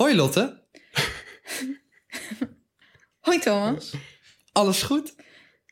Hoi 0.00 0.14
Lotte. 0.16 0.62
Hoi 3.26 3.38
Thomas. 3.38 3.94
Alles 4.52 4.82
goed? 4.82 5.14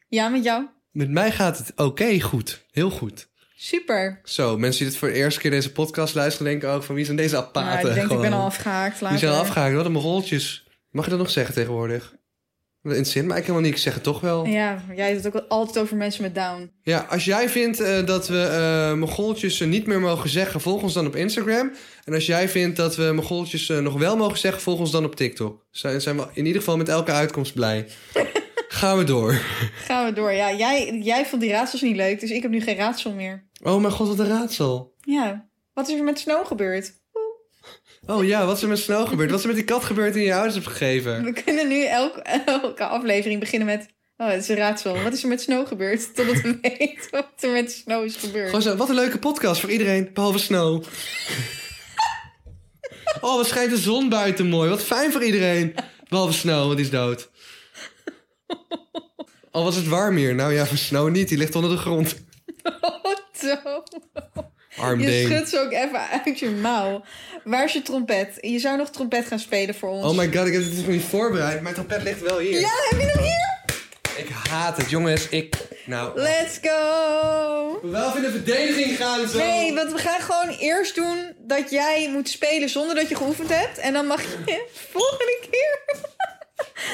Ja, 0.09 0.29
met 0.29 0.45
jou? 0.45 0.67
Met 0.91 1.11
mij 1.11 1.33
gaat 1.33 1.59
het 1.59 1.73
oké 1.77 2.21
goed. 2.21 2.67
Heel 2.71 2.91
goed. 2.91 3.29
Super. 3.57 4.21
Zo, 4.25 4.59
mensen 4.59 4.79
die 4.81 4.89
het 4.89 4.99
voor 4.99 5.09
de 5.09 5.15
eerste 5.15 5.41
keer 5.41 5.51
deze 5.51 5.73
podcast 5.73 6.15
luisteren... 6.15 6.51
denken 6.51 6.71
ook 6.71 6.83
van 6.83 6.95
wie 6.95 7.05
zijn 7.05 7.17
deze 7.17 7.37
apaten? 7.37 7.89
ik 7.89 7.95
denk, 7.95 8.11
ik 8.11 8.21
ben 8.21 8.33
al 8.33 8.45
afgehaakt. 8.45 8.99
Die 8.99 9.19
zijn 9.19 9.31
later. 9.31 9.47
afgehaakt. 9.47 9.75
Wat 9.75 9.87
een 9.87 9.93
mogoltjes. 9.93 10.69
Mag 10.91 11.05
je 11.05 11.11
dat 11.11 11.19
nog 11.19 11.31
zeggen 11.31 11.55
tegenwoordig? 11.55 12.15
Dat 12.89 12.97
interesseert 12.97 13.27
mij 13.27 13.41
helemaal 13.41 13.61
niet. 13.61 13.73
Ik 13.73 13.79
zeg 13.79 13.95
het 13.95 14.03
toch 14.03 14.21
wel. 14.21 14.47
Ja, 14.47 14.83
jij 14.95 15.11
hebt 15.11 15.25
het 15.25 15.37
ook 15.37 15.45
altijd 15.49 15.79
over 15.79 15.97
mensen 15.97 16.23
met 16.23 16.35
down. 16.35 16.71
Ja, 16.83 17.07
als 17.11 17.25
jij 17.25 17.49
vindt 17.49 17.81
eh, 17.81 18.07
dat 18.07 18.29
we 18.29 18.43
eh 18.43 18.99
mogoltjes 18.99 19.61
eh, 19.61 19.69
niet 19.69 19.87
meer 19.87 20.01
mogen 20.01 20.29
zeggen... 20.29 20.61
volg 20.61 20.83
ons 20.83 20.93
dan 20.93 21.07
op 21.07 21.17
Instagram. 21.17 21.73
En 22.05 22.15
als 22.15 22.27
jij 22.27 22.49
vindt 22.49 22.77
dat 22.77 22.97
we 22.97 23.13
mogoltjes 23.13 23.69
eh, 23.69 23.79
nog 23.79 23.99
wel 23.99 24.17
mogen 24.17 24.39
zeggen... 24.39 24.63
volg 24.63 24.79
ons 24.79 24.91
dan 24.91 25.05
op 25.05 25.17
TikTok. 25.17 25.67
Zijn, 25.71 26.01
zijn 26.01 26.17
we 26.17 26.27
in 26.33 26.47
ieder 26.47 26.61
geval 26.61 26.77
met 26.77 26.89
elke 26.89 27.13
uitkomst 27.13 27.55
blij. 27.55 27.87
Gaan 28.69 28.99
we 28.99 29.05
door. 29.05 29.33
Gaan 29.85 30.05
we 30.05 30.13
door. 30.13 30.33
Ja, 30.33 30.53
jij, 30.53 30.99
jij 31.03 31.27
vond 31.27 31.43
die 31.43 31.51
raadsels 31.51 31.83
niet 31.83 31.97
leuk, 31.97 32.21
dus 32.21 32.31
ik 32.31 32.43
heb 32.43 32.51
nu 32.51 32.61
geen 32.61 32.77
raadsel 32.77 33.13
meer. 33.13 33.49
Oh 33.63 33.81
mijn 33.81 33.93
god, 33.93 34.09
wat 34.09 34.19
een 34.19 34.29
raadsel. 34.29 34.95
Ja. 35.01 35.49
Wat 35.75 35.89
is 35.89 35.99
er 35.99 36.05
met 36.05 36.19
Snow 36.19 36.47
gebeurd? 36.47 36.93
Oh 38.11 38.25
ja, 38.25 38.47
wat 38.47 38.57
is 38.57 38.63
er 38.63 38.69
met 38.69 38.79
Snow 38.79 39.09
gebeurd? 39.09 39.31
Wat 39.31 39.39
is 39.39 39.45
er 39.45 39.51
met 39.55 39.59
die 39.59 39.75
kat 39.75 39.85
gebeurd 39.85 40.15
die 40.15 40.25
je 40.25 40.35
ouders 40.35 40.55
hebt 40.55 40.67
gegeven? 40.67 41.25
We 41.25 41.33
kunnen 41.33 41.69
nu 41.69 41.85
elke, 41.85 42.21
elke 42.23 42.87
aflevering 42.87 43.41
beginnen 43.41 43.69
met... 43.69 43.89
Oh, 44.17 44.29
het 44.29 44.43
is 44.43 44.49
een 44.49 44.57
raadsel. 44.57 45.03
Wat 45.03 45.13
is 45.13 45.23
er 45.23 45.29
met 45.29 45.41
Snow 45.41 45.67
gebeurd? 45.67 46.07
Totdat 46.15 46.41
we 46.41 46.59
weten 46.63 47.11
wat 47.11 47.33
er 47.41 47.51
met 47.51 47.73
Snow 47.73 48.05
is 48.05 48.17
gebeurd. 48.17 48.47
Gewoon 48.47 48.63
zo, 48.63 48.77
wat 48.77 48.89
een 48.89 48.95
leuke 48.95 49.19
podcast 49.19 49.61
voor 49.61 49.71
iedereen, 49.71 50.11
behalve 50.15 50.39
Snow. 50.39 50.85
Oh, 53.21 53.37
wat 53.37 53.47
schijnt 53.47 53.71
de 53.71 53.77
zon 53.77 54.09
buiten 54.09 54.49
mooi. 54.49 54.69
Wat 54.69 54.83
fijn 54.83 55.13
voor 55.13 55.25
iedereen. 55.25 55.75
Behalve 56.09 56.33
Snow, 56.33 56.65
want 56.65 56.77
die 56.77 56.85
is 56.85 56.91
dood. 56.91 57.31
Al 59.51 59.65
was 59.65 59.77
het 59.77 59.89
warm 59.89 60.17
hier. 60.17 60.35
Nou 60.35 60.53
ja, 60.53 60.67
voor 60.67 60.77
Snow 60.77 61.11
niet. 61.11 61.29
Die 61.29 61.39
ligt 61.39 61.55
onder 61.55 61.71
de 61.71 61.77
grond. 61.77 62.17
Oh. 63.65 64.49
Arm 64.81 65.01
Je 65.01 65.25
schudt 65.25 65.49
ze 65.49 65.59
ook 65.59 65.73
even 65.73 66.09
uit 66.25 66.39
je 66.39 66.51
mouw. 66.51 67.05
Waar 67.45 67.65
is 67.65 67.73
je 67.73 67.83
trompet? 67.83 68.39
Je 68.41 68.59
zou 68.59 68.77
nog 68.77 68.91
trompet 68.91 69.27
gaan 69.27 69.39
spelen 69.39 69.75
voor 69.75 69.89
ons. 69.89 70.05
Oh 70.05 70.17
my 70.17 70.33
god, 70.33 70.47
ik 70.47 70.53
heb 70.53 70.63
het 70.63 70.87
niet 70.87 71.05
voorbereid. 71.05 71.61
Mijn 71.61 71.75
trompet 71.75 72.03
ligt 72.03 72.21
wel 72.21 72.39
hier. 72.39 72.61
Ja, 72.61 72.71
heb 72.91 73.01
je 73.01 73.07
hem 73.07 73.23
hier? 73.23 73.57
Ik 74.17 74.29
haat 74.49 74.77
het, 74.77 74.91
jongens. 74.91 75.29
Ik... 75.29 75.57
Nou... 75.87 76.21
Let's 76.21 76.59
go! 76.63 77.81
Wel 77.83 78.09
even 78.09 78.17
in 78.17 78.23
de 78.23 78.31
verdediging 78.31 78.97
gaan 78.97 79.29
zo. 79.29 79.39
Nee, 79.39 79.75
want 79.75 79.93
we 79.93 79.99
gaan 79.99 80.21
gewoon 80.21 80.57
eerst 80.59 80.95
doen 80.95 81.33
dat 81.39 81.71
jij 81.71 82.11
moet 82.13 82.29
spelen 82.29 82.69
zonder 82.69 82.95
dat 82.95 83.09
je 83.09 83.17
geoefend 83.17 83.49
hebt. 83.49 83.79
En 83.79 83.93
dan 83.93 84.07
mag 84.07 84.23
je 84.23 84.67
volgende 84.93 85.39
keer... 85.51 85.79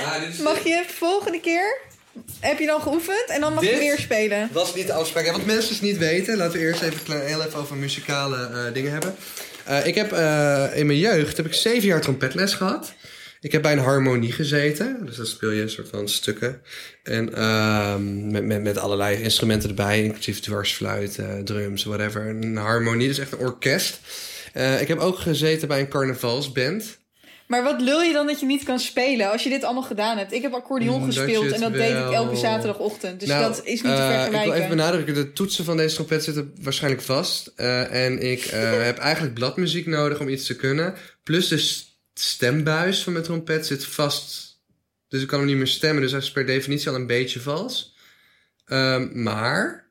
Ja, 0.00 0.18
dit 0.18 0.28
is... 0.28 0.38
Mag 0.38 0.64
je 0.64 0.84
volgende 0.86 1.40
keer... 1.40 1.80
Heb 2.44 2.58
je 2.58 2.66
dan 2.66 2.80
geoefend 2.80 3.24
en 3.26 3.40
dan 3.40 3.54
mag 3.54 3.64
je 3.64 3.78
weer 3.78 3.98
spelen. 3.98 4.48
was 4.52 4.74
niet 4.74 4.86
de 4.86 4.92
afspraak. 4.92 5.30
Wat 5.30 5.44
mensen 5.44 5.68
dus 5.68 5.80
niet 5.80 5.98
weten, 5.98 6.36
laten 6.36 6.58
we 6.58 6.64
eerst 6.64 6.82
even 6.82 7.26
heel 7.26 7.42
even 7.42 7.58
over 7.58 7.76
muzikale 7.76 8.36
eh, 8.36 8.74
dingen 8.74 8.92
hebben. 8.92 9.14
Eh, 9.64 9.86
ik 9.86 9.94
heb 9.94 10.12
eh, 10.12 10.66
in 10.74 10.86
mijn 10.86 10.98
jeugd 10.98 11.36
heb 11.36 11.46
ik 11.46 11.54
zeven 11.54 11.88
jaar 11.88 12.00
trompetles 12.00 12.54
gehad. 12.54 12.94
Ik 13.40 13.52
heb 13.52 13.62
bij 13.62 13.72
een 13.72 13.78
harmonie 13.78 14.32
gezeten, 14.32 14.98
dus 15.06 15.16
dan 15.16 15.26
speel 15.26 15.50
je 15.50 15.62
een 15.62 15.70
soort 15.70 15.88
van 15.88 16.08
stukken. 16.08 16.62
En 17.02 17.34
ehm, 17.34 18.30
met, 18.30 18.44
met, 18.44 18.62
met 18.62 18.78
allerlei 18.78 19.22
instrumenten 19.22 19.68
erbij, 19.68 20.02
inclusief 20.02 20.40
dwarsfluit, 20.40 21.18
eh, 21.18 21.38
drums, 21.38 21.84
whatever. 21.84 22.26
Een 22.26 22.56
harmonie, 22.56 23.08
dus 23.08 23.18
echt 23.18 23.32
een 23.32 23.38
orkest. 23.38 24.00
Ik 24.80 24.88
heb 24.88 24.98
ook 24.98 25.18
gezeten 25.18 25.68
bij 25.68 25.80
een 25.80 25.88
carnavalsband. 25.88 26.98
Maar 27.54 27.62
wat 27.62 27.80
lul 27.80 28.02
je 28.02 28.12
dan 28.12 28.26
dat 28.26 28.40
je 28.40 28.46
niet 28.46 28.64
kan 28.64 28.78
spelen 28.78 29.30
als 29.30 29.42
je 29.42 29.48
dit 29.48 29.64
allemaal 29.64 29.82
gedaan 29.82 30.18
hebt? 30.18 30.32
Ik 30.32 30.42
heb 30.42 30.52
accordeon 30.52 31.00
Mm, 31.00 31.04
gespeeld 31.04 31.52
en 31.52 31.60
dat 31.60 31.72
deed 31.72 31.90
ik 31.90 32.10
elke 32.10 32.36
zaterdagochtend. 32.36 33.20
Dus 33.20 33.28
Nou, 33.28 33.42
dat 33.42 33.64
is 33.64 33.82
niet 33.82 33.94
te 33.94 34.00
eh, 34.00 34.08
vergelijken. 34.08 34.40
Ik 34.40 34.44
wil 34.44 34.52
even 34.52 34.68
benadrukken, 34.68 35.14
de 35.14 35.32
toetsen 35.32 35.64
van 35.64 35.76
deze 35.76 35.94
trompet 35.94 36.24
zitten 36.24 36.54
waarschijnlijk 36.60 37.02
vast. 37.02 37.52
Eh, 37.56 38.04
en 38.04 38.22
ik 38.30 38.44
eh, 38.44 38.82
heb 38.84 38.98
eigenlijk 38.98 39.34
bladmuziek 39.34 39.86
nodig 39.86 40.20
om 40.20 40.28
iets 40.28 40.46
te 40.46 40.56
kunnen. 40.56 40.94
Plus 41.22 41.48
de 41.48 41.82
stembuis 42.14 43.02
van 43.02 43.12
mijn 43.12 43.24
trompet 43.24 43.66
zit 43.66 43.84
vast. 43.84 44.58
Dus 45.08 45.22
ik 45.22 45.28
kan 45.28 45.38
hem 45.38 45.48
niet 45.48 45.56
meer 45.56 45.66
stemmen, 45.66 46.02
dus 46.02 46.10
hij 46.10 46.20
is 46.20 46.32
per 46.32 46.46
definitie 46.46 46.88
al 46.88 46.94
een 46.94 47.06
beetje 47.06 47.40
vals. 47.40 47.96
Ehm, 48.64 49.22
maar 49.22 49.90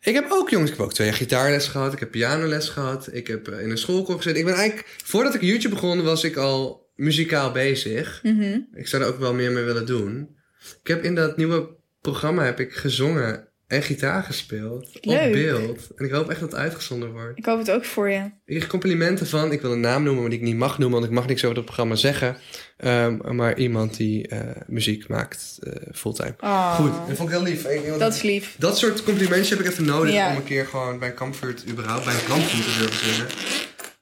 ik 0.00 0.14
heb 0.14 0.26
ook, 0.30 0.50
jongens, 0.50 0.70
ik 0.70 0.76
heb 0.76 0.86
ook 0.86 0.92
twee 0.92 1.06
jaar 1.06 1.16
gitaarles 1.16 1.66
gehad. 1.66 1.92
Ik 1.92 1.98
heb 1.98 2.10
pianoles 2.10 2.68
gehad. 2.68 3.08
Ik 3.12 3.26
heb 3.26 3.48
eh, 3.48 3.60
in 3.60 3.70
een 3.70 3.78
schoolkoor 3.78 4.16
gezeten. 4.16 4.40
Ik 4.40 4.46
ben 4.46 4.54
eigenlijk, 4.54 4.88
voordat 5.04 5.34
ik 5.34 5.40
YouTube 5.40 5.74
begon, 5.74 6.02
was 6.02 6.24
ik 6.24 6.36
al 6.36 6.85
muzikaal 6.96 7.52
bezig. 7.52 8.20
Mhm. 8.22 8.58
Ik 8.74 8.86
zou 8.86 9.02
er 9.02 9.08
ook 9.08 9.18
wel 9.18 9.34
meer 9.34 9.52
mee 9.52 9.64
willen 9.64 9.86
doen. 9.86 10.36
Ik 10.82 10.88
heb 10.88 11.02
in 11.04 11.14
dat 11.14 11.36
nieuwe 11.36 11.68
programma 12.00 12.44
heb 12.44 12.60
ik 12.60 12.72
gezongen 12.72 13.48
en 13.66 13.82
gitaar 13.82 14.22
gespeeld. 14.22 14.98
Leuk. 15.00 15.26
Op 15.26 15.32
beeld. 15.32 15.88
En 15.96 16.04
ik 16.04 16.10
hoop 16.10 16.30
echt 16.30 16.40
dat 16.40 16.50
het 16.50 16.60
uitgezonden 16.60 17.12
wordt. 17.12 17.38
Ik 17.38 17.44
hoop 17.44 17.58
het 17.58 17.70
ook 17.70 17.84
voor 17.84 18.10
je. 18.10 18.18
Ik 18.24 18.30
kreeg 18.44 18.66
complimenten 18.66 19.26
van, 19.26 19.52
ik 19.52 19.60
wil 19.60 19.72
een 19.72 19.80
naam 19.80 20.02
noemen, 20.02 20.20
maar 20.22 20.30
die 20.30 20.38
ik 20.38 20.44
niet 20.44 20.56
mag 20.56 20.78
noemen, 20.78 20.98
want 20.98 21.10
ik 21.10 21.16
mag 21.18 21.26
niks 21.26 21.44
over 21.44 21.56
het 21.56 21.64
programma 21.64 21.94
zeggen. 21.94 22.36
Ehm, 22.76 23.34
maar 23.36 23.58
iemand 23.58 23.96
die 23.96 24.28
eh, 24.28 24.40
muziek 24.66 25.08
maakt 25.08 25.58
eh, 25.60 25.72
fulltime. 25.94 26.34
Ah, 26.38 26.74
Goed, 26.74 26.92
dat 27.08 27.16
vond 27.16 27.28
ik 27.30 27.34
heel 27.34 27.44
lief. 27.44 27.62
Dat 27.98 28.14
is 28.14 28.22
lief. 28.22 28.54
dat 28.58 28.78
soort 28.78 29.02
complimentjes 29.02 29.50
heb 29.50 29.60
ik 29.60 29.66
even 29.66 29.84
nodig 29.84 30.14
Ja. 30.14 30.30
om 30.30 30.36
een 30.36 30.44
keer 30.44 30.66
gewoon 30.66 30.98
bij 30.98 31.14
Comfort 31.14 31.64
überhaupt, 31.68 32.04
bij 32.04 32.14
een 32.14 32.20
te 32.46 32.74
durven 32.78 32.98
zingen. 33.14 33.26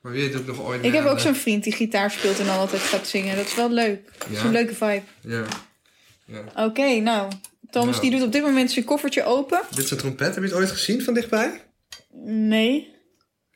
Maar 0.04 0.12
wie 0.12 0.22
weet 0.25 0.37
ook 0.41 0.47
nog 0.47 0.60
ooit 0.60 0.84
Ik 0.84 0.92
heb 0.92 1.04
ook 1.04 1.16
de- 1.16 1.22
zo'n 1.22 1.34
vriend 1.34 1.65
die 1.65 1.72
gitaar 1.72 2.10
speelt 2.10 2.38
en 2.38 2.47
dan 2.47 2.59
altijd 2.59 2.82
gaat 2.82 3.06
zingen. 3.09 3.37
Dat 3.37 3.47
is 3.47 3.54
wel 3.54 3.70
leuk. 3.70 4.10
Dat 4.19 4.28
is 4.31 4.38
Ja. 4.38 4.44
een 4.44 4.53
leuke 4.53 4.75
vibe. 4.75 5.03
Ja. 5.20 5.44
ja. 6.26 6.65
Oké, 6.66 7.00
nou. 7.00 7.32
Thomas 7.70 7.91
Nou. 7.97 8.00
die 8.00 8.10
doet 8.10 8.26
op 8.26 8.32
dit 8.32 8.43
moment 8.43 8.70
zijn 8.70 8.84
koffertje 8.84 9.25
open. 9.25 9.60
Dit 9.75 9.84
is 9.84 9.91
een 9.91 9.97
trompet. 9.97 10.26
Heb 10.34 10.44
je 10.44 10.50
het 10.50 10.59
ooit 10.59 10.70
gezien 10.70 11.03
van 11.03 11.14
dichtbij? 11.14 11.62
Nee. 12.25 12.93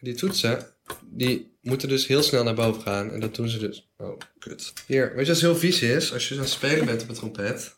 Die 0.00 0.14
toetsen, 0.14 0.66
die 1.04 1.56
moeten 1.62 1.88
dus 1.88 2.06
heel 2.06 2.22
snel 2.22 2.44
naar 2.44 2.54
boven 2.54 2.82
gaan. 2.82 3.12
En 3.12 3.20
dat 3.20 3.34
doen 3.34 3.48
ze 3.48 3.58
dus. 3.58 3.90
Oh, 3.96 4.18
kut. 4.38 4.72
Hier, 4.86 5.12
weet 5.14 5.26
je 5.26 5.32
wat 5.32 5.40
heel 5.40 5.56
vies 5.56 5.80
is? 5.82 6.12
Als 6.12 6.28
je 6.28 6.34
aan 6.34 6.40
het 6.40 6.50
spelen 6.50 6.86
bent 6.86 7.02
op 7.02 7.08
een 7.08 7.14
trompet. 7.14 7.76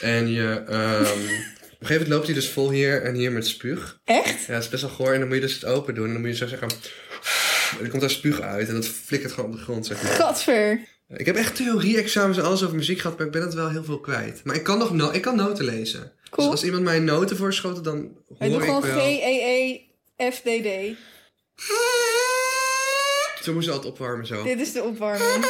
En 0.00 0.28
je... 0.32 0.62
ehm, 0.68 1.02
op 1.02 1.06
een 1.14 1.86
gegeven 1.86 1.88
moment 1.88 2.08
loopt 2.08 2.26
hij 2.26 2.34
dus 2.34 2.48
vol 2.48 2.70
hier 2.70 3.02
en 3.02 3.14
hier 3.14 3.32
met 3.32 3.46
spuug. 3.46 4.00
Echt? 4.04 4.46
Ja, 4.46 4.54
het 4.54 4.62
is 4.64 4.68
best 4.68 4.82
wel 4.82 4.90
goor. 4.92 5.12
En 5.12 5.18
dan 5.18 5.28
moet 5.28 5.36
je 5.36 5.42
dus 5.42 5.54
het 5.54 5.64
open 5.64 5.94
doen. 5.94 6.06
En 6.06 6.12
dan 6.12 6.20
moet 6.20 6.30
je 6.30 6.36
zo 6.36 6.46
zeggen... 6.46 6.68
Dan 7.78 7.88
komt 7.88 8.00
daar 8.00 8.10
spuug 8.10 8.40
uit. 8.40 8.68
En 8.68 8.74
dat 8.74 8.86
flikkert 8.86 9.32
gewoon 9.32 9.50
op 9.50 9.56
de 9.56 9.62
grond, 9.62 9.86
zeg 9.86 10.02
maar. 10.02 10.12
Gadver. 10.12 10.80
Ik 11.08 11.26
heb 11.26 11.36
echt 11.36 11.56
theorie-examens 11.56 12.38
en 12.38 12.44
alles 12.44 12.64
over 12.64 12.76
muziek 12.76 12.98
gehad. 12.98 13.16
Maar 13.16 13.26
ik 13.26 13.32
ben 13.32 13.42
het 13.42 13.54
wel 13.54 13.68
heel 13.68 13.84
veel 13.84 14.00
kwijt. 14.00 14.40
Maar 14.44 14.54
ik 14.54 14.62
kan 14.62 14.78
nog 14.78 14.92
no 14.92 15.10
ik 15.10 15.22
kan 15.22 15.36
noten 15.36 15.64
lezen. 15.64 16.12
Cool. 16.30 16.50
Dus 16.50 16.56
als 16.56 16.64
iemand 16.64 16.84
mij 16.84 16.98
noten 16.98 17.36
voorschoten, 17.36 17.82
dan 17.82 17.96
hoor 18.28 18.36
Hij 18.38 18.48
doet 18.48 18.58
ik 18.58 18.64
gewoon 18.64 18.82
wel... 18.82 18.98
G-E-E-F-D-D. 18.98 20.66
Zo 23.42 23.52
moest 23.52 23.66
ze 23.66 23.72
altijd 23.72 23.92
opwarmen 23.92 24.26
zo. 24.26 24.42
Dit 24.42 24.60
is 24.60 24.72
de 24.72 24.82
opwarming. 24.82 25.44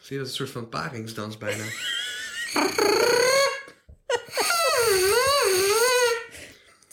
Zie 0.00 0.16
je 0.16 0.18
dat 0.18 0.28
een 0.28 0.34
soort 0.34 0.50
van 0.50 0.68
paringsdans 0.68 1.38
bijna. 1.38 1.64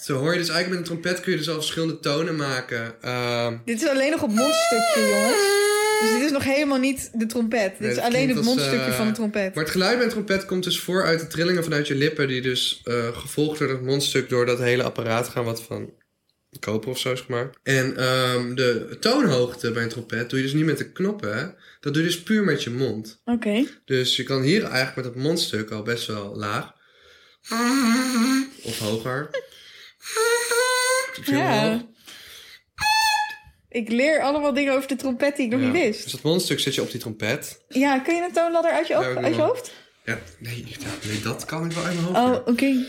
Zo 0.06 0.18
hoor 0.18 0.32
je 0.32 0.38
dus 0.40 0.50
eigenlijk 0.50 0.70
met 0.70 0.78
een 0.78 0.84
trompet 1.02 1.24
kun 1.24 1.32
je 1.32 1.38
dus 1.38 1.50
al 1.50 1.56
verschillende 1.56 2.00
tonen 2.00 2.36
maken. 2.36 2.96
Ehm, 3.02 3.58
Dit 3.66 3.82
is 3.82 3.88
alleen 3.88 4.12
nog 4.12 4.22
het 4.22 4.36
mondstukje, 4.36 5.08
jongens. 5.10 5.64
Dus 6.02 6.10
dit 6.12 6.22
is 6.22 6.32
nog 6.32 6.44
helemaal 6.44 6.78
niet 6.78 7.10
de 7.14 7.26
trompet. 7.26 7.72
Dit 7.72 7.80
Nee, 7.80 7.92
is 7.92 7.98
alleen 7.98 8.28
het 8.28 8.38
als, 8.38 8.46
mondstukje 8.46 8.86
eh, 8.92 8.96
van 8.98 9.08
de 9.08 9.14
trompet. 9.14 9.56
maar 9.56 9.64
het 9.64 9.74
geluid 9.74 9.96
bij 9.96 10.06
een 10.06 10.12
trompet 10.12 10.46
komt 10.46 10.64
dus 10.64 10.80
voor 10.80 11.04
uit 11.04 11.20
de 11.20 11.28
trillingen 11.28 11.64
vanuit 11.64 11.88
je 11.88 11.96
lippen, 11.96 12.28
die 12.28 12.42
dus 12.42 12.82
eh, 12.84 13.18
gevolgd 13.18 13.60
door 13.60 13.70
het 13.70 13.82
mondstuk 13.82 14.30
door 14.30 14.46
dat 14.46 14.60
hele 14.60 14.84
apparaat 14.84 15.28
gaan, 15.28 15.44
wat 15.44 15.62
van 15.62 15.94
koper 16.60 16.90
of 16.90 17.00
zo 17.00 17.12
is 17.12 17.22
gemaakt. 17.22 17.58
En 17.64 17.98
ehm, 17.98 18.56
de 18.56 18.98
toonhoogte 19.00 19.72
bij 19.72 19.84
een 19.84 19.90
trompet 19.90 20.30
doe 20.30 20.40
je 20.40 20.46
dus 20.46 20.54
niet 20.54 20.66
met 20.66 20.78
de 20.78 20.92
knoppen, 20.92 21.38
hè. 21.38 21.44
dat 21.80 21.94
doe 21.94 22.04
je 22.04 22.08
dus 22.10 22.24
puur 22.24 22.44
met 22.44 22.64
je 22.64 22.70
mond. 22.70 23.22
Oké. 23.26 23.66
Dus 23.86 24.16
je 24.16 24.24
kan 24.24 24.42
hier 24.42 24.64
eigenlijk 24.64 24.96
met 24.96 25.06
het 25.06 25.16
mondstuk 25.16 25.70
al 25.72 25.82
best 25.84 26.08
wel 26.08 26.36
laag. 26.36 26.74
Of 28.64 28.80
hoger. 28.80 29.30
Ja. 31.26 31.82
Ik 33.70 33.90
leer 33.90 34.22
allemaal 34.22 34.54
dingen 34.54 34.74
over 34.74 34.88
de 34.88 34.96
trompet 34.96 35.36
die 35.36 35.46
ik 35.46 35.52
nog 35.52 35.60
Ja. 35.62 35.66
niet 35.66 35.76
wist. 35.84 36.04
Dus 36.04 36.12
dat 36.12 36.22
mondstuk 36.22 36.60
zet 36.60 36.76
je 36.76 36.82
op 36.82 36.92
die 36.92 37.00
trompet. 37.00 37.64
Ja, 37.68 38.00
kun 38.00 38.16
je 38.16 38.24
een 38.24 38.32
toonladder 38.34 38.72
uit 38.72 38.88
je, 38.88 38.94
Ja, 38.94 39.00
op- 39.12 39.18
ik 39.18 39.24
uit 39.24 39.36
je 39.36 39.42
hoofd? 39.42 39.72
Ja, 40.06 40.20
nee, 40.40 40.66
nee, 41.06 41.20
dat 41.22 41.46
kan 41.46 41.66
ik 41.66 41.72
wel 41.72 41.84
uit 41.84 41.94
mijn 42.02 42.06
hoofd. 42.16 42.40
Oh, 42.40 42.48
oké. 42.48 42.86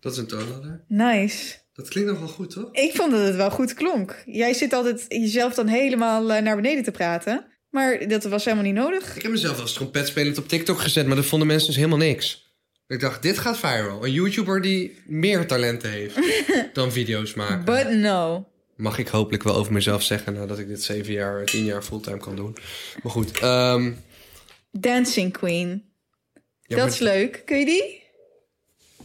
Dat 0.00 0.12
is 0.12 0.18
een 0.18 0.26
toonladder. 0.26 0.84
Nice. 0.88 1.56
Dat 1.78 1.88
klinkt 1.88 2.10
nogal 2.10 2.28
goed, 2.28 2.50
toch? 2.50 2.68
Ik 2.72 2.94
vond 2.96 3.10
dat 3.10 3.26
het 3.26 3.36
wel 3.36 3.50
goed 3.50 3.74
klonk. 3.74 4.22
Jij 4.26 4.52
zit 4.54 4.72
altijd 4.72 5.04
jezelf 5.08 5.54
dan 5.54 5.66
helemaal 5.66 6.32
eh, 6.32 6.42
naar 6.42 6.56
beneden 6.56 6.84
te 6.84 6.90
praten. 6.90 7.44
Maar 7.70 8.08
dat 8.08 8.24
was 8.24 8.44
helemaal 8.44 8.66
niet 8.66 8.74
nodig. 8.74 9.16
Ik 9.16 9.22
heb 9.22 9.30
mezelf 9.30 9.60
als 9.60 9.72
trompetspelend 9.72 10.38
op 10.38 10.48
TikTok 10.48 10.78
gezet, 10.78 11.06
maar 11.06 11.16
dat 11.16 11.24
vonden 11.26 11.48
mensen 11.48 11.66
dus 11.66 11.76
helemaal 11.76 11.98
niks. 11.98 12.52
Ik 12.86 13.00
dacht, 13.00 13.22
dit 13.22 13.38
gaat 13.38 13.58
viral. 13.58 14.04
Een 14.04 14.12
YouTuber 14.12 14.60
die 14.60 14.96
meer 15.06 15.46
talenten 15.46 15.90
heeft 15.90 16.18
dan 16.72 16.92
video's 16.92 17.34
maken. 17.34 17.64
But 17.64 17.90
no. 17.90 18.48
Mag 18.76 18.98
ik 18.98 19.08
hopelijk 19.08 19.42
wel 19.42 19.54
over 19.54 19.72
mezelf 19.72 20.02
zeggen 20.02 20.32
nadat 20.34 20.58
ik 20.58 20.68
dit 20.68 20.82
zeven 20.82 21.12
jaar, 21.12 21.44
tien 21.44 21.64
jaar 21.64 21.82
fulltime 21.82 22.18
kan 22.18 22.36
doen. 22.36 22.56
Maar 23.02 23.12
goed. 23.12 23.38
ehm, 23.38 23.92
Dancing 24.70 25.32
Queen. 25.32 25.84
ja, 26.34 26.76
dat 26.76 26.78
maar- 26.78 26.88
is 26.88 26.98
leuk. 26.98 27.42
Kun 27.44 27.58
je 27.58 27.64
die? 27.64 28.02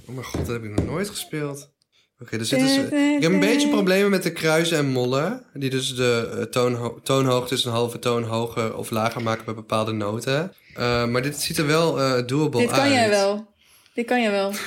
Oh 0.05 0.15
mijn 0.15 0.25
god, 0.25 0.45
dat 0.45 0.55
heb 0.55 0.63
ik 0.63 0.75
nog 0.75 0.85
nooit 0.85 1.09
gespeeld. 1.09 1.71
Oké, 2.19 2.37
dus 2.37 2.49
dit 2.49 2.61
is, 2.61 2.77
ik 2.77 3.21
heb 3.21 3.31
een 3.31 3.39
beetje 3.39 3.69
problemen 3.69 4.09
met 4.11 4.23
de 4.23 4.31
kruisen 4.31 4.77
en 4.77 4.85
mollen. 4.85 5.45
Die 5.53 5.69
dus 5.69 5.95
de 5.95 6.33
eh, 6.37 6.41
toonho 6.41 6.99
toonhoogtes 7.03 7.65
een 7.65 7.71
halve 7.71 7.99
toon 7.99 8.23
hoger 8.23 8.75
of 8.75 8.89
lager 8.89 9.21
maken 9.23 9.45
bij 9.45 9.53
bepaalde 9.53 9.91
noten. 9.91 10.53
Eh, 10.75 11.05
maar 11.05 11.21
dit 11.21 11.39
ziet 11.39 11.57
er 11.57 11.67
wel 11.67 12.01
eh 12.01 12.27
doable 12.27 12.59
Dit 12.59 12.69
kan 12.69 12.79
uit. 12.79 12.91
jij 12.91 13.09
wel. 13.09 13.53
Dit 13.93 14.05
kan 14.05 14.21
jij 14.21 14.31
wel. 14.31 14.53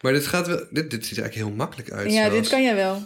Maar 0.00 0.12
dit, 0.12 0.26
gaat 0.26 0.46
wel, 0.46 0.66
dit, 0.70 0.90
dit 0.90 1.06
ziet 1.06 1.16
er 1.16 1.22
eigenlijk 1.22 1.34
heel 1.34 1.56
makkelijk 1.56 1.90
uit. 1.90 2.12
ja, 2.12 2.20
zelfs. 2.20 2.34
dit 2.34 2.48
kan 2.48 2.62
jij 2.62 2.74
wel. 2.74 3.02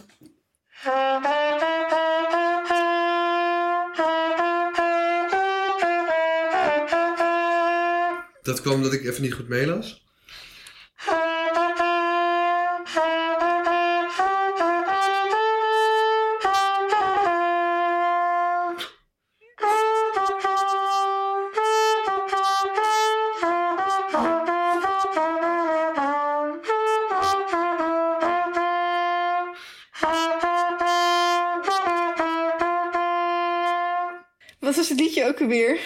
Dat 8.41 8.61
kwam 8.61 8.73
omdat 8.73 8.93
ik 8.93 9.05
even 9.05 9.21
niet 9.21 9.33
goed 9.33 9.47
meelas. 9.47 10.04
Wat 34.75 34.87
was 34.87 34.97
het 34.97 35.05
liedje 35.05 35.25
ook 35.25 35.41
alweer? 35.41 35.79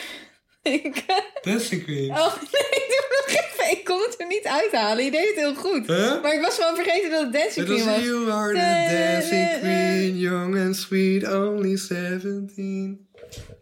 Ik, 0.64 1.04
Dancing 1.42 1.84
Queen. 1.84 2.12
oh 2.12 2.36
nee, 2.36 2.88
doe 2.88 3.06
nog 3.10 3.28
even. 3.28 3.78
Ik 3.78 3.84
kon 3.84 4.02
het 4.02 4.16
er 4.20 4.28
niet 4.28 4.46
uithalen. 4.46 5.06
Je 5.06 5.12
deed 5.12 5.28
het 5.28 5.36
heel 5.36 5.56
goed. 5.56 5.88
Huh? 5.88 6.22
Maar 6.22 6.34
ik 6.34 6.42
was 6.42 6.56
gewoon 6.56 6.76
vergeten 6.76 7.10
dat 7.10 7.22
het 7.22 7.34
Dancing 7.34 7.66
Queen 7.66 7.86
was. 7.86 8.04
you 8.04 8.32
are 8.32 8.54
the 8.54 8.96
dancing 8.96 9.60
queen, 9.60 10.18
young 10.18 10.60
and 10.60 10.76
sweet, 10.76 11.28
only 11.28 11.78
17. 11.78 13.08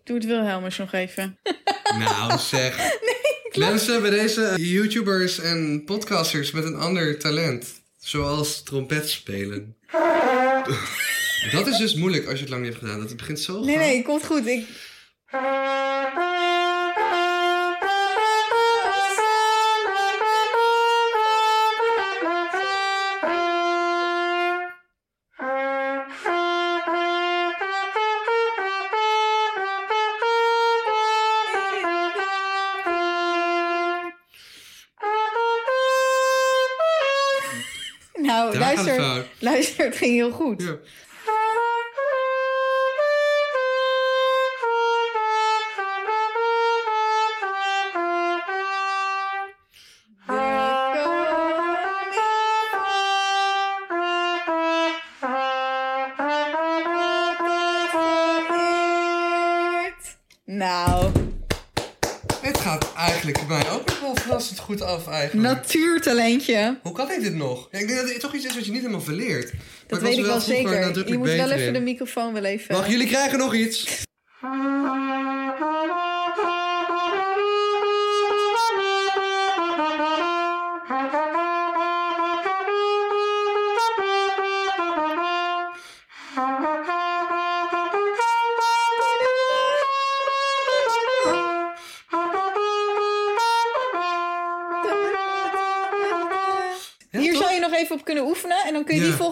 Doe 0.03 0.15
het 0.15 0.25
Wilhelmus 0.25 0.77
nog 0.77 0.93
even. 0.93 1.37
Nou 1.99 2.39
zeg. 2.39 2.97
Mensen 3.57 4.01
bij 4.01 4.09
deze 4.09 4.53
YouTubers 4.55 5.39
en 5.39 5.83
podcasters 5.85 6.51
met 6.51 6.63
een 6.63 6.75
ander 6.75 7.19
talent. 7.19 7.65
Zoals 7.97 8.63
trompet 8.63 9.09
spelen. 9.09 9.75
Dat 11.51 11.67
is 11.67 11.77
dus 11.77 11.95
moeilijk 11.95 12.25
als 12.25 12.33
je 12.33 12.39
het 12.39 12.49
lang 12.49 12.61
niet 12.61 12.71
hebt 12.71 12.83
gedaan. 12.83 12.99
Dat 12.99 13.09
het 13.09 13.17
begint 13.17 13.39
zo 13.39 13.63
Nee, 13.63 13.77
nee, 13.77 14.01
komt 14.01 14.25
goed. 14.25 14.47
Ik... 14.47 14.67
Nou, 15.29 15.39
Daar 38.51 38.59
luister, 38.59 39.25
luister, 39.39 39.85
het 39.85 39.95
ging 39.95 40.13
heel 40.13 40.31
goed. 40.31 40.61
Ja. 40.61 40.77
Eigenlijk 63.23 63.47
bij 63.47 63.57
mij 63.57 63.71
ook 63.71 63.85
nog 63.85 63.99
wel 63.99 64.15
verrassend 64.15 64.59
goed 64.59 64.81
af 64.81 65.07
eigenlijk. 65.07 65.47
natuurtalentje. 65.47 66.77
Hoe 66.81 66.91
kan 66.91 67.11
ik 67.11 67.21
dit 67.21 67.35
nog? 67.35 67.67
Ja, 67.71 67.79
ik 67.79 67.87
denk 67.87 67.99
dat 67.99 68.09
het 68.09 68.19
toch 68.19 68.33
iets 68.33 68.45
is 68.45 68.55
wat 68.55 68.65
je 68.65 68.71
niet 68.71 68.81
helemaal 68.81 69.01
verleert. 69.01 69.51
Dat 69.87 70.01
weet 70.01 70.17
ik 70.17 70.25
wel 70.25 70.39
zeker. 70.39 71.07
Je 71.09 71.17
moet 71.17 71.27
wel 71.27 71.51
even 71.51 71.73
de 71.73 71.79
microfoon 71.79 72.33
wel 72.33 72.43
even... 72.43 72.75
Wacht, 72.75 72.89
jullie 72.89 73.07
krijgen 73.07 73.37
nog 73.37 73.53
iets. 73.53 74.05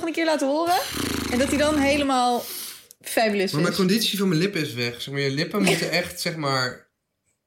Volgende 0.06 0.14
keer 0.14 0.26
laten 0.26 0.48
horen. 0.48 0.82
En 1.32 1.40
dat 1.40 1.50
die 1.50 1.58
dan 1.58 1.78
helemaal 1.78 2.46
fabulous 3.02 3.52
Maar 3.52 3.62
mijn 3.62 3.74
conditie 3.74 4.18
van 4.18 4.28
mijn 4.28 4.40
lippen 4.40 4.62
is 4.62 4.74
weg. 4.74 5.02
Zeg 5.02 5.14
maar, 5.14 5.24
je 5.24 5.32
lippen 5.32 5.64
moeten 5.64 5.92
echt, 5.92 6.22
zeg 6.22 6.36
maar, 6.36 6.88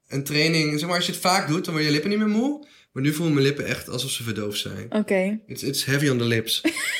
een 0.08 0.24
training... 0.24 0.78
Zeg 0.78 0.88
maar, 0.88 0.96
als 0.96 1.06
je 1.06 1.12
het 1.12 1.20
vaak 1.20 1.48
doet, 1.48 1.64
dan 1.64 1.74
worden 1.74 1.84
je 1.84 1.90
lippen 1.90 2.10
niet 2.10 2.18
meer 2.18 2.28
moe. 2.28 2.66
Maar 2.92 3.02
nu 3.02 3.12
voelen 3.12 3.34
mijn 3.34 3.46
lippen 3.46 3.66
echt 3.66 3.88
alsof 3.88 4.10
ze 4.10 4.22
verdoofd 4.22 4.58
zijn. 4.58 4.86
Oké. 4.94 5.40
It's, 5.46 5.62
it's 5.62 5.84
heavy 5.84 6.08
on 6.08 6.18
the 6.18 6.24
lips. 6.24 6.60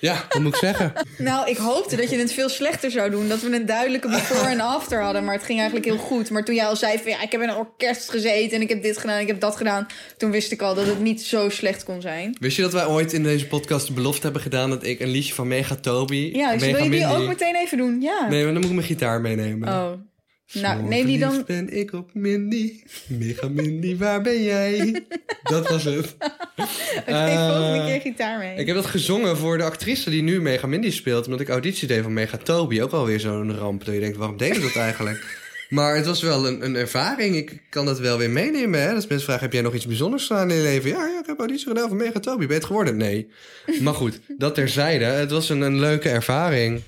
ja, 0.00 0.26
wat 0.28 0.42
moet 0.42 0.54
ik 0.54 0.58
zeggen? 0.60 0.92
Nou, 1.18 1.50
ik 1.50 1.56
hoopte 1.56 1.96
dat 1.96 2.10
je 2.10 2.16
het 2.16 2.32
veel 2.32 2.48
slechter 2.48 2.90
zou 2.90 3.10
doen. 3.10 3.28
Dat 3.28 3.40
we 3.40 3.54
een 3.54 3.66
duidelijke 3.66 4.08
before 4.08 4.48
en 4.48 4.60
after 4.60 5.02
hadden. 5.02 5.24
Maar 5.24 5.34
het 5.34 5.44
ging 5.44 5.58
eigenlijk 5.58 5.88
heel 5.88 5.98
goed. 5.98 6.30
Maar 6.30 6.44
toen 6.44 6.54
jij 6.54 6.66
al 6.66 6.76
zei 6.76 6.98
van 6.98 7.10
ja, 7.10 7.22
ik 7.22 7.32
heb 7.32 7.40
in 7.40 7.48
een 7.48 7.56
orkest 7.56 8.10
gezeten. 8.10 8.56
En 8.56 8.62
ik 8.62 8.68
heb 8.68 8.82
dit 8.82 8.98
gedaan 8.98 9.14
en 9.16 9.20
ik 9.20 9.26
heb 9.26 9.40
dat 9.40 9.56
gedaan. 9.56 9.86
Toen 10.16 10.30
wist 10.30 10.52
ik 10.52 10.62
al 10.62 10.74
dat 10.74 10.86
het 10.86 11.00
niet 11.00 11.22
zo 11.22 11.48
slecht 11.48 11.84
kon 11.84 12.00
zijn. 12.00 12.36
Wist 12.40 12.56
je 12.56 12.62
dat 12.62 12.72
wij 12.72 12.86
ooit 12.86 13.12
in 13.12 13.22
deze 13.22 13.46
podcast 13.46 13.86
de 13.86 13.92
belofte 13.92 14.22
hebben 14.22 14.42
gedaan... 14.42 14.70
dat 14.70 14.84
ik 14.84 15.00
een 15.00 15.10
liedje 15.10 15.34
van 15.34 15.48
Mega 15.48 15.74
Toby... 15.76 16.30
Ja, 16.34 16.52
dus 16.52 16.60
Mega 16.60 16.72
wil 16.74 16.84
je 16.84 16.90
die 16.90 17.00
Mindy- 17.00 17.14
ook 17.14 17.28
meteen 17.28 17.56
even 17.56 17.78
doen? 17.78 18.00
Ja. 18.00 18.26
Nee, 18.28 18.42
maar 18.44 18.52
dan 18.52 18.60
moet 18.60 18.70
ik 18.70 18.76
mijn 18.76 18.86
gitaar 18.86 19.20
meenemen. 19.20 19.68
Oh. 19.68 19.92
Nou, 20.52 20.82
neem 20.82 21.06
die 21.06 21.18
dan... 21.18 21.44
ben 21.46 21.76
ik 21.76 21.92
op 21.92 22.10
Mindy. 22.14 22.82
Mega 23.06 23.48
Mindy, 23.48 23.96
waar 23.96 24.22
ben 24.22 24.42
jij? 24.42 25.04
dat 25.42 25.68
was 25.68 25.84
het. 25.84 26.16
Oké, 27.00 27.52
volgende 27.52 27.84
keer 27.86 28.00
gitaar 28.00 28.38
mee. 28.38 28.56
Ik 28.56 28.66
heb 28.66 28.76
dat 28.76 28.86
gezongen 28.86 29.36
voor 29.36 29.58
de 29.58 29.64
actrice 29.64 30.10
die 30.10 30.22
nu 30.22 30.40
Mega 30.40 30.66
Mindy 30.66 30.90
speelt. 30.90 31.24
Omdat 31.24 31.40
ik 31.40 31.48
auditie 31.48 31.88
deed 31.88 32.02
van 32.02 32.12
Mega 32.12 32.36
Toby. 32.36 32.80
Ook 32.80 32.92
alweer 32.92 33.20
zo'n 33.20 33.56
ramp. 33.56 33.84
Dat 33.84 33.94
je 33.94 34.00
denkt, 34.00 34.16
waarom 34.16 34.36
deed 34.36 34.56
ik 34.56 34.62
dat 34.62 34.76
eigenlijk? 34.76 35.24
Maar 35.70 35.96
het 35.96 36.06
was 36.06 36.22
wel 36.22 36.46
een, 36.46 36.64
een 36.64 36.76
ervaring. 36.76 37.36
Ik 37.36 37.62
kan 37.68 37.84
dat 37.84 37.98
wel 37.98 38.18
weer 38.18 38.30
meenemen. 38.30 38.82
Hè? 38.82 38.94
Als 38.94 39.06
mensen 39.06 39.26
vragen, 39.26 39.42
heb 39.42 39.52
jij 39.52 39.62
nog 39.62 39.74
iets 39.74 39.86
bijzonders 39.86 40.26
gedaan 40.26 40.50
in 40.50 40.56
je 40.56 40.62
leven? 40.62 40.90
Ja, 40.90 41.06
ja 41.06 41.20
ik 41.20 41.26
heb 41.26 41.38
auditie 41.38 41.66
gedaan 41.66 41.88
van 41.88 41.96
Mega 41.96 42.20
Toby. 42.20 42.38
Ben 42.38 42.48
je 42.48 42.54
het 42.54 42.64
geworden? 42.64 42.96
Nee. 42.96 43.28
Maar 43.80 43.94
goed, 43.94 44.20
dat 44.38 44.54
terzijde. 44.54 45.04
Het 45.04 45.30
was 45.30 45.48
een, 45.48 45.60
een 45.60 45.78
leuke 45.80 46.08
ervaring. 46.08 46.82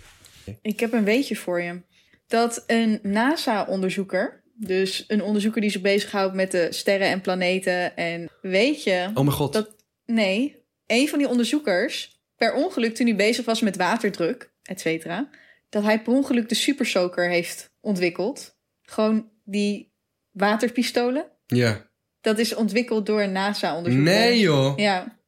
Ik 0.62 0.80
heb 0.80 0.92
een 0.92 1.04
weetje 1.04 1.36
voor 1.36 1.62
je. 1.62 1.80
Dat 2.26 2.64
een 2.66 2.98
NASA-onderzoeker, 3.02 4.42
dus 4.54 5.04
een 5.08 5.22
onderzoeker 5.22 5.60
die 5.60 5.70
zich 5.70 5.80
bezighoudt 5.80 6.34
met 6.34 6.50
de 6.50 6.66
sterren 6.72 7.08
en 7.08 7.20
planeten. 7.20 7.96
En 7.96 8.30
weet 8.40 8.82
je, 8.82 9.06
Oh 9.08 9.24
mijn 9.24 9.30
god. 9.30 9.52
dat, 9.52 9.76
nee, 10.04 10.64
een 10.86 11.08
van 11.08 11.18
die 11.18 11.28
onderzoekers, 11.28 12.20
per 12.36 12.54
ongeluk 12.54 12.94
toen 12.94 13.06
hij 13.06 13.16
bezig 13.16 13.44
was 13.44 13.60
met 13.60 13.76
waterdruk, 13.76 14.52
et 14.62 14.80
cetera, 14.80 15.28
dat 15.68 15.82
hij 15.82 16.02
per 16.02 16.12
ongeluk 16.12 16.48
de 16.48 16.54
Super 16.54 16.86
Soaker 16.86 17.28
heeft 17.28 17.70
ontwikkeld. 17.80 18.56
Gewoon 18.82 19.30
die 19.44 19.92
waterpistolen. 20.30 21.26
Ja. 21.46 21.90
Dat 22.20 22.38
is 22.38 22.54
ontwikkeld 22.54 23.06
door 23.06 23.20
een 23.22 23.32
NASA-onderzoeker. 23.32 24.12
Nee 24.12 24.38
joh. 24.38 24.78
Ja, 24.78 25.18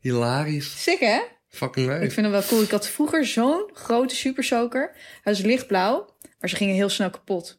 Hilarisch. 0.00 0.82
sick 0.82 0.98
hè? 0.98 1.20
Fucking 1.48 1.86
leuk. 1.86 2.02
Ik 2.02 2.12
vind 2.12 2.26
hem 2.26 2.30
wel 2.30 2.44
cool. 2.48 2.62
Ik 2.62 2.70
had 2.70 2.88
vroeger 2.88 3.26
zo'n 3.26 3.70
grote 3.72 4.16
Super 4.16 4.44
Soaker. 4.44 4.90
Hij 5.22 5.32
was 5.32 5.42
lichtblauw, 5.42 6.14
maar 6.40 6.50
ze 6.50 6.56
gingen 6.56 6.74
heel 6.74 6.88
snel 6.88 7.10
kapot. 7.10 7.58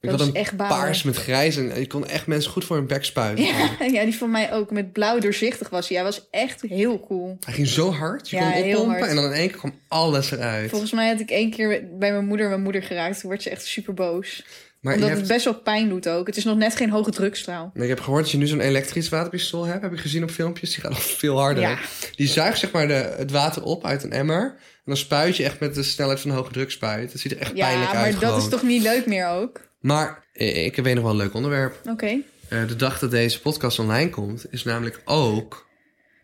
Ik 0.00 0.10
dat 0.10 0.18
had 0.18 0.28
een 0.28 0.34
echt 0.34 0.56
paars 0.56 1.02
met 1.02 1.16
grijs 1.16 1.56
en 1.56 1.80
je 1.80 1.86
kon 1.86 2.06
echt 2.06 2.26
mensen 2.26 2.50
goed 2.50 2.64
voor 2.64 2.76
hun 2.76 2.86
bek 2.86 3.04
spuiten. 3.04 3.44
Ja, 3.44 3.76
ja, 3.92 4.04
die 4.04 4.16
van 4.16 4.30
mij 4.30 4.52
ook 4.52 4.70
met 4.70 4.92
blauw 4.92 5.18
doorzichtig 5.18 5.68
was. 5.68 5.88
Hij 5.88 6.02
was 6.02 6.28
echt 6.30 6.62
heel 6.62 7.00
cool. 7.00 7.36
Hij 7.44 7.54
ging 7.54 7.66
zo 7.66 7.92
hard, 7.92 8.30
je 8.30 8.36
Ja, 8.36 8.52
kon 8.52 8.62
oppompen 8.70 9.08
en 9.08 9.14
dan 9.14 9.24
in 9.24 9.32
één 9.32 9.48
keer 9.48 9.58
kwam 9.58 9.74
alles 9.88 10.30
eruit. 10.30 10.70
Volgens 10.70 10.92
mij 10.92 11.08
had 11.08 11.20
ik 11.20 11.30
één 11.30 11.50
keer 11.50 11.68
bij 11.98 12.12
mijn 12.12 12.26
moeder 12.26 12.48
mijn 12.48 12.62
moeder 12.62 12.82
geraakt. 12.82 13.20
Toen 13.20 13.30
werd 13.30 13.42
ze 13.42 13.50
echt 13.50 13.66
super 13.66 13.94
boos. 13.94 14.44
Maar 14.80 14.94
Omdat 14.94 15.08
hebt, 15.08 15.20
het 15.20 15.30
best 15.30 15.44
wel 15.44 15.54
pijn 15.54 15.88
doet 15.88 16.08
ook. 16.08 16.26
Het 16.26 16.36
is 16.36 16.44
nog 16.44 16.56
net 16.56 16.76
geen 16.76 16.90
hoge 16.90 17.10
drugstraal. 17.10 17.70
maar 17.74 17.82
ik 17.82 17.88
heb 17.88 18.00
gehoord 18.00 18.22
dat 18.22 18.30
je 18.30 18.38
nu 18.38 18.46
zo'n 18.46 18.60
elektrisch 18.60 19.08
waterpistool 19.08 19.64
hebt. 19.64 19.82
Heb 19.82 19.92
ik 19.92 19.98
gezien 19.98 20.22
op 20.22 20.30
filmpjes. 20.30 20.70
Die 20.70 20.80
gaat 20.80 20.90
nog 20.90 21.02
veel 21.02 21.38
harder. 21.38 21.62
Ja. 21.62 21.78
Die 22.14 22.26
zuigt 22.28 22.58
zeg 22.58 22.70
maar 22.70 22.86
de, 22.88 23.14
het 23.16 23.30
water 23.30 23.62
op 23.62 23.84
uit 23.84 24.02
een 24.02 24.12
emmer. 24.12 24.42
En 24.44 24.84
dan 24.84 24.96
spuit 24.96 25.36
je 25.36 25.44
echt 25.44 25.60
met 25.60 25.74
de 25.74 25.82
snelheid 25.82 26.20
van 26.20 26.30
een 26.30 26.36
hoge 26.36 26.52
drukspuit. 26.52 27.12
Dat 27.12 27.20
ziet 27.20 27.32
er 27.32 27.38
echt 27.38 27.56
Ja, 27.56 27.66
pijnlijk 27.66 27.92
maar 27.92 28.02
uit 28.02 28.12
dat 28.12 28.22
gewoon. 28.22 28.38
is 28.38 28.48
toch 28.48 28.62
niet 28.62 28.82
leuk 28.82 29.06
meer 29.06 29.26
ook? 29.28 29.60
Maar 29.80 30.24
eh, 30.32 30.64
ik 30.64 30.76
weet 30.76 30.94
nog 30.94 31.02
wel 31.02 31.12
een 31.12 31.18
leuk 31.18 31.34
onderwerp. 31.34 31.80
Oké. 31.88 32.16
Eh, 32.48 32.66
de 32.68 32.76
dag 32.76 32.98
dat 32.98 33.10
deze 33.10 33.40
podcast 33.40 33.78
online 33.78 34.10
komt, 34.10 34.46
is 34.50 34.64
namelijk 34.64 35.00
ook 35.04 35.66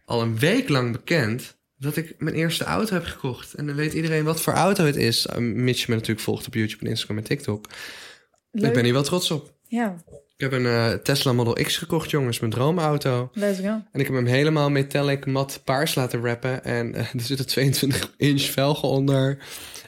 al 0.04 0.22
een 0.22 0.38
week 0.38 0.68
lang 0.68 0.92
bekend 0.92 1.56
dat 1.78 1.96
ik 1.96 2.14
mijn 2.18 2.34
eerste 2.34 2.64
auto 2.64 2.94
heb 2.94 3.04
gekocht. 3.04 3.54
En 3.54 3.66
dan 3.66 3.74
weet 3.76 3.92
iedereen 3.92 4.24
wat 4.24 4.40
voor 4.40 4.52
auto 4.52 4.84
het 4.84 4.96
is. 4.96 5.26
eh, 5.26 5.36
Mits 5.38 5.80
je 5.80 5.86
me 5.88 5.94
natuurlijk 5.94 6.20
volgt 6.24 6.46
op 6.46 6.54
YouTube 6.54 6.84
en 6.84 6.90
Instagram 6.90 7.18
en 7.18 7.24
TikTok. 7.24 7.66
Leuk. 8.54 8.68
Ik 8.68 8.74
ben 8.74 8.84
hier 8.84 8.92
wel 8.92 9.02
trots 9.02 9.30
op. 9.30 9.52
Ja, 9.68 9.96
Ik 10.10 10.50
heb 10.50 10.52
een 10.52 10.66
eh, 10.66 10.92
Tesla 10.92 11.32
Model 11.32 11.52
X 11.52 11.76
gekocht, 11.76 12.10
jongens, 12.10 12.40
mijn 12.40 12.52
droomauto. 12.52 13.30
let's 13.32 13.58
go. 13.58 13.66
En 13.66 14.00
ik 14.00 14.06
heb 14.06 14.14
hem 14.14 14.26
helemaal 14.26 14.70
metallic 14.70 15.26
mat 15.26 15.60
paars 15.64 15.94
laten 15.94 16.22
wrappen. 16.22 16.64
En 16.64 16.94
eh, 16.94 17.00
er 17.14 17.20
zitten 17.20 17.46
22 17.46 18.14
inch 18.16 18.42
velgen 18.42 18.88
onder. 18.88 19.38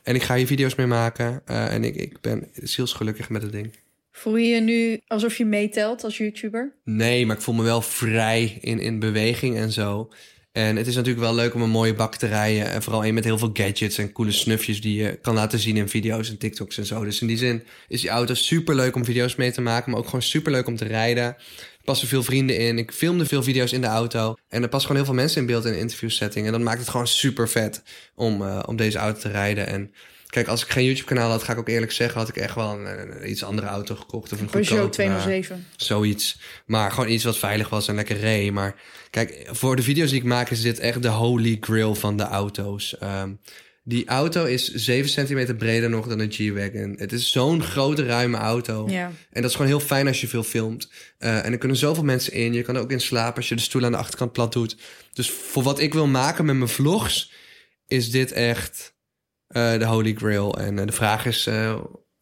En 0.03 0.15
ik 0.15 0.23
ga 0.23 0.35
hier 0.35 0.47
video's 0.47 0.75
mee 0.75 0.87
maken. 0.87 1.43
Eh, 1.45 1.75
en 1.75 1.85
ik, 1.85 1.97
ik 1.97 2.21
ben 2.21 2.49
zielsgelukkig 2.55 3.29
met 3.29 3.43
het 3.43 3.53
ding. 3.53 3.73
Voel 4.13 4.37
je 4.37 4.47
je 4.55 4.61
nu 4.61 5.01
alsof 5.07 5.37
je 5.37 5.45
meetelt 5.45 6.05
als 6.05 6.17
YouTuber? 6.17 6.73
Nee, 6.85 7.27
maar 7.27 7.37
ik 7.37 7.43
voel 7.43 7.55
me 7.55 7.63
wel 7.63 7.83
vrij 7.83 8.59
in, 8.61 8.79
in 8.79 8.99
beweging 8.99 9.57
en 9.57 9.73
zo. 9.73 10.09
En 10.57 10.77
het 10.77 10.87
is 10.87 10.95
natuurlijk 10.95 11.25
wel 11.25 11.35
leuk 11.35 11.55
om 11.55 11.63
een 11.63 11.71
mooie 11.71 11.95
bak 11.95 12.17
te 12.17 12.27
rijden. 12.27 12.71
En 12.71 12.83
vooral 12.83 13.05
een 13.05 13.15
met 13.15 13.25
heel 13.25 13.39
veel 13.39 13.51
gadgets 13.53 13.99
en 13.99 14.13
coole 14.13 14.33
snufjes 14.33 14.81
die 14.81 15.03
je 15.03 15.19
kan 15.23 15.35
laten 15.35 15.59
zien 15.59 15.77
in 15.77 15.89
video's 15.89 16.29
en 16.29 16.39
TikToks 16.39 16.79
en 16.79 16.87
zo. 16.87 17.05
Dus 17.05 17.21
in 17.21 17.27
die 17.27 17.37
zin 17.37 17.63
is 17.89 18.01
die 18.01 18.11
auto 18.11 18.35
super 18.35 18.75
leuk 18.75 18.97
om 18.97 19.05
video's 19.05 19.35
mee 19.35 19.53
te 19.53 19.61
maken, 19.61 19.91
maar 19.91 20.01
ook 20.01 20.07
gewoon 20.07 20.23
super 20.23 20.53
leuk 20.53 20.67
om 20.67 20.77
te 20.77 20.85
rijden. 20.85 21.25
Er 21.25 21.37
passen 21.85 22.09
veel 22.09 22.23
vrienden 22.23 22.59
in. 22.59 22.79
Ik 22.79 22.93
filmde 22.93 23.27
veel 23.27 23.43
video's 23.43 23.73
in 23.73 23.81
de 23.81 23.87
auto. 23.87 24.35
En 24.49 24.63
er 24.63 24.69
passen 24.69 24.89
gewoon 24.89 25.05
heel 25.05 25.15
veel 25.15 25.23
mensen 25.23 25.41
in 25.41 25.47
beeld 25.47 25.65
in 25.65 25.73
een 25.73 25.79
interviewsetting. 25.79 26.47
En 26.47 26.53
dat 26.53 26.61
maakt 26.61 26.79
het 26.79 26.89
gewoon 26.89 27.07
super 27.07 27.49
vet 27.49 27.83
om, 28.15 28.43
eh, 28.43 28.63
om 28.67 28.77
deze 28.77 28.99
auto 28.99 29.21
te 29.21 29.29
rijden. 29.29 29.67
En 29.67 29.93
kijk, 30.27 30.49
als 30.49 30.63
ik 30.65 30.71
geen 30.71 30.85
YouTube-kanaal 30.85 31.31
had, 31.31 31.43
ga 31.43 31.53
ik 31.53 31.59
ook 31.59 31.69
eerlijk 31.69 31.93
zeggen, 31.93 32.19
had 32.21 32.29
ik 32.29 32.37
echt 32.37 32.55
wel 32.55 32.73
een, 32.73 33.01
een- 33.01 33.23
een 33.23 33.31
iets 33.31 33.45
andere 33.45 33.67
auto 33.67 33.95
gekocht. 33.95 34.33
Of 34.33 34.41
een 34.41 34.47
Peugeot 34.47 34.69
goedkope, 34.79 34.95
207. 34.95 35.67
Zoiets. 35.77 36.41
Maar 36.67 36.91
gewoon 36.91 37.09
iets 37.11 37.25
wat 37.25 37.39
veilig 37.39 37.69
was 37.69 37.89
en 37.89 37.95
lekker 37.95 38.17
reed. 38.19 38.53
Maar 38.53 38.75
kijk, 39.11 39.49
voor 39.51 39.77
de 39.77 39.83
video's 39.83 40.11
die 40.11 40.19
ik 40.19 40.25
maak 40.27 40.51
is 40.51 40.61
dit 40.63 40.79
echt 40.79 41.03
de 41.03 41.09
holy 41.09 41.57
grail 41.61 41.95
van 41.95 42.17
de 42.17 42.23
auto's. 42.23 42.99
Ehm, 42.99 43.31
die 43.83 44.07
auto 44.07 44.45
is 44.45 44.73
7 44.75 45.11
centimeter 45.11 45.55
breder 45.57 45.91
nog 45.91 46.07
dan 46.09 46.19
een 46.19 46.33
G-Wagon. 46.33 46.95
Het 46.99 47.13
is 47.13 47.31
zo'n 47.33 47.63
grote, 47.63 48.05
ruime 48.07 48.37
auto. 48.37 48.87
Ja. 48.89 49.13
En 49.31 49.41
dat 49.43 49.51
is 49.51 49.57
gewoon 49.57 49.71
heel 49.71 49.81
fijn 49.81 50.07
als 50.07 50.21
je 50.21 50.29
veel 50.29 50.43
filmt. 50.43 50.91
Eh, 51.19 51.45
en 51.45 51.53
er 51.53 51.59
kunnen 51.59 51.77
zoveel 51.77 52.05
mensen 52.05 52.33
in. 52.33 52.53
Je 52.53 52.63
kan 52.63 52.75
er 52.77 52.81
ook 52.83 52.91
in 52.91 53.01
slapen 53.01 53.37
als 53.37 53.49
je 53.49 53.55
de 53.55 53.61
stoel 53.61 53.85
aan 53.85 53.93
de 53.93 53.99
achterkant 53.99 54.33
plat 54.33 54.53
doet. 54.53 54.77
Dus 55.13 55.31
voor 55.31 55.63
wat 55.63 55.81
ik 55.81 55.93
wil 55.93 56.07
maken 56.07 56.45
met 56.45 56.57
mijn 56.57 56.69
vlogs... 56.71 57.33
is 57.87 58.11
dit 58.11 58.33
echt 58.33 58.81
eh, 58.81 58.96
de 59.79 59.85
holy 59.87 60.15
grail. 60.15 60.59
En 60.59 60.79
eh, 60.79 60.87
de 60.87 60.93
vraag 60.93 61.27
is... 61.27 61.47
eh, 61.47 61.81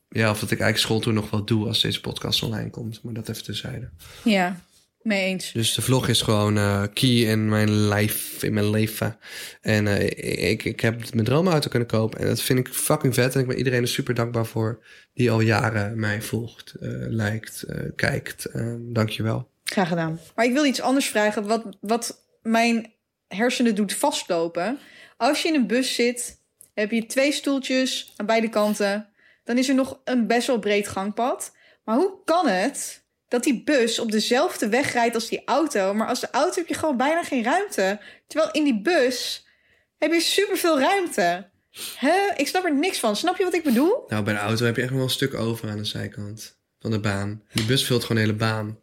ja, 0.08 0.30
of 0.30 0.40
dat 0.40 0.50
ik 0.50 0.60
eigenlijk 0.60 0.78
schooltour 0.78 1.14
nog 1.14 1.30
wel 1.30 1.44
doe 1.44 1.66
als 1.66 1.82
deze 1.82 2.00
podcast 2.00 2.42
online 2.42 2.70
komt. 2.70 3.02
Maar 3.02 3.14
dat 3.14 3.28
even 3.28 3.44
terzijde. 3.44 3.90
Ja, 4.24 4.60
mee 5.02 5.24
eens. 5.24 5.52
Dus 5.52 5.74
de 5.74 5.82
vlog 5.82 6.08
is 6.08 6.22
gewoon 6.22 6.56
eh, 6.56 6.82
key 6.92 7.10
in 7.10 7.48
mijn 7.48 7.88
life, 7.88 8.46
in 8.46 8.52
mijn 8.52 8.70
leven. 8.70 9.18
En 9.60 9.86
eh, 9.86 10.50
ik, 10.50 10.64
ik 10.64 10.80
heb 10.80 11.14
mijn 11.14 11.26
droomauto 11.26 11.68
kunnen 11.68 11.88
kopen. 11.88 12.20
En 12.20 12.26
dat 12.26 12.40
vind 12.40 12.58
ik 12.58 12.68
fucking 12.68 13.14
vet. 13.14 13.34
En 13.34 13.40
ik 13.40 13.46
ben 13.46 13.56
iedereen 13.56 13.82
er 13.82 13.88
super 13.88 14.14
dankbaar 14.14 14.46
voor. 14.46 14.84
Die 15.14 15.30
al 15.30 15.40
jaren 15.40 16.00
mij 16.00 16.22
volgt, 16.22 16.74
eh 16.80 16.88
lijkt, 17.08 17.62
eh, 17.62 17.78
kijkt. 17.96 18.46
Uh, 18.52 18.74
dankjewel. 18.80 19.48
Graag 19.64 19.88
gedaan. 19.88 20.20
Maar 20.34 20.44
ik 20.44 20.52
wil 20.52 20.64
iets 20.64 20.80
anders 20.80 21.06
vragen. 21.06 21.46
Wat, 21.46 21.64
wat 21.80 22.18
mijn 22.42 22.92
hersenen 23.28 23.74
doet 23.74 23.94
vastlopen. 23.94 24.78
Als 25.16 25.42
je 25.42 25.48
in 25.48 25.54
een 25.54 25.66
bus 25.66 25.94
zit, 25.94 26.42
heb 26.74 26.90
je 26.90 27.06
twee 27.06 27.32
stoeltjes 27.32 28.12
aan 28.16 28.26
beide 28.26 28.48
kanten. 28.48 29.08
Dan 29.44 29.58
is 29.58 29.68
er 29.68 29.74
nog 29.74 30.00
een 30.04 30.26
best 30.26 30.46
wel 30.46 30.58
breed 30.58 30.88
gangpad. 30.88 31.56
Maar 31.84 31.96
hoe 31.96 32.18
kan 32.24 32.48
het 32.48 33.04
dat 33.28 33.44
die 33.44 33.62
bus 33.64 33.98
op 33.98 34.10
dezelfde 34.10 34.68
weg 34.68 34.92
rijdt 34.92 35.14
als 35.14 35.28
die 35.28 35.42
auto? 35.44 35.94
Maar 35.94 36.08
als 36.08 36.20
de 36.20 36.30
auto 36.30 36.58
heb 36.58 36.68
je 36.68 36.74
gewoon 36.74 36.96
bijna 36.96 37.22
geen 37.24 37.44
ruimte. 37.44 38.00
Terwijl 38.26 38.52
in 38.52 38.64
die 38.64 38.80
bus 38.80 39.46
heb 39.98 40.12
je 40.12 40.20
superveel 40.20 40.80
ruimte. 40.80 41.50
Hè? 41.96 42.16
Ik 42.36 42.48
snap 42.48 42.64
er 42.64 42.74
niks 42.74 42.98
van. 42.98 43.16
Snap 43.16 43.36
je 43.36 43.44
wat 43.44 43.54
ik 43.54 43.62
bedoel? 43.62 44.04
Nou, 44.08 44.24
bij 44.24 44.34
de 44.34 44.40
auto 44.40 44.64
heb 44.64 44.76
je 44.76 44.82
echt 44.82 44.90
nog 44.90 44.98
wel 44.98 45.08
een 45.08 45.14
stuk 45.14 45.34
over 45.34 45.70
aan 45.70 45.78
de 45.78 45.84
zijkant 45.84 46.58
van 46.78 46.90
de 46.90 47.00
baan. 47.00 47.42
Die 47.52 47.64
bus 47.64 47.86
vult 47.86 48.02
gewoon 48.02 48.16
de 48.16 48.28
hele 48.28 48.38
baan. 48.38 48.78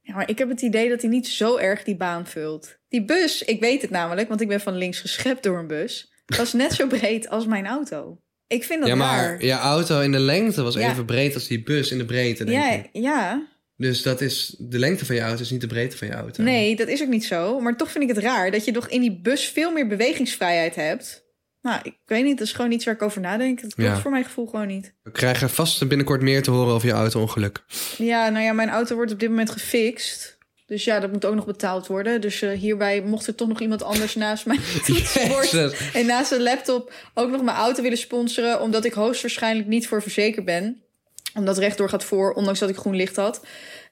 Ja, 0.00 0.14
maar 0.14 0.28
ik 0.28 0.38
heb 0.38 0.48
het 0.48 0.62
idee 0.62 0.88
dat 0.88 1.00
hij 1.00 1.10
niet 1.10 1.28
zo 1.28 1.56
erg 1.56 1.84
die 1.84 1.96
baan 1.96 2.26
vult. 2.26 2.78
Die 2.88 3.04
bus, 3.04 3.42
ik 3.42 3.60
weet 3.60 3.82
het 3.82 3.90
namelijk, 3.90 4.28
want 4.28 4.40
ik 4.40 4.48
ben 4.48 4.60
van 4.60 4.76
links 4.76 5.00
geschept 5.00 5.42
door 5.42 5.58
een 5.58 5.66
bus. 5.66 6.12
Was 6.36 6.52
net 6.52 6.72
zo 6.72 6.86
breed 6.86 7.28
als 7.28 7.46
mijn 7.46 7.66
auto. 7.66 8.20
Ik 8.46 8.64
vind 8.64 8.80
dat 8.80 8.88
ja, 8.88 8.94
maar 8.94 9.22
raar. 9.24 9.44
je 9.44 9.52
auto 9.52 10.00
in 10.00 10.12
de 10.12 10.18
lengte 10.18 10.62
was 10.62 10.74
Ja. 10.74 10.90
even 10.90 11.04
breed 11.04 11.34
als 11.34 11.46
die 11.46 11.62
bus 11.62 11.90
in 11.90 11.98
de 11.98 12.04
breedte, 12.04 12.44
denk 12.44 12.62
Ja, 12.62 12.70
ik. 12.72 12.88
ja, 12.92 13.46
Dus 13.76 14.02
dat 14.02 14.20
is, 14.20 14.54
de 14.58 14.78
lengte 14.78 15.06
van 15.06 15.14
je 15.14 15.20
auto 15.20 15.42
is 15.42 15.50
niet 15.50 15.60
de 15.60 15.66
breedte 15.66 15.96
van 15.96 16.06
je 16.08 16.14
auto. 16.14 16.42
nee, 16.42 16.76
dat 16.76 16.88
is 16.88 17.02
ook 17.02 17.08
niet 17.08 17.24
zo. 17.24 17.60
Maar 17.60 17.76
toch 17.76 17.90
vind 17.90 18.04
ik 18.10 18.14
het 18.16 18.24
raar 18.24 18.50
dat 18.50 18.64
je 18.64 18.72
toch 18.72 18.88
in 18.88 19.00
die 19.00 19.20
bus 19.20 19.44
veel 19.48 19.72
meer 19.72 19.86
bewegingsvrijheid 19.86 20.74
hebt. 20.74 21.26
Nou, 21.62 21.80
ik 21.82 21.96
weet 22.04 22.24
niet, 22.24 22.38
dat 22.38 22.46
is 22.46 22.52
gewoon 22.52 22.72
iets 22.72 22.84
waar 22.84 22.94
ik 22.94 23.02
over 23.02 23.20
nadenk. 23.20 23.62
Dat 23.62 23.74
klopt 23.74 23.90
Ja. 23.90 24.00
voor 24.00 24.10
mijn 24.10 24.24
gevoel 24.24 24.46
gewoon 24.46 24.66
niet. 24.66 24.94
We 25.02 25.10
krijgen 25.10 25.50
vast 25.50 25.88
binnenkort 25.88 26.22
meer 26.22 26.42
te 26.42 26.50
horen 26.50 26.74
over 26.74 26.88
je 26.88 26.94
auto-ongeluk. 26.94 27.64
Ja, 27.98 28.28
nou 28.28 28.44
ja, 28.44 28.52
mijn 28.52 28.68
auto 28.68 28.94
wordt 28.94 29.12
op 29.12 29.20
dit 29.20 29.28
moment 29.28 29.50
gefixt. 29.50 30.37
Dus 30.68 30.84
ja, 30.84 31.00
dat 31.00 31.12
moet 31.12 31.24
ook 31.24 31.34
nog 31.34 31.46
betaald 31.46 31.86
worden. 31.86 32.20
Dus 32.20 32.42
eh, 32.42 32.50
hierbij 32.58 33.02
mocht 33.02 33.26
er 33.26 33.34
toch 33.34 33.48
nog 33.48 33.60
iemand 33.60 33.82
anders 33.82 34.14
naast 34.14 34.46
mijn 34.46 34.60
toetsenbord 34.86 35.50
Jezus. 35.50 35.92
en 35.92 36.06
naast 36.06 36.30
de 36.30 36.40
laptop 36.42 36.92
ook 37.14 37.30
nog 37.30 37.42
mijn 37.42 37.56
auto 37.56 37.82
willen 37.82 37.98
sponsoren. 37.98 38.60
Omdat 38.60 38.84
ik 38.84 38.92
hoogstwaarschijnlijk 38.92 39.68
niet 39.68 39.86
voor 39.88 40.02
verzekerd 40.02 40.44
ben. 40.44 40.82
Omdat 41.34 41.58
rechtdoor 41.58 41.88
gaat 41.88 42.04
voor, 42.04 42.32
ondanks 42.32 42.58
dat 42.58 42.68
ik 42.68 42.76
groen 42.76 42.96
licht 42.96 43.16
had. 43.16 43.40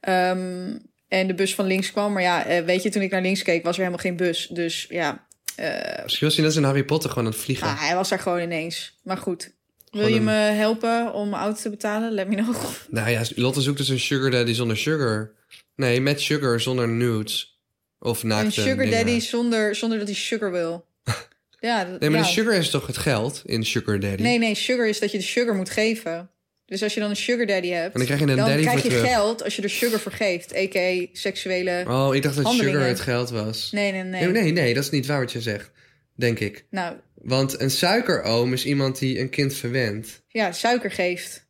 Ehm, 0.00 0.76
en 1.08 1.26
de 1.26 1.34
bus 1.34 1.54
van 1.54 1.66
links 1.66 1.92
kwam. 1.92 2.12
Maar 2.12 2.22
ja, 2.22 2.44
eh, 2.46 2.64
weet 2.64 2.82
je, 2.82 2.90
toen 2.90 3.02
ik 3.02 3.10
naar 3.10 3.22
links 3.22 3.42
keek 3.42 3.64
was 3.64 3.74
er 3.74 3.78
helemaal 3.82 4.02
geen 4.02 4.16
bus. 4.16 4.46
Dus 4.50 4.86
ja, 4.88 5.26
eh, 5.56 6.02
Misschien 6.02 6.26
was 6.26 6.36
hij 6.36 6.44
net 6.46 6.56
in 6.56 6.62
Harry 6.62 6.84
Potter 6.84 7.10
gewoon 7.10 7.24
aan 7.24 7.32
het 7.32 7.40
vliegen. 7.40 7.66
ah, 7.66 7.80
hij 7.80 7.94
was 7.94 8.08
daar 8.08 8.18
gewoon 8.18 8.40
ineens. 8.40 8.98
Maar 9.02 9.16
goed. 9.18 9.54
Wil 9.90 10.06
je 10.06 10.20
me 10.20 10.32
helpen 10.32 11.12
om 11.12 11.28
mijn 11.28 11.42
auto 11.42 11.60
te 11.60 11.70
betalen? 11.70 12.12
Let 12.12 12.28
me 12.28 12.34
know. 12.34 12.54
Nou 12.88 13.10
ja, 13.10 13.22
Lotte 13.34 13.60
zoekt 13.60 13.78
dus 13.78 13.88
een 13.88 14.00
sugar 14.00 14.30
daddy 14.30 14.52
zonder 14.52 14.76
sugar. 14.76 15.30
Nee, 15.74 16.00
met 16.00 16.20
sugar 16.20 16.60
zonder 16.60 16.88
nudes. 16.88 17.60
Of 17.98 18.22
naakte 18.22 18.46
Een 18.46 18.52
sugar 18.52 18.76
dingen. 18.76 18.90
daddy 19.04 19.20
zonder, 19.20 19.74
zonder 19.74 19.98
dat 19.98 20.06
hij 20.08 20.16
sugar 20.16 20.52
wil. 20.52 20.86
Ja, 21.60 21.84
dat- 21.84 22.00
Nee, 22.00 22.10
maar 22.10 22.18
ja. 22.20 22.24
de 22.26 22.32
sugar 22.32 22.54
is 22.54 22.70
toch 22.70 22.86
het 22.86 22.96
geld 22.96 23.42
in 23.46 23.64
sugar 23.64 24.00
daddy? 24.00 24.22
Nee, 24.22 24.38
nee, 24.38 24.54
sugar 24.54 24.88
is 24.88 24.98
dat 24.98 25.12
je 25.12 25.18
de 25.18 25.24
sugar 25.24 25.54
moet 25.54 25.70
geven. 25.70 26.30
Dus 26.66 26.82
als 26.82 26.94
je 26.94 27.00
dan 27.00 27.10
een 27.10 27.16
sugar 27.16 27.46
daddy 27.46 27.68
hebt, 27.68 27.92
En 27.94 27.98
dan 27.98 28.04
krijg 28.04 28.20
je 28.20 28.26
een 28.26 28.36
daddy 28.36 28.60
krijg 28.62 28.80
voor 28.80 28.90
je 28.90 28.96
terug. 28.96 29.10
geld 29.12 29.44
als 29.44 29.56
je 29.56 29.62
er 29.62 29.70
sugar 29.70 30.00
voor 30.00 30.12
geeft. 30.12 30.56
A.k.a. 30.56 31.06
seksuele... 31.12 31.84
Oh, 31.88 32.14
ik 32.14 32.22
dacht 32.22 32.36
dat 32.36 32.44
Handelingen. 32.44 32.74
sugar 32.74 32.88
het 32.88 33.00
geld 33.00 33.30
was. 33.30 33.70
Nee, 33.72 33.92
nee, 33.92 34.02
nee. 34.02 34.22
Nee, 34.28 34.42
nee, 34.42 34.52
nee, 34.52 34.74
dat 34.74 34.84
is 34.84 34.90
niet 34.90 35.06
waar 35.06 35.20
wat 35.20 35.32
je 35.32 35.40
zegt. 35.40 35.70
Denk 36.14 36.38
ik. 36.38 36.66
Nou, 36.70 36.96
Want 37.14 37.60
een 37.60 37.70
suikeroom 37.70 38.52
is 38.52 38.64
iemand 38.64 38.98
die 38.98 39.18
een 39.18 39.30
kind 39.30 39.54
verwendt. 39.54 40.22
ja, 40.28 40.52
suiker 40.52 40.90
geeft. 40.90 41.45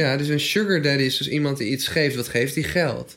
Ja, 0.00 0.16
dus 0.16 0.28
een 0.28 0.40
sugar 0.40 0.82
daddy 0.82 1.02
is 1.02 1.16
dus 1.16 1.28
iemand 1.28 1.58
die 1.58 1.70
iets 1.70 1.86
geeft. 1.88 2.16
Wat 2.16 2.28
geeft 2.28 2.54
die 2.54 2.64
geld? 2.64 3.14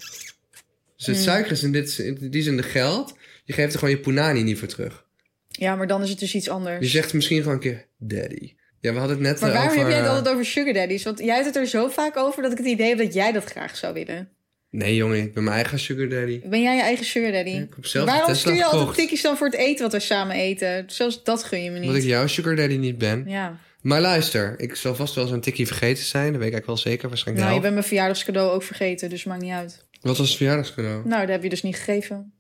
Dus 0.98 1.06
het 1.06 1.16
Hmm. 1.16 1.26
suiker 1.26 1.52
is 1.52 1.64
in, 1.64 1.72
dit, 1.72 1.98
in 1.98 2.30
die 2.30 2.42
zin 2.42 2.58
de 2.58 2.64
geld. 2.64 3.16
Je 3.44 3.54
geeft 3.54 3.74
er 3.74 3.80
gewoon 3.80 3.94
je 3.96 4.00
punani 4.02 4.44
niet 4.44 4.60
voor 4.60 4.68
terug. 4.68 5.06
Ja, 5.48 5.76
maar 5.76 5.88
dan 5.88 6.04
is 6.04 6.10
het 6.10 6.20
dus 6.20 6.36
iets 6.36 6.50
anders. 6.50 6.80
Je 6.80 6.88
zegt 6.92 7.14
misschien 7.14 7.38
gewoon 7.38 7.54
een 7.54 7.60
keer 7.60 7.86
daddy. 7.98 8.54
Ja, 8.80 8.94
we 8.94 9.00
hadden 9.00 9.18
het 9.18 9.26
net 9.26 9.40
maar 9.40 9.50
eh, 9.50 9.56
waarom 9.56 9.72
over... 9.72 9.84
heb 9.84 9.92
jij 9.92 10.02
het 10.02 10.10
altijd 10.10 10.34
over 10.34 10.46
sugar 10.46 10.74
daddies? 10.74 11.04
Want 11.04 11.20
jij 11.20 11.34
hebt 11.34 11.46
het 11.46 11.56
er 11.56 11.68
zo 11.68 11.88
vaak 11.88 12.18
over 12.18 12.42
dat 12.42 12.52
ik 12.52 12.58
het 12.58 12.68
idee 12.68 12.88
heb 12.90 12.98
dat 12.98 13.14
jij 13.14 13.32
dat 13.32 13.44
graag 13.44 13.78
zou 13.78 13.94
willen. 13.94 14.30
Nee, 14.70 14.96
jongen, 14.96 15.18
ik 15.22 15.34
ben 15.34 15.44
mijn 15.44 15.56
eigen 15.56 15.80
sugar 15.80 16.10
daddy. 16.10 16.42
Ben 16.46 16.62
jij 16.62 16.76
je 16.76 16.82
eigen 16.82 17.06
sugar 17.06 17.32
daddy? 17.32 17.50
Ja, 17.50 17.62
ik 17.62 17.74
heb 17.76 17.86
zelf 17.86 18.08
een 18.08 18.14
waarom 18.14 18.36
stuur 18.36 18.54
je 18.54 18.64
altijd 18.64 18.80
gekocht. 18.82 18.98
tikjes 18.98 19.22
dan 19.22 19.38
voor 19.38 19.48
het 19.48 19.56
eten 19.56 19.84
wat 19.84 19.92
we 19.94 20.00
samen 20.00 20.36
eten? 20.36 20.84
Zelfs 20.88 21.24
dat 21.24 21.44
gun 21.44 21.64
je 21.64 21.70
me 21.72 21.78
niet. 21.80 21.88
Omdat 21.88 22.02
ik 22.04 22.08
jouw 22.10 22.28
sugar 22.28 22.56
daddy 22.56 22.76
niet 22.76 22.98
ben. 22.98 23.24
Ja. 23.28 23.60
Maar 23.82 24.02
luister, 24.02 24.60
ik 24.60 24.76
zal 24.76 24.96
vast 24.96 25.16
wel 25.16 25.28
zo'n 25.28 25.40
tikkie 25.42 25.68
vergeten 25.68 26.04
zijn. 26.04 26.32
Dat 26.32 26.42
weet 26.42 26.48
ik 26.48 26.54
eigenlijk 26.54 26.66
wel 26.66 26.92
zeker. 26.92 27.10
Waarschijnlijk 27.10 27.46
Nou, 27.46 27.58
je 27.58 27.64
bent 27.64 27.74
mijn 27.74 27.88
verjaardagscadeau 27.88 28.52
ook 28.52 28.64
vergeten, 28.64 29.10
dus 29.10 29.24
maakt 29.24 29.42
niet 29.42 29.52
uit. 29.52 29.86
Wat 30.02 30.18
was 30.18 30.28
het 30.28 30.38
verjaardagscadeau? 30.38 31.08
Nou, 31.08 31.22
dat 31.22 31.30
heb 31.30 31.44
je 31.44 31.50
dus 31.50 31.64
niet 31.64 31.76
gegeven. 31.76 32.34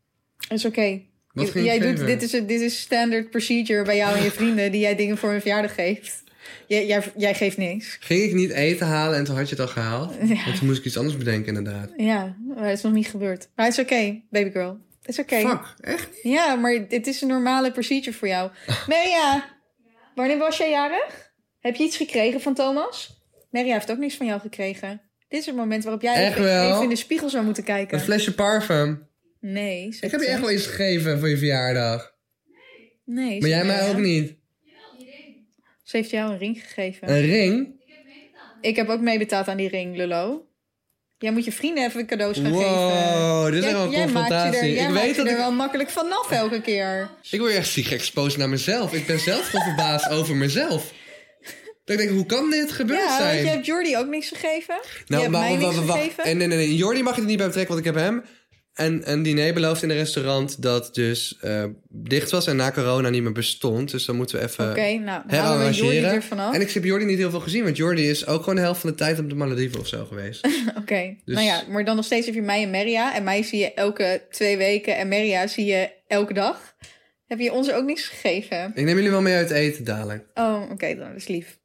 is 0.50 0.66
oké. 0.66 1.02
Wat 1.34 1.50
ging 1.50 1.66
jij 1.66 1.80
doet, 1.80 2.06
dit, 2.06 2.22
is, 2.22 2.32
dit 2.32 2.62
is 2.62 2.80
standard 2.80 3.30
procedure 3.30 3.84
bij 3.84 3.96
jou 3.96 4.18
en 4.18 4.24
je 4.24 4.32
vrienden... 4.32 4.72
die 4.72 4.82
jij 4.82 4.96
dingen 4.96 5.18
voor 5.18 5.30
hun 5.30 5.42
verjaardag 5.42 5.76
geeft. 5.76 6.24
Jij, 6.68 6.86
jij, 6.86 7.04
jij 7.16 7.34
geeft 7.36 7.58
niks. 7.58 7.98
Ging 8.00 8.24
ik 8.24 8.34
niet 8.34 8.50
eten 8.52 8.88
halen 8.88 9.18
en 9.18 9.24
toen 9.24 9.36
had 9.36 9.50
je 9.50 9.56
het 9.56 9.66
al 9.66 9.72
gehaald? 9.72 10.14
Ja. 10.28 10.46
En 10.46 10.54
toen 10.54 10.68
moest 10.68 10.80
ik 10.80 10.86
iets 10.86 10.98
anders 10.98 11.18
bedenken 11.18 11.56
inderdaad. 11.56 11.90
Ja, 11.98 12.36
maar 12.56 12.68
het 12.68 12.78
is 12.78 12.84
nog 12.84 12.94
niet 12.94 13.08
gebeurd. 13.08 13.50
Maar 13.56 13.66
het 13.66 13.78
is 13.78 13.84
oké, 13.84 14.22
baby 14.30 14.52
girl. 14.52 14.80
Het 15.02 15.10
is 15.10 15.20
oké. 15.20 15.40
Fuck, 15.40 15.74
echt? 15.80 16.10
Ja, 16.24 16.56
maar 16.56 16.88
dit 16.88 17.08
is 17.08 17.22
een 17.22 17.28
normale 17.28 17.72
procedure 17.72 18.18
voor 18.18 18.28
jou. 18.28 18.52
Maria, 18.88 19.46
wanneer 20.16 20.38
was 20.38 20.58
jij 20.58 20.70
jarig? 20.70 21.27
Heb 21.68 21.76
je 21.76 21.84
iets 21.84 21.98
gekregen 21.98 22.42
van 22.42 22.54
Thomas? 22.54 23.22
Maria 23.50 23.74
heeft 23.74 23.92
ook 23.92 23.98
niks 23.98 24.16
van 24.16 24.26
jou 24.26 24.40
gekregen. 24.40 25.02
Dit 25.28 25.40
is 25.40 25.46
het 25.46 25.56
moment 25.56 25.84
waarop 25.84 26.02
jij 26.02 26.26
Echt 26.26 26.38
even, 26.38 26.82
in 26.84 26.90
de 26.90 26.96
spiegel 26.96 27.30
zou 27.30 27.46
moeten 27.46 27.64
kijken. 27.64 27.98
Een 27.98 28.04
flesje 28.04 28.34
parfum. 28.34 29.08
Nee. 29.40 29.98
Ik 30.02 30.12
heb 30.12 30.22
je 30.22 30.28
echt 30.28 30.40
wel 30.40 30.52
iets 30.52 30.66
gegeven 30.66 31.20
voor 31.20 31.30
je 31.30 31.38
verjaardag. 31.38 32.16
Nee. 33.06 33.40
Maar 33.40 33.50
jij 33.50 33.66
mij 33.66 33.90
ook 33.90 33.98
niet. 33.98 34.36
Ze 35.84 35.98
heeft 35.98 36.10
jou 36.10 36.32
een 36.32 36.38
ring 36.38 36.62
gegeven. 36.62 37.10
Een 37.10 37.22
ring? 37.22 37.82
Ik 38.62 38.76
heb 38.76 38.90
ook 38.90 39.02
meebetaald 39.02 39.48
aan 39.48 39.58
die 39.58 39.70
ring, 39.70 39.96
Lullo. 39.96 40.48
Jij 41.18 41.32
moet 41.32 41.46
je 41.46 41.52
vrienden 41.52 41.86
even 41.86 42.06
cadeaus 42.06 42.38
gaan 42.38 42.46
geven. 42.46 42.60
Wow, 42.60 43.52
dit 43.52 43.64
is 43.64 43.72
wel 43.72 43.84
een 43.84 43.90
jij 43.90 44.02
confrontatie. 44.02 44.60
er, 44.60 44.70
jij 44.70 44.88
ik 44.88 44.94
weet 44.94 45.16
dat 45.16 45.26
er 45.26 45.32
ik... 45.32 45.38
wel 45.38 45.52
makkelijk 45.52 45.90
vanaf 45.90 46.32
elke 46.32 46.62
keer. 46.62 47.10
Ik 47.30 47.40
word 47.40 47.54
echt 47.54 47.70
ziek 47.70 47.92
exposed 47.92 48.38
naar 48.38 48.50
mezelf. 48.50 48.94
Ik 48.94 49.08
ben 49.08 49.20
zelf 49.20 49.50
gewoon 49.50 49.66
verbaasd 49.66 50.10
over 50.10 50.36
mezelf. 50.36 50.94
Dat 51.88 52.00
ik 52.00 52.06
denk, 52.06 52.16
hoe 52.18 52.26
kan 52.26 52.50
dit 52.50 52.72
gebeurd 52.72 53.00
Ja, 53.00 53.18
zijn? 53.18 53.34
want 53.36 53.48
je 53.48 53.54
hebt 53.54 53.66
Jordi 53.66 53.98
ook 53.98 54.08
niks 54.08 54.28
gegeven. 54.30 54.76
je 54.84 55.04
Nou, 55.08 55.22
hebt 55.22 55.34
mij 55.36 55.56
niks 55.56 55.76
wacht. 55.76 55.92
gegeven. 56.00 56.24
En 56.24 56.38
nee, 56.38 56.48
nee, 56.48 56.58
nee. 56.58 56.76
Jordi 56.76 57.04
mag 57.04 57.16
je 57.16 57.22
er 57.22 57.28
niet 57.28 57.38
bij 57.38 57.46
betrekken, 57.46 57.74
want 57.76 57.88
ik 57.88 57.94
heb 57.94 58.04
hem 58.04 58.24
en 58.74 59.12
een 59.12 59.24
diner 59.24 59.54
beloofd 59.54 59.84
in 59.84 59.90
een 59.90 59.96
restaurant 59.96 60.62
dat 60.62 60.96
dus 60.96 61.38
eh, 61.42 61.64
dicht 61.90 62.32
was 62.32 62.48
en 62.48 62.56
na 62.56 62.72
corona 62.72 63.10
niet 63.10 63.24
meer 63.24 63.32
bestond. 63.32 63.92
Dus 63.92 64.06
dan 64.06 64.16
moeten 64.16 64.38
we 64.40 64.44
even 64.46 64.70
Oké, 64.70 64.94
nou, 64.94 65.24
halen 65.28 65.68
we 65.68 65.74
Jordi 65.74 65.96
herarrangeren. 65.98 66.38
er. 66.48 66.54
En 66.54 66.62
ik 66.62 66.72
heb 66.72 66.84
Jordi 66.84 67.06
niet 67.06 67.18
heel 67.18 67.30
veel 67.30 67.40
gezien, 67.40 67.64
want 67.64 67.78
Jordi 67.78 68.10
is 68.10 68.28
ook 68.28 68.40
gewoon 68.40 68.56
de 68.56 68.62
helft 68.62 68.82
van 68.82 68.90
de 68.90 68.96
tijd 68.96 69.20
op 69.20 69.30
de 69.30 69.36
Malediven 69.36 69.80
of 69.80 69.88
zo 69.88 70.06
geweest. 70.06 70.46
Oké, 70.82 71.16
Dus- 71.26 71.36
nou 71.36 71.48
ja, 71.48 71.64
maar 71.70 71.86
dan 71.86 71.96
nog 71.96 72.06
steeds 72.06 72.26
heb 72.26 72.36
je 72.36 72.42
mij 72.42 72.64
en 72.64 72.70
Meria. 72.70 73.16
En 73.16 73.24
mij 73.24 73.44
zie 73.44 73.60
je 73.60 73.74
elke 73.74 74.22
twee 74.32 74.58
weken 74.58 74.98
en 74.98 75.08
Meria 75.08 75.48
zie 75.48 75.66
je 75.66 75.90
elke 76.08 76.34
dag. 76.34 76.76
Heb 77.28 77.40
je 77.40 77.52
ons 77.52 77.72
ook 77.72 77.86
niks 77.86 78.08
gegeven? 78.08 78.72
ik 78.76 78.86
neem 78.86 78.96
jullie 78.96 79.12
wel 79.12 79.22
mee 79.22 79.36
uit 79.36 79.50
eten 79.52 79.84
dadelijk. 79.84 80.26
Oh, 80.34 80.62
oké, 80.72 80.96
dan 80.96 81.16
is 81.16 81.28
lief. 81.28 81.58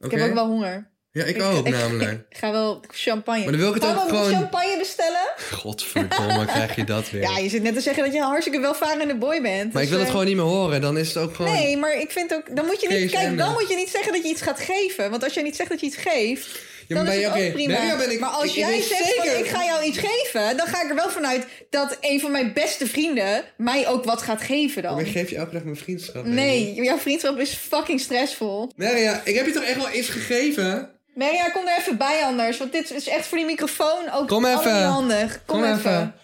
Ik 0.00 0.10
heb 0.10 0.20
ook 0.28 0.34
wel 0.34 0.46
honger. 0.46 0.94
Ja, 1.10 1.24
ik 1.24 1.42
ook 1.42 1.68
namelijk. 1.68 2.26
Ik 2.28 2.36
ga 2.40 2.52
wel 2.52 2.84
champagne. 2.88 3.42
Maar 3.42 3.50
dan 3.52 3.60
wil 3.60 3.68
ik 3.68 3.82
het 3.82 3.84
ook 3.84 3.98
gewoon- 4.08 4.30
champagne 4.30 4.78
bestellen? 4.78 5.32
Godverdomme, 5.52 6.44
krijg 6.54 6.76
je 6.76 6.84
dat 6.84 7.10
weer. 7.10 7.22
Ja, 7.22 7.38
je 7.38 7.48
zit 7.48 7.62
net 7.62 7.74
te 7.74 7.80
zeggen 7.80 8.02
dat 8.04 8.12
je 8.12 8.18
een 8.18 8.24
hartstikke 8.26 8.60
welvarende 8.60 9.16
boy 9.16 9.42
bent. 9.42 9.72
maar 9.72 9.82
ik 9.82 9.88
Dus, 9.88 9.96
wil 9.96 9.98
het 9.98 10.06
eh, 10.06 10.10
gewoon 10.10 10.26
niet 10.26 10.36
meer 10.36 10.44
horen. 10.44 10.80
Dan 10.80 10.98
is 10.98 11.08
het 11.08 11.16
ook 11.16 11.34
gewoon... 11.34 11.52
Nee, 11.52 11.76
maar 11.76 12.00
ik 12.00 12.10
vind 12.10 12.34
ook... 12.34 12.56
Dan 12.56 12.66
moet 12.66 12.80
je 12.80 12.88
niet... 12.88 13.10
Kijk, 13.10 13.38
dan 13.38 13.52
moet 13.52 13.68
je 13.68 13.74
niet 13.76 13.88
zeggen 13.90 14.12
dat 14.12 14.22
je 14.22 14.28
iets 14.28 14.42
gaat 14.42 14.60
geven. 14.60 15.10
Want 15.10 15.24
als 15.24 15.34
jij 15.34 15.42
niet 15.42 15.56
zegt 15.56 15.68
dat 15.68 15.80
je 15.80 15.86
iets 15.86 15.96
geeft... 15.96 16.60
Ja, 16.88 16.96
dan 16.96 17.06
is 17.06 17.24
het 17.24 17.26
ook 17.46 17.52
prima. 17.52 17.72
Maria 17.72 17.96
ben 17.96 18.10
ik- 18.12 18.20
maar 18.20 18.28
als 18.30 18.44
ik- 18.44 18.50
jij 18.50 18.82
zegt 18.82 19.04
zeker- 19.04 19.30
van 19.30 19.38
ik 19.38 19.46
ga 19.46 19.64
jou 19.64 19.84
iets 19.84 19.98
geven... 19.98 20.56
dan 20.56 20.66
ga 20.66 20.82
ik 20.82 20.88
er 20.88 20.94
wel 20.94 21.08
vanuit 21.10 21.46
dat 21.70 21.96
een 22.00 22.20
van 22.20 22.30
mijn 22.30 22.52
beste 22.52 22.86
vrienden... 22.86 23.44
mij 23.56 23.88
ook 23.88 24.04
wat 24.04 24.22
gaat 24.22 24.40
geven 24.42 24.82
dan. 24.82 24.94
Maar 24.94 25.04
ik 25.04 25.10
geef 25.12 25.30
je 25.30 25.36
elke 25.36 25.52
dag 25.52 25.62
mijn 25.64 25.76
vriendschap. 25.76 26.24
Nee, 26.24 26.74
jouw 26.74 26.98
vriendschap 26.98 27.38
is 27.38 27.54
fucking 27.54 28.00
stressvol. 28.00 28.72
Maria, 28.76 29.20
ik 29.24 29.34
heb 29.34 29.46
je 29.46 29.52
toch 29.52 29.62
echt 29.64 29.76
wel 29.76 29.94
iets 29.94 30.08
gegeven? 30.08 30.90
Maria, 31.14 31.48
kom 31.48 31.66
er 31.66 31.78
even 31.78 31.96
bij 31.96 32.22
anders. 32.24 32.58
Want 32.58 32.72
dit 32.72 32.90
is 32.90 33.08
echt 33.08 33.26
voor 33.26 33.38
die 33.38 33.46
microfoon 33.46 34.10
ook 34.12 34.28
Kom 34.28 34.44
even. 34.44 34.58
allemaal 34.58 35.02
niet 35.02 35.12
handig. 35.12 35.42
Kom, 35.46 35.60
Kom 35.60 35.64
even. 35.64 35.76
even. 35.78 36.14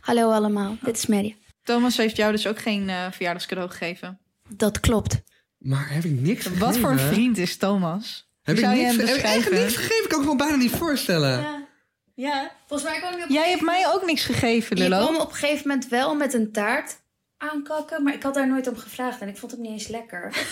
Hallo 0.00 0.30
allemaal, 0.30 0.76
dit 0.82 0.96
is 0.96 1.06
Maria. 1.06 1.32
Thomas 1.62 1.96
heeft 1.96 2.16
jou 2.16 2.32
dus 2.32 2.46
ook 2.46 2.58
geen 2.58 2.88
eh, 2.88 3.06
verjaardagscadeau 3.12 3.70
gegeven. 3.70 4.18
Dat 4.48 4.80
klopt. 4.80 5.20
Maar 5.58 5.86
heb 5.90 6.04
ik 6.04 6.10
niks 6.20 6.42
gegeven? 6.42 6.66
Wat 6.66 6.76
voor 6.78 6.90
een 6.90 6.98
vriend 6.98 7.38
is 7.38 7.56
Thomas? 7.56 8.25
Heb 8.46 8.56
ik 8.58 8.64
heb 8.64 9.42
ik 9.42 9.50
niks 9.50 9.76
gegeven? 9.76 10.02
Ik 10.02 10.08
kan 10.08 10.18
me 10.18 10.24
gewoon 10.24 10.36
bijna 10.36 10.56
niet 10.56 10.70
voorstellen. 10.70 11.40
Ja, 11.40 11.64
Ja, 12.14 12.50
volgens 12.66 12.90
mij 12.90 12.98
kwam 12.98 13.16
je 13.16 13.22
op, 13.24 13.28
jij 13.28 13.50
hebt 13.50 13.62
mij 13.62 13.88
ook 13.94 14.04
niks 14.04 14.24
gegeven, 14.24 14.76
je 14.76 14.82
Lillo. 14.82 15.04
kwam 15.06 15.20
op 15.20 15.28
een 15.28 15.34
gegeven 15.34 15.68
moment 15.68 15.88
wel 15.88 16.14
met 16.14 16.34
een 16.34 16.52
taart 16.52 16.96
aankakken, 17.38 18.02
maar 18.02 18.14
ik 18.14 18.22
had 18.22 18.34
daar 18.34 18.48
nooit 18.48 18.68
om 18.68 18.76
gevraagd 18.76 19.20
en 19.20 19.28
ik 19.28 19.36
vond 19.36 19.52
hem 19.52 19.60
niet 19.60 19.70
eens 19.70 19.88
lekker. 19.88 20.34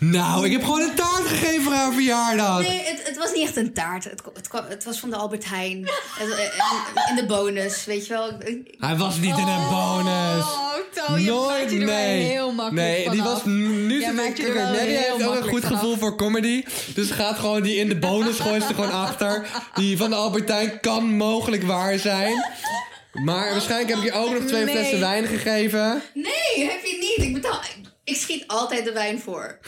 Nou, 0.00 0.46
ik 0.46 0.52
heb 0.52 0.64
gewoon 0.64 0.80
een 0.80 0.94
taart 0.94 1.26
gegeven 1.26 1.62
voor 1.62 1.72
haar 1.72 1.92
verjaardag. 1.92 2.60
Nee, 2.68 2.82
het, 2.84 3.06
het 3.06 3.16
was 3.16 3.32
niet 3.32 3.42
echt 3.46 3.56
een 3.56 3.72
taart. 3.72 4.04
Het, 4.04 4.22
het, 4.34 4.48
kwam- 4.48 4.64
het 4.68 4.84
was 4.84 4.98
van 5.00 5.10
de 5.10 5.16
Albert 5.16 5.44
Heijn. 5.48 5.88
Het- 6.18 7.08
in 7.10 7.16
de 7.16 7.26
bonus, 7.26 7.84
weet 7.84 8.06
je 8.06 8.12
wel. 8.12 8.30
Hij 8.78 8.96
was 8.96 9.16
niet 9.18 9.38
in 9.38 9.46
een 9.46 9.68
bonus. 9.68 10.44
Oh, 10.44 10.74
Toon, 11.06 11.22
je 11.22 11.30
maakt 11.48 11.70
je 11.70 11.78
er 11.80 11.86
wel 11.86 11.94
nee. 11.96 12.22
heel 12.22 12.52
makkelijk 12.52 12.86
Nee, 12.86 13.10
die 13.10 13.18
vanaf. 13.18 13.32
was 13.32 13.44
nu 13.44 14.00
zit 14.02 14.14
maakt 14.14 14.36
je 14.36 14.46
er 14.46 14.54
Nelly 14.54 14.78
heel 14.78 15.16
heeft 15.16 15.28
ook 15.28 15.34
een 15.36 15.48
goed 15.48 15.62
vanaf. 15.62 15.78
gevoel 15.80 15.96
voor 15.96 16.16
comedy. 16.16 16.64
Dus 16.94 17.10
gaat 17.10 17.38
gewoon 17.38 17.62
die 17.62 17.76
in 17.76 17.88
de 17.88 17.98
bonus 17.98 18.38
gooien 18.38 18.62
ze 18.62 18.68
er 18.68 18.74
gewoon 18.74 18.92
achter. 18.92 19.46
Die 19.74 19.96
van 19.96 20.10
de 20.10 20.16
Albertijn 20.16 20.80
kan 20.80 21.16
mogelijk 21.16 21.62
waar 21.62 21.98
zijn. 21.98 22.44
Maar 23.24 23.50
waarschijnlijk 23.50 23.88
heb 23.90 23.98
ik 23.98 24.04
je 24.04 24.12
ook 24.12 24.32
nog 24.32 24.44
twee 24.44 24.64
Nee. 24.64 24.74
flessen 24.74 25.00
wijn 25.00 25.26
gegeven. 25.26 26.02
Nee, 26.14 26.68
heb 26.70 26.84
je 26.84 26.96
niet. 27.16 27.26
Ik 27.26 27.32
betaal. 27.34 27.60
Ik 28.04 28.16
schiet 28.16 28.44
altijd 28.46 28.84
de 28.84 28.92
wijn 28.92 29.20
voor. 29.20 29.58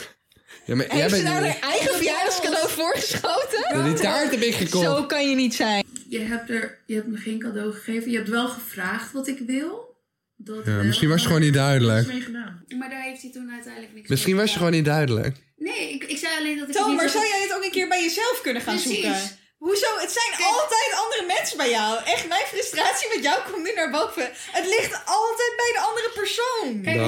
Ja, 0.66 0.74
maar 0.76 0.86
jij 0.86 0.96
Heeft 0.96 1.14
ze 1.16 1.22
bent 1.22 1.34
nou 1.34 1.46
haar 1.46 1.58
eigen 1.60 1.94
verjaardagscadeau 1.94 2.68
voorgeschoten? 2.68 3.66
Ja, 3.72 3.82
die 3.84 3.94
taart 3.94 4.30
heb 4.30 4.40
ik 4.40 4.54
gekocht. 4.54 4.84
Zo 4.84 5.04
kan 5.04 5.28
je 5.28 5.34
niet 5.34 5.54
zijn. 5.54 5.84
Je 6.08 6.18
hebt, 6.20 6.50
er, 6.50 6.78
je 6.86 6.94
hebt 6.94 7.06
me 7.06 7.16
geen 7.16 7.38
cadeau 7.38 7.72
gegeven. 7.72 8.10
Je 8.10 8.16
hebt 8.16 8.28
wel 8.28 8.48
gevraagd 8.48 9.12
wat 9.12 9.26
ik 9.28 9.38
wil. 9.46 9.88
Dat 10.36 10.64
Ja, 10.64 10.74
wel, 10.74 10.84
misschien 10.84 11.08
was 11.08 11.22
je 11.22 11.28
maar 11.28 11.36
gewoon 11.36 11.40
niet 11.50 11.54
duidelijk. 11.60 12.06
niks 12.06 12.12
mee 12.12 12.20
gedaan. 12.22 12.64
Maar 12.78 12.90
daar 12.90 13.02
heeft 13.02 13.22
hij 13.22 13.30
toen 13.30 13.50
uiteindelijk 13.52 13.94
niks 13.94 14.08
Misschien 14.08 14.32
mee 14.34 14.40
was 14.42 14.50
je 14.52 14.56
gewoon 14.58 14.72
niet 14.72 14.84
duidelijk. 14.84 15.36
Nee, 15.56 15.92
ik, 15.92 16.04
ik 16.04 16.18
zei 16.18 16.32
alleen 16.38 16.58
dat 16.58 16.68
ik. 16.68 16.74
Toon, 16.74 16.88
niet 16.88 16.96
maar 16.96 17.08
zo- 17.08 17.18
zou 17.18 17.28
jij 17.30 17.40
het 17.42 17.54
ook 17.56 17.64
een 17.64 17.70
keer 17.70 17.88
bij 17.88 18.02
jezelf 18.02 18.40
kunnen 18.42 18.62
gaan 18.62 18.74
Precies. 18.76 19.02
zoeken? 19.02 19.20
Hoezo? 19.64 19.90
Het 20.04 20.12
zijn 20.18 20.32
altijd 20.52 20.90
andere 21.04 21.24
mensen 21.26 21.56
bij 21.56 21.70
jou. 21.70 22.04
Echt, 22.04 22.28
mijn 22.28 22.46
frustratie 22.46 23.08
met 23.14 23.22
jou 23.24 23.36
komt 23.50 23.62
nu 23.64 23.72
naar 23.74 23.90
boven. 23.90 24.30
Het 24.58 24.66
ligt 24.66 24.92
altijd 25.04 25.52
bij 25.62 25.70
de 25.76 25.80
andere 25.88 26.10
persoon. 26.14 26.82
Kijk, 26.82 26.96
hij- 26.96 27.04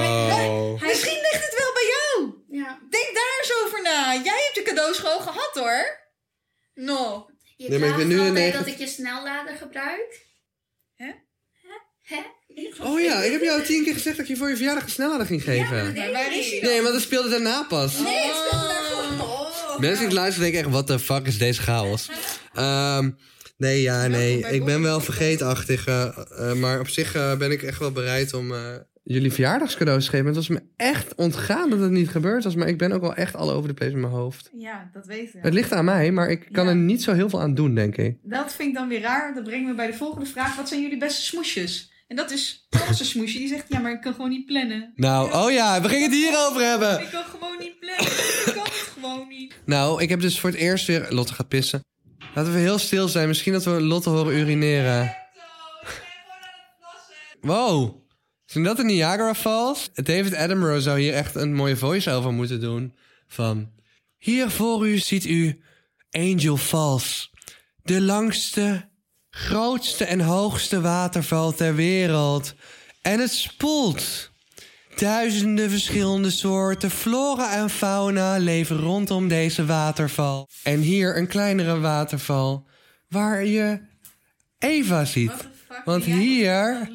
Nou. 0.47 0.79
hij- 0.79 0.87
Misschien 0.87 1.21
ligt 1.31 1.43
het 1.47 1.55
wel 1.59 1.73
bij 1.73 1.87
jou. 1.95 2.33
Ja, 2.49 2.79
Denk 2.89 3.09
daar 3.15 3.33
eens 3.41 3.53
over 3.65 3.81
na. 3.81 4.13
Jij 4.13 4.41
hebt 4.43 4.55
je 4.55 4.61
cadeaus 4.63 4.97
gewoon 4.97 5.21
gehad 5.21 5.51
hoor. 5.53 5.99
No. 6.73 7.25
je 7.55 7.69
Nee, 7.69 7.79
maar 7.79 7.89
ik 7.89 7.95
ben 7.95 8.07
nu 8.07 8.21
in 8.25 8.33
negen- 8.33 8.59
dat 8.59 8.67
ik 8.67 8.77
je 8.77 8.87
snellader 8.87 9.55
gebruik. 9.55 10.25
Hè? 10.95 11.11
Hè? 12.01 12.21
Oh 12.81 12.99
ja, 13.01 13.21
ik 13.21 13.31
heb 13.31 13.41
jou 13.41 13.63
tien 13.63 13.83
keer 13.83 13.93
gezegd 13.93 14.15
dat 14.17 14.25
ik 14.25 14.31
je 14.31 14.37
voor 14.37 14.49
je 14.49 14.55
verjaardag 14.55 14.83
een 14.83 14.89
snellader 14.89 15.25
ging 15.25 15.43
geven. 15.43 15.93
Nee, 15.93 16.11
waar 16.11 16.33
is 16.37 16.49
hij 16.51 16.59
dan? 16.59 16.69
Nee, 16.69 16.81
maar 16.81 16.91
dat 16.91 17.01
speelde 17.01 17.29
daarna 17.29 17.63
pas. 17.63 17.97
Nee, 17.97 18.25
het 18.27 18.35
speelde 18.47 18.67
daarvoor. 18.67 19.25
Oh. 19.27 19.79
Mensen 19.79 20.05
die 20.05 20.13
luisteren 20.17 20.51
denken 20.51 20.65
echt, 20.67 20.75
wat 20.77 20.87
de 20.87 20.99
fuck 20.99 21.27
is 21.27 21.37
deze 21.37 21.61
chaos? 21.61 22.09
Ehm, 22.53 23.09
nee, 23.57 23.81
ja, 23.81 24.07
nee. 24.07 24.39
Ik 24.51 24.65
ben 24.65 24.81
wel 24.81 24.99
vergeetachtig. 24.99 25.87
eh, 25.87 26.17
eh, 26.37 26.53
maar 26.55 26.79
op 26.79 26.87
zich 26.87 27.15
eh, 27.15 27.37
ben 27.37 27.51
ik 27.51 27.63
echt 27.63 27.79
wel 27.79 27.91
bereid 27.91 28.33
om 28.33 28.53
jullie 29.03 29.31
verjaardagscadeaus 29.31 30.03
te 30.03 30.09
geven. 30.09 30.25
Het 30.25 30.35
was 30.35 30.47
me 30.47 30.61
echt 30.75 31.15
ontgaan 31.15 31.69
dat 31.69 31.79
het 31.79 31.91
niet 31.91 32.09
gebeurd 32.09 32.43
was. 32.43 32.55
Maar 32.55 32.67
ik 32.67 32.77
ben 32.77 32.91
ook 32.91 33.01
wel 33.01 33.13
echt 33.15 33.35
all 33.35 33.49
over 33.49 33.67
the 33.67 33.73
place 33.73 33.91
in 33.91 33.99
mijn 33.99 34.13
hoofd. 34.13 34.49
Ja, 34.57 34.89
dat 34.93 35.05
weten 35.05 35.33
we. 35.33 35.39
Het 35.41 35.53
ligt 35.53 35.71
aan 35.71 35.85
mij, 35.85 36.11
maar 36.11 36.29
ik 36.29 36.47
kan 36.51 36.63
Ja. 36.65 36.69
er 36.69 36.75
niet 36.75 37.03
zo 37.03 37.13
heel 37.13 37.29
veel 37.29 37.41
aan 37.41 37.53
doen, 37.53 37.75
denk 37.75 37.95
ik. 37.97 38.17
Dat 38.21 38.53
vind 38.53 38.69
ik 38.69 38.75
dan 38.75 38.87
weer 38.87 39.01
raar. 39.01 39.33
Dat 39.33 39.43
brengt 39.43 39.67
me 39.67 39.73
bij 39.75 39.87
de 39.87 39.93
volgende 39.93 40.25
vraag. 40.25 40.55
Wat 40.55 40.67
zijn 40.67 40.81
jullie 40.81 40.97
beste 40.97 41.21
smoesjes? 41.21 41.91
En 42.07 42.15
dat 42.15 42.31
is 42.31 42.67
een 42.99 43.05
smoesje. 43.13 43.37
Die 43.37 43.47
zegt, 43.47 43.65
ja, 43.69 43.79
maar 43.79 43.91
ik 43.91 44.01
kan 44.01 44.13
gewoon 44.13 44.29
niet 44.29 44.45
plannen. 44.45 44.91
Nou, 44.95 45.33
oh 45.33 45.51
ja, 45.51 45.81
we 45.81 45.89
gingen 45.89 46.09
het 46.09 46.19
hierover 46.19 46.61
hebben. 46.61 47.01
Ik 47.01 47.09
kan 47.11 47.23
gewoon 47.23 47.57
niet 47.59 47.79
plannen. 47.79 48.05
Ik 48.45 48.51
kan 48.55 48.63
het 48.63 48.89
gewoon 48.93 49.27
niet. 49.27 49.53
Nou, 49.65 50.01
ik 50.01 50.09
heb 50.09 50.19
dus 50.19 50.39
voor 50.39 50.49
het 50.49 50.59
eerst 50.59 50.87
weer... 50.87 51.05
Lotte 51.09 51.33
gaat 51.33 51.47
pissen. 51.47 51.81
Laten 52.35 52.53
we 52.53 52.59
heel 52.59 52.77
stil 52.77 53.07
zijn. 53.07 53.27
Misschien 53.27 53.53
dat 53.53 53.63
we 53.63 53.81
Lotte 53.81 54.09
horen 54.09 54.37
urineren. 54.37 55.15
Wow. 57.41 58.01
Zijn 58.45 58.63
dat 58.63 58.77
de 58.77 58.83
Niagara 58.83 59.35
Falls? 59.35 59.89
David 59.93 60.35
Attenborough 60.35 60.83
zou 60.83 60.99
hier 60.99 61.13
echt 61.13 61.35
een 61.35 61.53
mooie 61.53 61.77
voice-over 61.77 62.31
moeten 62.31 62.59
doen. 62.59 62.95
Van... 63.27 63.71
Hier 64.17 64.49
voor 64.49 64.87
u 64.87 64.97
ziet 64.97 65.25
u 65.25 65.61
Angel 66.11 66.57
Falls. 66.57 67.31
De 67.83 68.01
langste, 68.01 68.89
grootste 69.29 70.05
en 70.05 70.19
hoogste 70.19 70.81
waterval 70.81 71.53
ter 71.53 71.75
wereld. 71.75 72.53
En 73.01 73.19
het 73.19 73.31
spoelt. 73.31 74.31
Duizenden 74.95 75.69
verschillende 75.69 76.29
soorten 76.29 76.91
flora 76.91 77.53
en 77.55 77.69
fauna 77.69 78.37
leven 78.37 78.77
rondom 78.77 79.27
deze 79.27 79.65
waterval. 79.65 80.49
En 80.63 80.79
hier 80.79 81.17
een 81.17 81.27
kleinere 81.27 81.79
waterval 81.79 82.67
waar 83.09 83.45
je 83.45 83.79
Eva 84.59 85.05
ziet. 85.05 85.47
Want 85.85 86.03
hier 86.03 86.89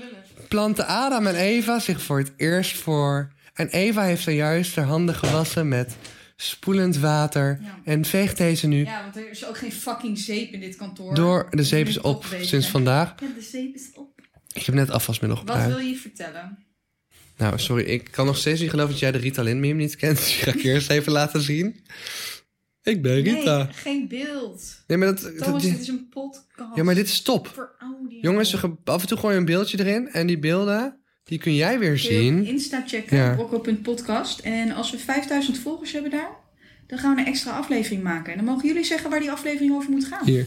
planten 0.49 0.87
Adam 0.87 1.27
en 1.27 1.35
Eva 1.35 1.79
zich 1.79 2.03
voor 2.03 2.19
het 2.19 2.33
eerst 2.37 2.77
voor. 2.79 3.33
En 3.55 3.69
Eva 3.69 4.03
heeft 4.03 4.23
zojuist 4.23 4.77
haar 4.77 4.85
handen 4.85 5.15
gewassen 5.15 5.69
met 5.69 5.97
spoelend 6.37 6.97
water. 6.97 7.59
Ja. 7.63 7.79
En 7.85 8.05
veegt 8.05 8.37
deze 8.37 8.67
nu 8.67 8.85
Ja, 8.85 9.03
want 9.03 9.17
er 9.17 9.31
is 9.31 9.47
ook 9.47 9.57
geen 9.59 9.73
fucking 9.73 10.19
zeep 10.19 10.53
in 10.53 10.61
dit 10.61 10.77
kantoor. 10.77 11.15
door. 11.15 11.47
De 11.51 11.65
zeep 11.65 11.87
is 11.87 12.01
op 12.01 12.27
bezig. 12.31 12.49
sinds 12.49 12.69
vandaag. 12.69 13.15
Ja, 13.21 13.27
de 13.35 13.43
zeep 13.43 13.75
is 13.75 13.89
op. 13.95 14.21
Ik 14.53 14.67
heb 14.67 14.75
net 14.75 14.91
afwasmiddel 14.91 15.39
Wat 15.39 15.49
gebruikt. 15.49 15.75
wil 15.77 15.87
je 15.87 15.97
vertellen? 15.97 16.59
Nou, 17.39 17.59
sorry, 17.59 17.85
ik 17.85 18.09
kan 18.11 18.27
nog 18.27 18.37
steeds 18.37 18.61
niet 18.61 18.71
geloven 18.71 18.91
dat 18.91 19.01
jij 19.01 19.13
de 19.13 19.19
Ritalin 19.19 19.61
meme 19.61 19.81
niet 19.83 19.97
kent. 19.97 20.17
Dus 20.19 20.37
ik 20.37 20.43
ga 20.43 20.51
ik 20.53 20.63
eerst 20.63 20.91
even 20.91 21.13
laten 21.13 21.41
zien. 21.43 21.85
Ik 22.83 23.03
ben 23.03 23.23
Rita. 23.23 23.57
Nee, 23.57 23.73
geen 23.73 24.09
beeld. 24.09 24.83
Nee, 24.87 24.99
maar 24.99 25.07
dat... 25.09 25.21
dat- 25.21 25.39
Thomas, 25.39 25.63
dit 25.63 25.81
is 25.81 25.89
een 25.89 26.09
podcast. 26.09 26.77
ja, 26.77 26.83
maar 26.85 26.95
dit 26.95 27.09
is 27.09 27.23
top. 27.23 27.47
Voor 27.55 27.75
audio. 27.79 28.19
Jongens, 28.21 28.55
af 28.85 29.01
en 29.03 29.09
toe 29.09 29.19
gooi 29.19 29.33
je 29.35 29.39
een 29.41 29.47
beeldje 29.47 29.79
erin. 29.79 30.09
En 30.09 30.27
die 30.27 30.39
beelden, 30.39 31.01
die 31.25 31.39
kun 31.39 31.55
jij 31.55 31.79
weer 31.79 32.01
Kun 32.01 32.03
je 32.03 32.17
op 32.17 32.23
zien. 32.23 32.47
Insta 32.47 32.85
checken, 32.87 33.17
Ja. 33.17 33.35
brokko.podcast. 33.35 34.39
En 34.39 34.73
als 34.73 34.91
we 34.91 34.99
5000 34.99 35.59
volgers 35.59 35.93
hebben 35.93 36.11
daar, 36.11 36.31
dan 36.87 36.99
gaan 36.99 37.15
we 37.15 37.21
een 37.21 37.27
extra 37.27 37.51
aflevering 37.59 38.03
maken. 38.03 38.31
En 38.33 38.39
dan 38.39 38.47
mogen 38.47 38.69
jullie 38.69 38.85
zeggen 38.85 39.11
waar 39.11 39.21
die 39.21 39.31
aflevering 39.31 39.73
over 39.75 39.91
moet 39.91 40.05
gaan. 40.05 40.25
Hier. 40.27 40.47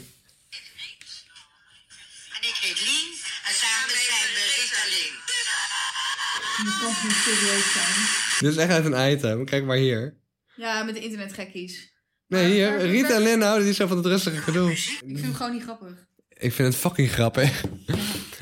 Je 6.64 6.78
kan 6.82 6.94
niet 7.04 7.16
serieus 7.16 7.72
zijn. 7.74 8.08
Dit 8.40 8.52
is 8.52 8.58
echt 8.58 8.72
uit 8.72 8.86
een 8.86 9.12
item. 9.12 9.46
Kijk 9.46 9.66
maar 9.66 9.78
hier. 9.78 10.14
Ja, 10.56 10.84
met 10.84 10.96
de 10.96 11.02
internetgekkies. 11.02 11.94
Nee, 12.28 12.42
Maar- 12.42 12.52
hier. 12.80 12.88
Rita 12.92 13.16
en 13.16 13.22
Lynn 13.22 13.42
houden 13.42 13.66
die 13.66 13.74
zo 13.74 13.88
van 13.88 13.98
het 13.98 14.06
rustige 14.06 14.38
gedoe. 14.38 14.72
Ik 14.72 14.78
vind 15.06 15.22
hem 15.22 15.34
gewoon 15.34 15.52
niet 15.54 15.64
grappig. 15.64 16.08
Ik 16.38 16.54
vind 16.54 16.68
het 16.68 16.78
fucking 16.78 17.12
grappig. 17.12 17.62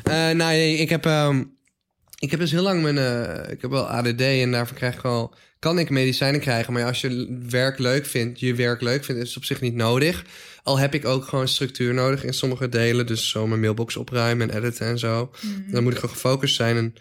Eh 0.03 0.15
nou, 0.15 0.35
nee, 0.35 0.77
ik 0.77 0.89
heb, 0.89 1.05
ehm, 1.05 1.43
ik 2.19 2.31
heb 2.31 2.39
dus 2.39 2.51
heel 2.51 2.61
lang 2.61 2.81
mijn... 2.81 2.97
eh, 2.97 3.51
ik 3.51 3.61
heb 3.61 3.71
wel 3.71 3.87
ADD 3.89 4.21
en 4.21 4.51
daarvoor 4.51 4.77
krijg 4.77 4.95
ik 4.95 5.01
wel... 5.01 5.33
Kan 5.59 5.79
ik 5.79 5.89
medicijnen 5.89 6.39
krijgen, 6.41 6.73
maar 6.73 6.81
ja, 6.81 6.87
als 6.87 7.01
je 7.01 7.37
werk 7.49 7.79
leuk 7.79 8.05
vindt, 8.05 8.39
je 8.39 8.55
werk 8.55 8.81
leuk 8.81 9.03
vindt, 9.05 9.21
is 9.21 9.27
het 9.27 9.37
op 9.37 9.43
zich 9.43 9.61
niet 9.61 9.73
nodig. 9.75 10.23
Al 10.63 10.77
heb 10.79 10.93
ik 10.93 11.05
ook 11.05 11.25
gewoon 11.25 11.47
structuur 11.47 11.93
nodig 11.93 12.23
in 12.23 12.33
sommige 12.33 12.69
delen. 12.69 13.05
Dus 13.05 13.29
zo 13.29 13.47
mijn 13.47 13.59
mailbox 13.59 13.95
opruimen 13.95 14.49
en 14.51 14.57
editen 14.57 14.87
en 14.87 14.99
zo. 14.99 15.31
Dan 15.71 15.83
moet 15.83 15.93
ik 15.93 15.99
gewoon 15.99 16.15
gefocust 16.15 16.55
zijn. 16.55 16.77
En 16.77 16.93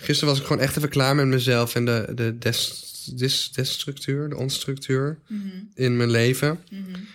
gisteren 0.00 0.28
was 0.28 0.38
ik 0.42 0.46
gewoon 0.46 0.62
echt 0.62 0.76
even 0.76 0.88
klaar 0.88 1.14
met 1.14 1.26
mezelf 1.26 1.74
en 1.74 1.84
de, 1.84 2.12
de 2.14 2.38
des, 2.38 2.88
des, 3.14 3.52
desstructuur, 3.52 4.28
de 4.28 4.36
onstructuur 4.36 5.18
in 5.74 5.96
mijn 5.96 6.10
leven. 6.10 6.58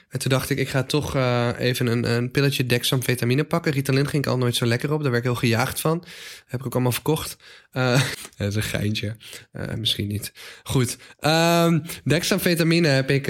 En 0.10 0.19
toen 0.19 0.30
dacht 0.30 0.50
ik, 0.50 0.58
ik 0.58 0.69
ga 0.69 0.84
toch 0.84 1.15
eh, 1.15 1.50
even 1.58 1.88
een, 1.88 2.12
een 2.12 2.32
pilletje 2.32 2.65
dexamfetamine 2.65 3.43
pakken. 3.43 3.71
Ritalin 3.71 4.08
ging 4.08 4.24
ik 4.26 4.30
al 4.32 4.38
nooit 4.38 4.56
zo 4.56 4.65
lekker 4.65 4.91
op. 4.93 5.02
Daar 5.02 5.12
werd 5.12 5.24
ik 5.24 5.30
heel 5.30 5.39
gejaagd 5.39 5.80
van. 5.82 6.04
Heb 6.45 6.60
ik 6.60 6.65
ook 6.65 6.74
allemaal 6.74 6.91
verkocht. 6.91 7.38
Eh, 7.71 8.02
dat 8.38 8.48
is 8.48 8.56
een 8.56 8.63
geintje. 8.63 9.15
Eh, 9.52 9.74
misschien 9.74 10.08
niet. 10.08 10.32
Goed. 10.63 10.98
Ehm 11.19 11.80
dexamfetamine 12.04 12.88
heb 12.88 13.10
ik 13.10 13.24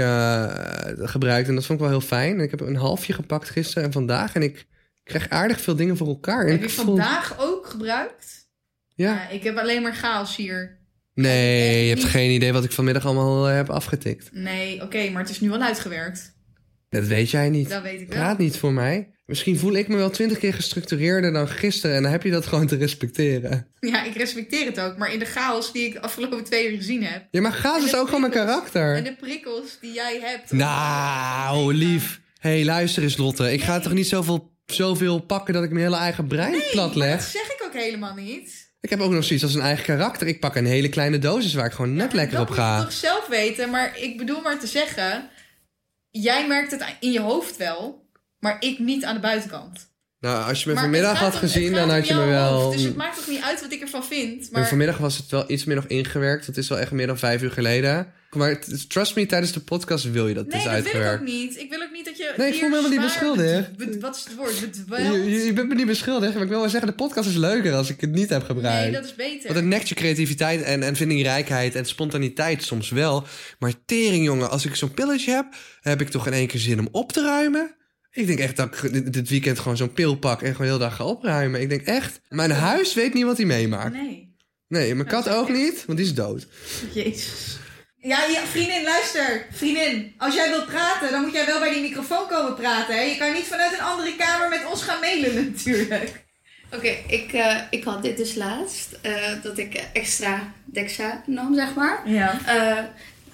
gebruikt. 1.09 1.47
En 1.47 1.55
dat 1.55 1.65
vond 1.65 1.79
ik 1.79 1.85
wel 1.85 1.99
heel 1.99 2.07
fijn. 2.07 2.39
Ik 2.39 2.51
heb 2.51 2.59
een 2.59 2.75
halfje 2.75 3.13
gepakt 3.13 3.49
gisteren 3.49 3.83
en 3.83 3.91
vandaag. 3.91 4.33
En 4.35 4.41
ik 4.41 4.65
krijg 5.03 5.29
aardig 5.29 5.61
veel 5.61 5.75
dingen 5.75 5.97
voor 5.97 6.07
elkaar. 6.07 6.45
En 6.45 6.51
Heb 6.51 6.61
je 6.61 6.69
voel- 6.69 6.85
vandaag 6.85 7.35
ook 7.39 7.67
gebruikt? 7.67 8.44
Ja. 8.95 9.11
Ja, 9.13 9.29
ik 9.29 9.43
heb 9.43 9.57
alleen 9.57 9.81
maar 9.81 9.93
chaos 9.95 10.35
hier. 10.35 10.77
Nee, 11.13 11.81
je 11.83 11.89
hebt 11.89 12.01
Niet- 12.01 12.11
geen 12.11 12.29
idee 12.31 12.53
wat 12.53 12.63
ik 12.63 12.71
vanmiddag 12.71 13.05
allemaal 13.05 13.47
eh, 13.49 13.55
heb 13.55 13.69
afgetikt. 13.69 14.29
Nee, 14.31 14.81
oké, 14.81 15.09
maar 15.09 15.21
het 15.21 15.31
is 15.31 15.39
nu 15.39 15.49
wel 15.49 15.61
uitgewerkt. 15.61 16.33
Dat 16.89 17.05
weet 17.05 17.29
jij 17.31 17.49
niet. 17.49 17.69
Dat 17.69 17.81
weet 17.83 18.01
ik 18.01 18.07
wel. 18.07 18.17
Praat 18.17 18.37
niet 18.37 18.57
voor 18.57 18.73
mij. 18.73 19.09
Misschien 19.25 19.57
voel 19.59 19.73
ik 19.73 19.87
me 19.87 19.95
wel 19.95 20.09
twintig 20.09 20.37
keer 20.37 20.53
gestructureerder 20.53 21.33
dan 21.33 21.47
gisteren. 21.47 21.95
En 21.95 22.01
dan 22.03 22.11
heb 22.11 22.23
je 22.23 22.31
dat 22.31 22.45
gewoon 22.45 22.67
te 22.67 22.75
respecteren. 22.75 23.67
Ja, 23.79 24.03
ik 24.03 24.15
respecteer 24.15 24.65
het 24.65 24.79
ook. 24.79 24.97
Maar 24.97 25.13
in 25.13 25.19
de 25.19 25.25
chaos 25.25 25.71
die 25.71 25.85
ik 25.85 25.93
de 25.93 26.01
afgelopen 26.01 26.43
twee 26.43 26.71
uur 26.71 26.77
gezien 26.77 27.03
heb. 27.03 27.27
Ja, 27.31 27.41
maar 27.41 27.61
En 27.75 27.83
is 27.83 27.95
ook 27.95 28.05
gewoon 28.05 28.21
mijn 28.21 28.33
karakter. 28.33 28.95
En 28.95 29.03
de 29.03 29.15
prikkels 29.15 29.77
die 29.81 29.93
jij 29.93 30.19
hebt. 30.21 30.51
Nou, 30.51 31.73
lief. 31.73 32.21
Hé, 32.39 32.49
hey, 32.49 32.65
luister 32.65 33.03
eens, 33.03 33.17
Lotte. 33.17 33.53
Ik 33.53 33.61
ga 33.61 33.79
toch 33.79 33.93
niet 33.93 34.07
zoveel, 34.07 34.51
zoveel 34.65 35.19
pakken 35.19 35.53
dat 35.53 35.63
ik 35.63 35.69
mijn 35.71 35.83
hele 35.83 35.97
eigen 35.97 36.27
brein 36.27 36.51
Nee, 36.51 36.69
plat 36.71 36.95
leg? 36.95 37.19
dat 37.19 37.29
zeg 37.29 37.45
ik 37.45 37.63
ook 37.65 37.73
helemaal 37.73 38.15
niet. 38.15 38.64
Ik 38.81 38.89
heb 38.89 38.99
ook 38.99 39.11
nog 39.11 39.23
zoiets 39.23 39.43
als 39.45 39.53
een 39.53 39.61
eigen 39.61 39.85
karakter. 39.85 40.27
Ik 40.27 40.39
pak 40.39 40.55
een 40.55 40.65
hele 40.65 40.89
kleine 40.89 41.19
dosis 41.19 41.53
waar 41.53 41.65
ik 41.65 41.71
gewoon 41.71 41.93
net 41.93 42.11
Ja, 42.11 42.17
lekker 42.17 42.37
dat 42.37 42.49
op 42.49 42.53
ga. 42.55 42.69
moet 42.71 42.79
je 42.79 42.83
toch 42.85 43.09
zelf 43.11 43.27
weten. 43.27 43.69
Maar 43.69 43.99
ik 43.99 44.17
bedoel 44.17 44.41
maar 44.41 44.59
te 44.59 44.67
zeggen... 44.67 45.29
Jij 46.09 46.47
merkt 46.47 46.71
het 46.71 46.85
in 46.99 47.11
je 47.11 47.19
hoofd 47.19 47.57
wel. 47.57 48.09
Maar 48.39 48.57
ik 48.59 48.79
niet 48.79 49.03
aan 49.03 49.13
de 49.15 49.21
buitenkant. 49.21 49.93
Nou, 50.19 50.43
als 50.49 50.59
je 50.63 50.67
me 50.67 50.73
Maar 50.73 50.83
vanmiddag 50.83 51.19
had 51.19 51.33
om- 51.33 51.39
gezien, 51.39 51.73
dan 51.73 51.89
had 51.89 52.07
je 52.07 52.13
me 52.13 52.25
wel... 52.25 52.51
hoofd. 52.61 52.77
Dus 52.77 52.85
het 52.85 52.95
maakt 52.95 53.15
toch 53.15 53.27
niet 53.27 53.41
uit 53.41 53.61
wat 53.61 53.71
ik 53.71 53.81
ervan 53.81 54.03
vind. 54.05 54.51
Maar 54.51 54.67
vanmiddag 54.67 54.97
was 54.97 55.17
het 55.17 55.29
wel 55.31 55.51
iets 55.51 55.63
meer 55.65 55.75
nog 55.75 55.85
ingewerkt. 55.85 56.45
Het 56.45 56.57
is 56.57 56.67
wel 56.69 56.79
echt 56.79 56.91
meer 56.91 57.07
dan 57.07 57.17
vijf 57.17 57.41
uur 57.41 57.51
geleden. 57.51 58.13
Maar 58.31 58.59
trust 58.87 59.15
me, 59.15 59.25
tijdens 59.25 59.51
de 59.51 59.59
podcast 59.59 60.11
wil 60.11 60.27
je 60.27 60.33
dat 60.33 60.47
nee, 60.47 60.57
is 60.57 60.63
dat 60.63 60.71
wil 60.73 60.79
ik 60.81 60.85
uitgewerkt. 60.85 61.21
ook 61.21 61.27
niet. 61.27 61.57
Ik 61.57 61.69
wil 61.69 61.81
Nee, 62.37 62.47
ik 62.47 62.59
voel 62.59 62.69
me 62.69 62.75
helemaal 62.75 62.97
niet 62.97 63.01
beschuldigd. 63.01 63.69
Wat 64.01 64.15
is 64.15 64.23
het 64.23 64.35
woord? 64.35 64.59
Je, 64.97 65.29
je, 65.29 65.45
je 65.45 65.53
bent 65.53 65.67
me 65.67 65.75
niet 65.75 65.85
beschuldigd, 65.85 66.33
maar 66.33 66.43
ik 66.43 66.49
wil 66.49 66.59
wel 66.59 66.69
zeggen, 66.69 66.89
de 66.89 66.95
podcast 66.95 67.29
is 67.29 67.35
leuker 67.35 67.73
als 67.73 67.89
ik 67.89 68.01
het 68.01 68.11
niet 68.11 68.29
heb 68.29 68.43
gebruikt. 68.43 68.83
Nee, 68.83 68.91
dat 68.91 69.05
is 69.05 69.15
beter. 69.15 69.43
Want 69.43 69.55
het 69.55 69.65
nekt 69.65 69.89
je 69.89 69.95
creativiteit 69.95 70.61
en, 70.61 70.83
en 70.83 70.95
vindingrijkheid 70.95 71.75
en 71.75 71.85
spontaniteit 71.85 72.63
soms 72.63 72.89
wel. 72.89 73.23
Maar 73.59 73.73
tering, 73.85 74.25
jongen, 74.25 74.49
als 74.49 74.65
ik 74.65 74.75
zo'n 74.75 74.93
pilletje 74.93 75.31
heb, 75.31 75.45
heb 75.81 76.01
ik 76.01 76.09
toch 76.09 76.27
in 76.27 76.33
één 76.33 76.47
keer 76.47 76.59
zin 76.59 76.79
om 76.79 76.87
op 76.91 77.11
te 77.11 77.21
ruimen. 77.21 77.75
Ik 78.11 78.27
denk 78.27 78.39
echt 78.39 78.55
dat 78.55 78.83
ik 78.83 78.93
dit, 78.93 79.13
dit 79.13 79.29
weekend 79.29 79.59
gewoon 79.59 79.77
zo'n 79.77 79.93
pil 79.93 80.15
pak 80.15 80.41
en 80.41 80.51
gewoon 80.51 80.67
heel 80.67 80.79
dag 80.79 80.95
ga 80.95 81.05
opruimen. 81.05 81.61
Ik 81.61 81.69
denk 81.69 81.81
echt, 81.81 82.21
mijn 82.29 82.51
huis 82.51 82.93
weet 82.93 83.13
niet 83.13 83.25
wat 83.25 83.37
hij 83.37 83.45
meemaakt. 83.45 83.93
Nee. 83.93 84.33
Nee, 84.67 84.95
mijn 84.95 85.07
kat 85.07 85.29
ook 85.29 85.49
niet, 85.49 85.83
want 85.85 85.97
die 85.97 86.07
is 86.07 86.13
dood. 86.13 86.47
Jezus. 86.93 87.57
Ja, 88.05 88.25
ja, 88.25 88.45
vriendin, 88.45 88.83
luister. 88.83 89.45
Vriendin, 89.51 90.13
als 90.17 90.35
jij 90.35 90.49
wilt 90.49 90.65
praten, 90.65 91.11
dan 91.11 91.21
moet 91.21 91.33
jij 91.33 91.45
wel 91.45 91.59
bij 91.59 91.73
die 91.73 91.81
microfoon 91.81 92.27
komen 92.27 92.55
praten. 92.55 92.95
Hè? 92.95 93.01
Je 93.01 93.17
kan 93.17 93.33
niet 93.33 93.43
vanuit 93.47 93.73
een 93.73 93.85
andere 93.85 94.15
kamer 94.15 94.49
met 94.49 94.65
ons 94.71 94.81
gaan 94.83 94.99
mailen 94.99 95.35
natuurlijk. 95.51 96.23
Oké, 96.71 96.95
ik, 97.07 97.33
eh, 97.33 97.55
ik 97.69 97.83
had 97.83 98.01
dit 98.03 98.17
dus 98.17 98.35
laatst. 98.35 98.87
eh, 99.01 99.13
dat 99.43 99.57
ik 99.57 99.83
extra 99.93 100.53
Dexa 100.65 101.23
nam, 101.25 101.55
zeg 101.55 101.73
maar. 101.73 102.01
Ja. 102.05 102.39
Eh, 102.45 102.83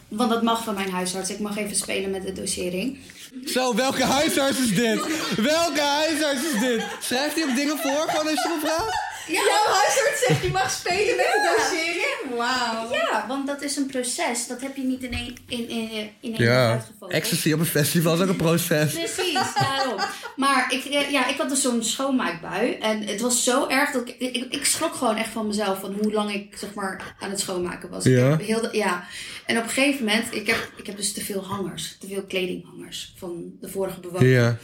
want 0.07 0.29
dat 0.29 0.41
mag 0.43 0.63
van 0.63 0.73
mijn 0.73 0.91
huisarts. 0.91 1.29
Ik 1.29 1.39
mag 1.39 1.57
even 1.57 1.75
spelen 1.75 2.11
met 2.11 2.23
de 2.23 2.33
dosering. 2.33 2.97
Zo, 3.45 3.75
welke 3.75 4.03
huisarts 4.03 4.59
is 4.59 4.75
dit? 4.75 4.99
Welke 5.35 5.81
huisarts 5.81 6.41
is 6.53 6.59
dit? 6.59 6.83
Schrijft 6.99 7.35
hij 7.35 7.43
ook 7.43 7.55
dingen 7.55 7.77
voor, 7.77 8.05
gewoon 8.09 8.27
als 8.27 8.43
je 8.43 8.57
vraagt? 8.61 9.09
Jouw 9.27 9.73
huisarts 9.73 10.23
zegt 10.27 10.43
je 10.43 10.51
mag 10.51 10.71
spelen 10.71 11.15
met 11.15 11.25
de 11.25 11.55
dosering? 11.57 12.37
Wauw. 12.37 12.91
Ja, 12.91 13.25
want 13.27 13.47
dat 13.47 13.61
is 13.61 13.75
een 13.75 13.85
proces. 13.85 14.47
Dat 14.47 14.61
heb 14.61 14.75
je 14.75 14.83
niet 14.83 15.03
in 15.03 15.13
één, 15.13 15.37
in, 15.47 15.69
in, 15.69 15.89
in 16.19 16.35
één 16.35 16.43
Ja, 16.43 16.85
ecstasy 17.07 17.53
op 17.53 17.59
een 17.59 17.65
festival 17.65 18.13
is 18.13 18.21
ook 18.21 18.29
een 18.29 18.35
proces. 18.35 18.93
Precies, 18.93 19.53
daarom. 19.59 19.99
Maar 20.35 20.73
ik, 20.73 20.85
eh, 20.85 21.11
ja, 21.11 21.27
ik 21.27 21.37
had 21.37 21.49
dus 21.49 21.61
zo'n 21.61 21.83
schoonmaakbui. 21.83 22.73
En 22.73 23.03
het 23.03 23.21
was 23.21 23.43
zo 23.43 23.67
erg 23.67 23.91
dat 23.91 24.07
ik, 24.07 24.15
ik... 24.19 24.53
Ik 24.53 24.65
schrok 24.65 24.93
gewoon 24.93 25.15
echt 25.15 25.29
van 25.29 25.47
mezelf. 25.47 25.79
Van 25.79 25.93
hoe 26.01 26.11
lang 26.11 26.33
ik 26.33 26.57
zeg 26.57 26.73
maar 26.73 27.15
aan 27.19 27.29
het 27.29 27.39
schoonmaken 27.39 27.89
was. 27.89 28.05
Ik 28.05 28.17
Ja. 28.17 28.37
Heel 28.37 28.61
de, 28.61 28.69
ja. 28.71 29.07
En 29.45 29.57
op 29.57 29.63
een 29.63 29.69
gegeven 29.69 30.05
moment... 30.05 30.35
Ik 30.35 30.47
heb, 30.47 30.71
ik 30.77 30.85
heb 30.85 30.97
dus 30.97 31.13
te 31.13 31.23
veel 31.23 31.45
hangers. 31.45 31.97
Te 31.99 32.07
veel 32.07 32.23
kledinghangers. 32.23 33.13
Van 33.17 33.51
de 33.59 33.69
vorige 33.69 33.99
bewoner. 33.99 34.27
Ja. 34.27 34.57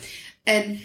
En 0.44 0.82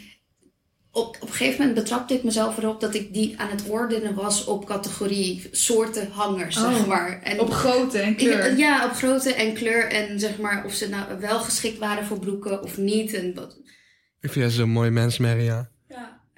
op, 0.92 1.16
op 1.20 1.28
een 1.28 1.34
gegeven 1.34 1.58
moment 1.60 1.74
betrapte 1.78 2.14
ik 2.14 2.22
mezelf 2.24 2.58
erop... 2.58 2.80
dat 2.80 2.94
ik 2.94 3.12
die 3.14 3.34
aan 3.40 3.50
het 3.50 3.64
ordenen 3.68 4.14
was 4.14 4.44
op 4.44 4.66
categorie 4.66 5.48
soorten 5.50 6.10
hangers, 6.10 6.54
zeg 6.56 6.80
Oh, 6.80 6.86
maar. 6.86 7.20
En 7.22 7.40
Op 7.40 7.50
grootte 7.50 7.98
en 7.98 8.16
kleur. 8.16 8.50
ik- 8.50 8.58
ja, 8.58 8.84
op 8.84 8.92
grootte 8.92 9.34
en 9.34 9.54
kleur. 9.54 9.88
En 9.90 10.20
zeg 10.20 10.38
maar 10.38 10.64
of 10.64 10.72
ze 10.74 10.88
nou 10.88 11.20
wel 11.20 11.40
geschikt 11.40 11.78
waren 11.78 12.04
voor 12.06 12.18
broeken 12.18 12.62
of 12.62 12.76
niet. 12.78 13.14
En 13.14 13.34
wat, 13.34 13.56
Ik 14.20 14.30
vind 14.32 14.34
jij 14.34 14.48
zo'n 14.50 14.70
mooi 14.70 14.90
mens, 14.90 15.18
Maria. 15.18 15.70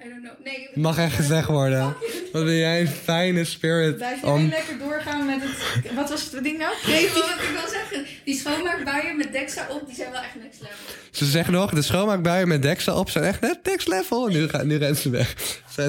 Ja, 0.05 0.09
I 0.09 0.09
don't 0.09 0.23
know. 0.23 0.45
Nee, 0.45 0.69
Mag 0.73 0.97
echt 0.97 1.15
gezegd 1.15 1.47
worden. 1.47 1.95
Wat 2.31 2.43
ben 2.43 2.55
jij 2.55 2.81
een 2.81 2.87
fijne 2.87 3.45
spirit. 3.45 3.95
Blijf 3.95 4.23
Om... 4.23 4.47
lekker 4.47 4.77
doorgaan 4.77 5.25
met 5.25 5.41
het... 5.41 5.93
Wat 5.95 6.09
was 6.09 6.31
het 6.31 6.43
ding 6.43 6.57
nou? 6.57 6.73
Nee, 6.87 7.07
wat 7.07 7.17
ik 7.17 7.49
wil 7.53 7.69
zeggen, 7.69 8.05
die 8.23 8.35
schoonmaakbuien 8.35 9.17
met 9.17 9.31
Dexa 9.31 9.67
op, 9.69 9.85
die 9.85 9.95
zijn 9.95 10.11
wel 10.11 10.21
echt 10.21 10.35
next 10.41 10.61
level. 10.61 10.75
Ze 11.11 11.25
zeggen 11.25 11.53
nog, 11.53 11.73
de 11.73 11.81
schoonmaakbuien 11.81 12.47
met 12.47 12.61
Dexa 12.61 12.95
op 12.95 13.09
zijn 13.09 13.23
echt 13.23 13.41
net 13.41 13.59
next 13.63 13.87
level. 13.87 14.27
Nu, 14.27 14.47
gaat, 14.49 14.65
nu 14.65 14.77
rent 14.77 14.97
ze 14.97 15.09
weg. 15.09 15.35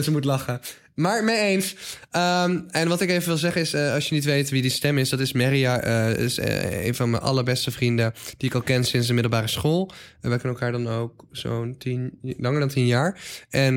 Ze 0.03 0.11
moet 0.11 0.25
lachen. 0.25 0.61
Maar 0.97 1.25
mee 1.25 1.39
eens. 1.39 1.77
Ehm, 2.11 2.61
en 2.71 2.89
wat 2.89 3.01
ik 3.01 3.11
even 3.11 3.29
wil 3.29 3.37
zeggen 3.37 3.61
is, 3.61 3.73
eh, 3.73 3.93
als 3.93 4.09
je 4.09 4.15
niet 4.15 4.25
weet 4.25 4.51
wie 4.51 4.63
die 4.63 4.71
stem 4.71 4.99
is, 4.99 5.09
dat 5.09 5.21
is 5.21 5.33
Maria. 5.33 5.81
eh 5.81 6.25
is 6.25 6.39
eh, 6.39 6.87
een 6.87 6.95
van 6.95 7.11
mijn 7.11 7.23
allerbeste 7.23 7.71
vrienden 7.71 8.13
die 8.37 8.49
ik 8.49 8.55
al 8.55 8.63
ken 8.63 8.85
sinds 8.85 9.07
de 9.07 9.13
middelbare 9.13 9.49
school. 9.49 9.91
Wij 10.21 10.31
kennen 10.31 10.49
elkaar 10.49 10.73
dan 10.73 10.89
ook 10.89 11.25
zo'n 11.31 11.75
tien, 11.79 12.19
langer 12.23 12.61
dan 12.61 12.69
tien 12.69 12.87
jaar. 12.87 13.21
En 13.51 13.75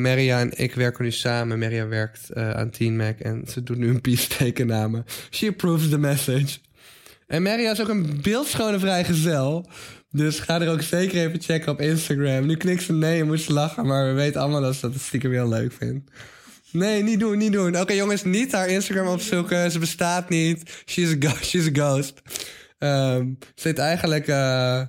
Maria 0.00 0.40
en 0.40 0.58
ik 0.58 0.74
werken 0.74 1.04
nu 1.04 1.10
samen. 1.10 1.58
Maria 1.58 1.86
werkt 1.86 2.34
aan 2.34 2.70
Teen 2.70 2.96
Mac 2.96 3.18
en 3.18 3.44
ze 3.48 3.62
doet 3.62 3.78
nu 3.78 3.88
een 3.88 4.00
peace 4.00 4.28
tekennamen. 4.38 5.04
She 5.30 5.48
approves 5.48 5.88
the 5.88 5.98
message. 5.98 6.58
En 7.26 7.42
Maria 7.42 7.70
is 7.70 7.80
ook 7.80 7.88
een 7.88 8.18
beeldschone 8.22 8.78
vrijgezel. 8.78 9.68
Dus 10.10 10.40
ga 10.40 10.60
er 10.60 10.70
ook 10.70 10.82
zeker 10.82 11.26
even 11.26 11.40
checken 11.40 11.72
op 11.72 11.80
Instagram. 11.80 12.46
Nu 12.46 12.56
knikt 12.56 12.82
ze 12.82 12.92
nee 12.92 13.20
en 13.20 13.26
moet 13.26 13.40
ze 13.40 13.52
lachen, 13.52 13.86
maar 13.86 14.06
we 14.06 14.12
weten 14.12 14.40
allemaal 14.40 14.60
dat 14.60 14.74
ze 14.74 14.90
dat 14.90 15.00
stiekem 15.00 15.32
heel 15.32 15.48
leuk 15.48 15.72
vindt. 15.72 16.10
Nee, 16.72 17.02
niet 17.02 17.20
doen, 17.20 17.38
niet 17.38 17.52
doen. 17.52 17.80
Oké 17.80 17.92
jongens, 17.92 18.24
niet 18.24 18.52
haar 18.52 18.68
Instagram 18.68 19.06
opzoeken. 19.06 19.70
Ze 19.70 19.78
bestaat 19.78 20.28
niet. 20.28 20.82
She's 20.86 21.16
a, 21.24 21.34
she's 21.42 21.66
a 21.66 21.70
ghost. 21.72 22.22
Ehm 22.78 23.26
ze 23.54 23.68
heet 23.68 23.78
eigenlijk 23.78 24.26
uh, 24.28 24.82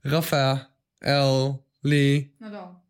Rafael 0.00 1.64
Lee 1.80 2.34
Nou 2.38 2.52
dan. 2.52 2.84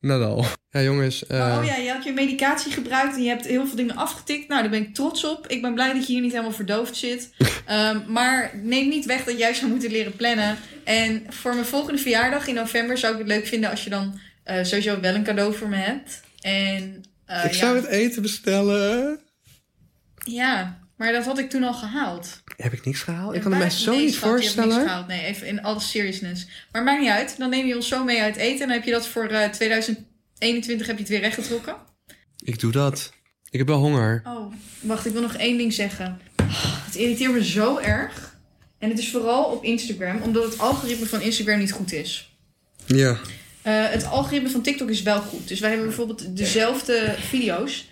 Nadal. 0.00 0.44
Ja 0.70 0.82
jongens. 0.82 1.26
eh, 1.26 1.38
Maar, 1.38 1.58
oh 1.58 1.64
ja, 1.64 1.76
je 1.76 1.90
had 1.92 2.04
je 2.04 2.12
medicatie 2.12 2.72
gebruikt 2.72 3.14
en 3.16 3.22
je 3.22 3.28
hebt 3.28 3.46
heel 3.46 3.66
veel 3.66 3.76
dingen 3.76 3.96
afgetikt. 3.96 4.48
Nou, 4.48 4.60
daar 4.60 4.70
ben 4.70 4.82
ik 4.82 4.94
trots 4.94 5.24
op. 5.24 5.46
Ik 5.46 5.62
ben 5.62 5.74
blij 5.74 5.92
dat 5.92 6.06
je 6.06 6.12
hier 6.12 6.22
niet 6.22 6.30
helemaal 6.32 6.52
verdoofd 6.52 6.96
zit. 6.96 7.30
Ehm, 7.66 8.00
maar 8.12 8.50
neem 8.62 8.88
niet 8.88 9.04
weg 9.06 9.24
dat 9.24 9.38
jij 9.38 9.54
zou 9.54 9.70
moeten 9.70 9.90
leren 9.90 10.16
plannen. 10.16 10.56
En 10.84 11.26
voor 11.28 11.54
mijn 11.54 11.66
volgende 11.66 12.00
verjaardag 12.00 12.46
in 12.46 12.54
november 12.54 12.98
zou 12.98 13.12
ik 13.12 13.18
het 13.18 13.28
leuk 13.28 13.46
vinden 13.46 13.70
als 13.70 13.84
je 13.84 13.90
dan 13.90 14.18
eh, 14.44 14.64
sowieso 14.64 15.00
wel 15.00 15.14
een 15.14 15.24
cadeau 15.24 15.54
voor 15.54 15.68
me 15.68 15.76
hebt. 15.76 16.20
En 16.40 17.02
eh, 17.32 17.44
ik 17.44 17.52
ja. 17.52 17.58
zou 17.58 17.76
het 17.76 17.86
eten 17.86 18.22
bestellen. 18.22 19.18
ja, 20.24 20.80
maar 20.96 21.12
dat 21.12 21.24
had 21.24 21.38
ik 21.38 21.50
toen 21.50 21.62
al 21.62 21.74
gehaald. 21.74 22.42
Heb 22.56 22.72
ik 22.72 22.84
niks 22.84 23.00
gehaald? 23.00 23.34
Ik 23.34 23.40
kan 23.40 23.50
het 23.50 23.60
mij 23.60 23.70
zo 23.70 23.92
nee, 23.92 24.00
niet 24.00 24.14
schat, 24.14 24.28
je 24.28 24.30
hebt 24.30 24.42
niks 24.42 24.54
voorstellen. 24.54 24.86
gehaald. 24.88 25.06
Nee, 25.06 25.24
even 25.24 25.46
in 25.46 25.62
alle 25.62 25.80
seriousness. 25.80 26.46
Maar 26.72 26.82
maakt 26.82 27.00
niet 27.00 27.10
uit. 27.10 27.38
Dan 27.38 27.50
neem 27.50 27.66
je 27.66 27.74
ons 27.74 27.88
zo 27.88 28.04
mee 28.04 28.22
uit 28.22 28.36
eten. 28.36 28.60
En 28.60 28.66
dan 28.66 28.76
heb 28.76 28.84
je 28.84 28.90
dat 28.90 29.08
voor 29.08 29.26
eh, 29.26 29.48
2021 29.48 30.86
heb 30.86 30.96
je 30.96 31.02
het 31.02 31.10
weer 31.10 31.20
rechtgetrokken. 31.20 31.76
Ik 32.44 32.60
doe 32.60 32.72
dat. 32.72 33.12
Ik 33.50 33.58
heb 33.58 33.68
wel 33.68 33.78
honger. 33.78 34.22
Oh, 34.26 34.54
wacht, 34.80 35.06
ik 35.06 35.12
wil 35.12 35.22
nog 35.22 35.34
één 35.34 35.56
ding 35.56 35.72
zeggen. 35.72 36.20
Het 36.84 36.94
irriteert 36.94 37.32
me 37.32 37.44
zo 37.44 37.78
erg. 37.78 38.36
En 38.78 38.88
het 38.88 38.98
is 38.98 39.10
vooral 39.10 39.44
op 39.44 39.64
Instagram, 39.64 40.22
omdat 40.22 40.44
het 40.44 40.58
algoritme 40.58 41.06
van 41.06 41.20
Instagram 41.20 41.58
niet 41.58 41.72
goed 41.72 41.92
is. 41.92 42.36
Ja. 42.86 43.18
Eh, 43.62 43.88
het 43.88 44.06
algoritme 44.06 44.50
van 44.50 44.62
TikTok 44.62 44.88
is 44.88 45.02
wel 45.02 45.20
goed. 45.20 45.48
Dus 45.48 45.60
wij 45.60 45.68
hebben 45.68 45.88
bijvoorbeeld 45.88 46.36
dezelfde 46.36 47.14
video's 47.18 47.84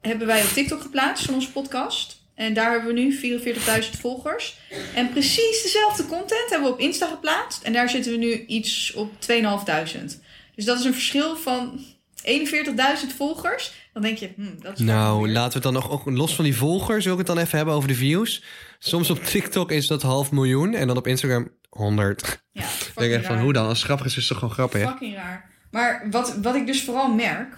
hebben 0.00 0.26
wij 0.26 0.42
op 0.42 0.48
TikTok 0.48 0.80
geplaatst 0.80 1.24
van 1.24 1.34
onze 1.34 1.52
podcast. 1.52 2.24
En 2.34 2.54
daar 2.54 2.70
hebben 2.70 2.94
we 2.94 3.00
nu 3.00 3.12
44.000 3.12 4.00
volgers. 4.00 4.58
En 4.94 5.10
precies 5.10 5.62
dezelfde 5.62 6.06
content 6.06 6.50
hebben 6.50 6.68
we 6.68 6.74
op 6.74 6.80
Insta 6.80 7.06
geplaatst. 7.06 7.62
En 7.62 7.72
daar 7.72 7.88
zitten 7.88 8.12
we 8.12 8.18
nu 8.18 8.44
iets 8.46 8.92
op 8.92 9.10
2.500. 9.18 10.20
Dus 10.54 10.64
dat 10.64 10.78
is 10.78 10.84
een 10.84 10.92
verschil 10.92 11.36
van 11.36 11.84
41.000 12.24 13.14
volgers. 13.16 13.72
Dan 13.92 14.02
denk 14.02 14.18
je, 14.18 14.30
hm, 14.36 14.62
dat 14.62 14.78
is 14.78 14.84
Nou, 14.84 15.28
laten 15.28 15.48
we 15.48 15.54
het 15.54 15.62
dan 15.62 15.72
nog 15.72 16.06
los 16.06 16.34
van 16.34 16.44
die 16.44 16.56
volgers, 16.56 17.04
wil 17.04 17.12
ik 17.12 17.18
het 17.18 17.26
dan 17.26 17.38
even 17.38 17.56
hebben 17.56 17.74
over 17.74 17.88
de 17.88 17.94
views. 17.94 18.42
Soms 18.78 19.10
op 19.10 19.24
TikTok 19.24 19.70
is 19.70 19.86
dat 19.86 20.02
half 20.02 20.32
miljoen 20.32 20.74
en 20.74 20.86
dan 20.86 20.96
op 20.96 21.06
Instagram 21.06 21.50
100. 21.68 22.44
Ja, 22.52 22.62
Ik 22.88 22.92
denk 22.94 23.12
echt 23.12 23.26
van 23.26 23.38
hoe 23.38 23.52
dan? 23.52 23.66
Als 23.66 23.78
het 23.78 23.86
grappig 23.86 24.06
is, 24.06 24.16
is 24.16 24.18
het 24.18 24.28
toch 24.28 24.38
gewoon 24.38 24.54
grappig. 24.54 24.90
Fucking 24.90 25.14
raar. 25.14 25.50
Maar 25.70 26.06
wat, 26.10 26.36
wat 26.36 26.54
ik 26.54 26.66
dus 26.66 26.82
vooral 26.84 27.14
merk, 27.14 27.54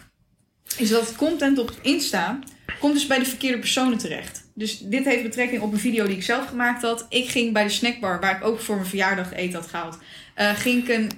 is 0.77 0.89
dat 0.89 1.17
content 1.17 1.59
op 1.59 1.73
Insta 1.83 2.39
komt 2.81 2.95
dus 2.95 3.07
bij 3.07 3.19
de 3.19 3.25
verkeerde 3.25 3.59
personen 3.59 3.99
terecht. 3.99 4.51
Dus 4.55 4.79
dit 4.79 5.05
heeft 5.05 5.23
betrekking 5.23 5.63
op 5.63 5.73
een 5.73 5.79
video 5.79 6.07
die 6.07 6.17
ik 6.17 6.23
zelf 6.23 6.47
gemaakt 6.47 6.83
had. 6.83 7.07
Ik 7.09 7.29
ging 7.29 7.53
bij 7.53 7.65
de 7.65 7.69
snackbar, 7.69 8.21
waar 8.21 8.37
ik 8.37 8.45
ook 8.45 8.61
voor 8.61 8.75
mijn 8.75 8.89
verjaardag 8.89 9.33
eten 9.33 9.61
had 9.61 9.69
gehaald, 9.69 9.99
eh, 10.35 10.51
ging 10.51 10.83
ik 10.83 10.89
een... 10.89 11.11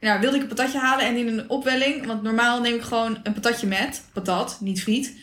Nou, 0.00 0.20
wilde 0.20 0.36
ik 0.36 0.42
een 0.42 0.48
patatje 0.48 0.78
halen 0.78 1.06
en 1.06 1.16
in 1.16 1.26
een 1.26 1.50
opwelling, 1.50 2.06
want 2.06 2.22
normaal 2.22 2.60
neem 2.60 2.74
ik 2.74 2.82
gewoon 2.82 3.20
een 3.22 3.32
patatje 3.32 3.66
met, 3.66 4.04
patat, 4.12 4.58
niet 4.60 4.82
friet. 4.82 5.16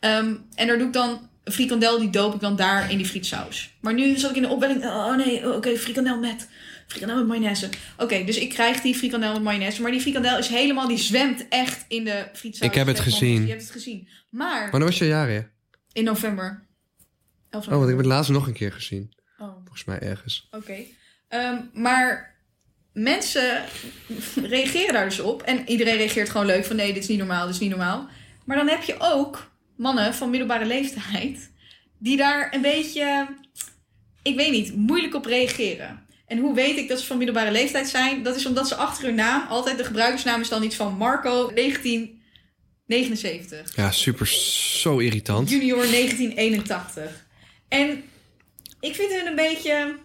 Ehm, 0.00 0.34
en 0.54 0.66
daar 0.66 0.78
doe 0.78 0.86
ik 0.86 0.92
dan 0.92 1.27
een 1.48 1.54
frikandel, 1.54 1.98
die 1.98 2.10
doop 2.10 2.34
ik 2.34 2.40
dan 2.40 2.56
daar 2.56 2.90
in 2.90 2.96
die 2.96 3.06
frietsaus. 3.06 3.70
Maar 3.80 3.94
nu 3.94 4.16
zat 4.18 4.30
ik 4.30 4.36
in 4.36 4.42
de 4.42 4.48
opwelling, 4.48 4.84
oh 4.84 5.16
nee, 5.16 5.54
oké, 5.54 5.76
frikandel 5.76 6.18
met. 6.18 6.48
Frikandel 6.86 7.16
met 7.16 7.26
mayonaise. 7.26 7.68
Oké, 7.96 8.24
dus 8.24 8.36
ik 8.38 8.48
krijg 8.48 8.80
die 8.80 8.94
frikandel 8.94 9.32
met 9.32 9.42
mayonaise. 9.42 9.82
Maar 9.82 9.90
die 9.90 10.00
frikandel 10.00 10.38
is 10.38 10.48
helemaal, 10.48 10.88
die 10.88 10.98
zwemt 10.98 11.46
echt 11.48 11.84
in 11.88 12.04
de 12.04 12.28
frietsaus. 12.32 12.68
Ik 12.68 12.74
heb 12.74 12.86
het 12.86 13.00
gezien. 13.00 13.42
Je 13.42 13.48
hebt 13.48 13.62
het 13.62 13.70
gezien. 13.70 14.08
Maar 14.30 14.70
Wanneer 14.70 14.88
was 14.88 14.98
je 14.98 15.06
jaren? 15.06 15.50
in 15.92 16.04
november. 16.04 16.66
11 17.50 17.64
Oh, 17.64 17.70
want 17.70 17.82
ik 17.82 17.88
heb 17.88 17.98
het 17.98 18.06
laatst 18.06 18.30
nog 18.30 18.46
een 18.46 18.52
keer 18.52 18.72
gezien. 18.72 19.12
Oh, 19.38 19.52
Volgens 19.54 19.84
mij 19.84 19.98
ergens. 19.98 20.48
oké. 20.50 20.76
Ehm, 21.28 21.56
maar 21.72 22.34
mensen 22.92 23.62
reageren 24.42 24.92
daar 24.92 25.04
dus 25.08 25.20
op. 25.20 25.42
En 25.42 25.68
iedereen 25.68 25.96
reageert 25.96 26.30
gewoon 26.30 26.46
leuk 26.46 26.64
van 26.64 26.76
nee, 26.76 26.92
dit 26.92 27.02
is 27.02 27.08
niet 27.08 27.18
normaal, 27.18 27.44
dit 27.46 27.54
is 27.54 27.60
niet 27.60 27.70
normaal. 27.70 28.08
Maar 28.44 28.56
dan 28.56 28.68
heb 28.68 28.82
je 28.82 28.96
ook 28.98 29.50
mannen 29.78 30.14
van 30.14 30.30
middelbare 30.30 30.64
leeftijd 30.64 31.50
die 31.98 32.16
daar 32.16 32.54
een 32.54 32.62
beetje, 32.62 33.26
ik 34.22 34.36
weet 34.36 34.50
niet, 34.50 34.76
moeilijk 34.76 35.14
op 35.14 35.24
reageren. 35.24 36.06
En 36.26 36.38
hoe 36.38 36.54
weet 36.54 36.76
ik 36.76 36.88
dat 36.88 37.00
ze 37.00 37.06
van 37.06 37.16
middelbare 37.16 37.50
leeftijd 37.50 37.88
zijn? 37.88 38.22
Dat 38.22 38.36
is 38.36 38.46
omdat 38.46 38.68
ze 38.68 38.74
achter 38.74 39.04
hun 39.04 39.14
naam 39.14 39.48
altijd 39.48 39.78
de 39.78 39.84
gebruikersnaam 39.84 40.40
is 40.40 40.48
dan 40.48 40.62
iets 40.62 40.76
van 40.76 40.96
Marco 40.96 41.50
1979. 41.54 43.76
Ja, 43.76 43.90
super, 43.90 44.26
zo 44.26 44.98
irritant. 44.98 45.50
Junior 45.50 45.90
1981. 45.90 47.26
En 47.68 48.02
ik 48.80 48.94
vind 48.94 49.12
hun 49.12 49.26
een 49.26 49.34
beetje. 49.34 49.96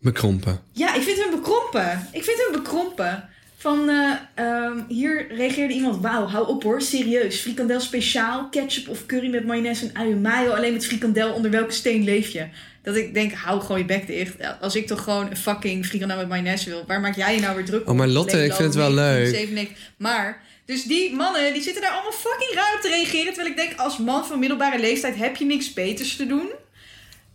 Bekrompen. 0.00 0.60
Ja, 0.72 0.94
ik 0.94 1.02
vind 1.02 1.22
hun 1.22 1.30
bekrompen. 1.30 2.08
Ik 2.12 2.24
vind 2.24 2.38
hun 2.38 2.52
bekrompen. 2.62 3.28
Van 3.60 3.88
eh, 3.88 4.12
ehm, 4.34 4.78
hier 4.88 5.26
reageerde 5.34 5.74
iemand. 5.74 6.02
Wauw, 6.02 6.26
hou 6.26 6.48
op 6.48 6.62
hoor, 6.62 6.82
serieus. 6.82 7.40
Frikandel 7.40 7.80
speciaal, 7.80 8.48
ketchup 8.48 8.88
of 8.88 9.06
curry 9.06 9.30
met 9.30 9.46
mayonaise 9.46 9.86
en 9.86 9.96
ui 9.96 10.14
mayo. 10.14 10.52
Alleen 10.52 10.72
met 10.72 10.86
frikandel, 10.86 11.32
onder 11.32 11.50
welke 11.50 11.72
steen 11.72 12.04
leef 12.04 12.28
je? 12.28 12.46
Dat 12.82 12.96
ik 12.96 13.14
denk, 13.14 13.32
hou 13.32 13.60
gewoon 13.60 13.78
je 13.78 13.84
bek 13.84 14.06
dicht. 14.06 14.34
Als 14.60 14.76
ik 14.76 14.86
toch 14.86 15.02
gewoon 15.02 15.30
een 15.30 15.36
fucking 15.36 15.86
frikandel 15.86 16.16
met 16.16 16.28
mayonaise 16.28 16.70
wil. 16.70 16.84
Waar 16.86 17.00
maak 17.00 17.16
jij 17.16 17.34
je 17.34 17.40
nou 17.40 17.56
weer 17.56 17.64
druk 17.64 17.80
op? 17.80 17.88
Oh, 17.88 17.94
maar 17.94 18.08
Lotte, 18.08 18.44
ik 18.44 18.52
vind 18.52 18.68
het 18.68 18.74
wel 18.74 18.92
leuk. 18.92 19.32
1997. 19.32 19.92
Maar, 19.96 20.42
dus 20.64 20.84
die 20.84 21.14
mannen, 21.14 21.52
die 21.52 21.62
zitten 21.62 21.82
daar 21.82 21.92
allemaal 21.92 22.12
fucking 22.12 22.50
op 22.74 22.80
te 22.80 22.88
reageren. 22.88 23.32
Terwijl 23.32 23.50
ik 23.50 23.56
denk, 23.56 23.80
als 23.80 23.98
man 23.98 24.26
van 24.26 24.38
middelbare 24.38 24.80
leeftijd 24.80 25.16
heb 25.16 25.36
je 25.36 25.44
niks 25.44 25.72
beters 25.72 26.16
te 26.16 26.26
doen. 26.26 26.50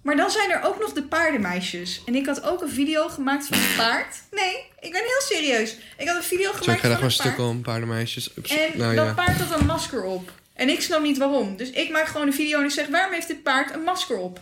Maar 0.04 0.16
dan 0.16 0.32
zijn 0.32 0.52
er 0.52 0.62
ook 0.62 0.80
nog 0.80 0.94
de 0.94 1.04
paardenmeisjes. 1.04 2.02
En 2.06 2.16
ik 2.16 2.26
had 2.26 2.44
ook 2.44 2.62
een 2.62 2.70
video 2.70 3.08
gemaakt 3.08 3.46
van 3.46 3.58
een 3.58 3.76
paard. 3.78 4.16
Nee, 4.32 4.56
ik 4.80 4.92
ben 4.92 5.02
heel 5.02 5.22
serieus. 5.22 5.78
Ik 5.98 6.08
had 6.08 6.18
een 6.18 6.24
video 6.24 6.52
Zo, 6.52 6.58
ik 6.58 6.63
gemaakt 6.63 6.82
ga 6.82 6.88
daar 6.88 7.00
van 7.00 7.12
gewoon 7.12 7.28
een 7.28 7.34
stuk 7.36 7.46
om, 7.46 7.62
paardenmeisjes. 7.62 8.38
Ups, 8.38 8.52
En 8.52 8.78
nou 8.78 8.96
dat 8.96 9.06
ja. 9.06 9.13
paard 9.13 9.39
had 9.39 9.60
een 9.60 9.66
masker 9.66 10.04
op. 10.04 10.32
En 10.54 10.70
ik 10.70 10.82
snap 10.82 11.02
niet 11.02 11.18
waarom. 11.18 11.58
Dus 11.58 11.70
ik 11.70 11.89
maak 11.89 12.06
gewoon 12.06 12.28
een 12.28 12.34
video 12.34 12.60
en 12.60 12.66
ik 12.66 12.72
zeg... 12.72 12.88
waarom 12.88 13.13
heeft 13.13 13.28
dit 13.28 13.44
paard 13.44 13.74
een 13.74 13.84
masker 13.84 14.18
op? 14.18 14.42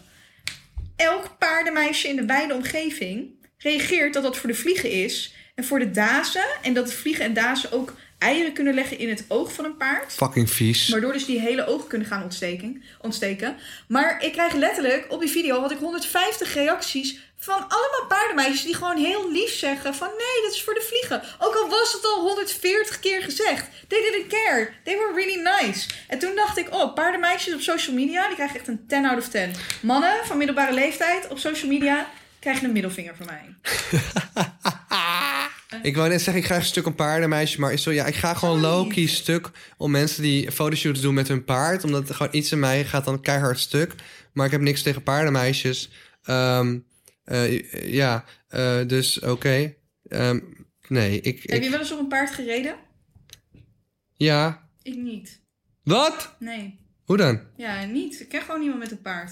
Elk 0.96 1.38
paardenmeisje 1.38 2.08
in 2.08 2.16
de 2.16 2.26
wijde 2.26 2.54
omgeving 2.54 3.30
reageert 3.58 4.14
dat 4.14 4.24
dat 4.24 4.38
voor 4.38 4.50
de 4.50 4.56
vliegen 4.56 4.92
is. 4.92 5.34
En 5.56 5.64
voor 5.64 5.80
de 5.80 5.92
dazen. 5.92 6.46
En 6.62 6.74
dat 6.74 6.88
de 6.88 6.94
vliegen 6.94 7.26
en 7.26 7.34
dazen 7.34 7.72
ook 7.72 7.94
eieren 8.22 8.54
kunnen 8.54 8.74
leggen 8.74 8.98
in 8.98 9.10
het 9.10 9.26
oog 9.28 9.54
van 9.54 9.66
een 9.66 9.78
paard. 9.78 10.14
Fucking 10.14 10.50
vies. 10.50 10.90
Waardoor 10.90 11.14
dus 11.14 11.26
die 11.26 11.40
hele 11.40 11.66
ogen 11.68 11.88
kunnen 11.88 12.08
gaan 12.08 12.24
ontsteken, 12.24 12.84
ontsteken. 13.02 13.58
Maar 13.88 14.24
ik 14.24 14.32
krijg 14.32 14.54
letterlijk, 14.54 15.06
op 15.10 15.20
die 15.20 15.30
video 15.30 15.62
had 15.62 15.72
ik 15.72 15.78
150 15.78 16.54
reacties 16.54 17.20
van 17.38 17.56
allemaal 17.56 18.06
paardenmeisjes 18.08 18.64
die 18.64 18.76
gewoon 18.76 18.98
heel 18.98 19.32
lief 19.32 19.54
zeggen 19.54 19.96
van 19.96 20.08
nee, 20.08 20.44
dat 20.44 20.54
is 20.54 20.64
voor 20.64 20.74
de 20.74 20.88
vliegen. 20.90 21.22
Ook 21.40 21.56
al 21.56 21.70
was 21.70 21.94
het 21.94 22.06
al 22.06 22.22
140 22.22 23.00
keer 23.00 23.22
gezegd. 23.22 23.68
They 23.88 24.02
didn't 24.02 24.28
care. 24.28 24.70
They 24.84 24.98
were 24.98 25.14
really 25.16 25.42
nice. 25.42 25.90
En 26.08 26.20
toen 26.20 26.36
dacht 26.36 26.58
ik, 26.58 26.74
oh, 26.74 26.94
paardenmeisjes 26.94 27.54
op 27.54 27.62
social 27.62 27.96
media, 27.96 28.28
die 28.28 28.36
krijgen 28.36 28.56
echt 28.56 28.68
een 28.68 28.88
10 28.88 29.06
out 29.06 29.18
of 29.18 29.30
10. 29.30 29.54
Mannen 29.82 30.26
van 30.26 30.38
middelbare 30.38 30.74
leeftijd 30.74 31.28
op 31.28 31.40
social 31.40 31.72
media 31.72 32.10
krijgen 32.40 32.66
een 32.66 32.72
middelvinger 32.72 33.16
van 33.16 33.26
mij. 33.26 33.56
Ik 35.82 35.96
wou 35.96 36.10
net 36.10 36.22
zeggen, 36.22 36.44
ik 36.44 36.50
ga 36.50 36.56
een 36.56 36.64
stuk 36.64 36.86
een 36.86 36.96
paardenmeisje, 36.96 37.60
maar 37.60 37.78
zo, 37.78 37.92
ja, 37.92 38.06
ik 38.06 38.16
ga 38.16 38.34
gewoon 38.34 38.60
low-key 38.60 39.06
stuk 39.08 39.52
om 39.78 39.92
mensen 39.92 40.24
die 40.24 40.52
fotoshoots 40.52 41.02
doen 41.02 41.14
met 41.14 41.28
hun 41.28 41.44
paard. 41.44 41.84
Omdat 41.84 42.12
gewoon 42.12 42.36
iets 42.36 42.52
in 42.52 42.60
mij 42.60 42.86
gaat 42.86 43.06
dan 43.06 43.22
keihard 43.22 43.60
stuk. 43.60 43.96
Maar 44.34 44.46
ik 44.46 44.52
heb 44.52 44.62
niks 44.62 44.82
tegen 44.82 45.04
paardenmeisjes. 45.04 45.90
Ehm, 46.24 46.80
eh, 47.24 47.94
ja, 47.94 48.26
eh, 48.48 48.88
dus 48.88 49.20
oké. 49.20 49.76
Ehm, 50.08 50.40
nee, 50.88 51.22
ik, 51.22 51.50
Heb 51.50 51.64
je 51.64 51.70
wel 51.70 51.80
eens 51.80 51.92
op 51.92 52.00
een 52.00 52.08
paard 52.08 52.32
gereden? 52.32 52.76
Ja. 54.16 54.70
Ik 54.82 54.98
niet. 54.98 55.42
Wat? 55.84 56.36
Nee. 56.40 56.80
Hoe 57.06 57.18
dan? 57.18 57.42
Ja, 57.56 57.86
niet. 57.86 58.20
Ik 58.20 58.30
ken 58.30 58.42
gewoon 58.42 58.60
niemand 58.60 58.80
met 58.80 58.92
een 58.92 59.02
paard. 59.02 59.32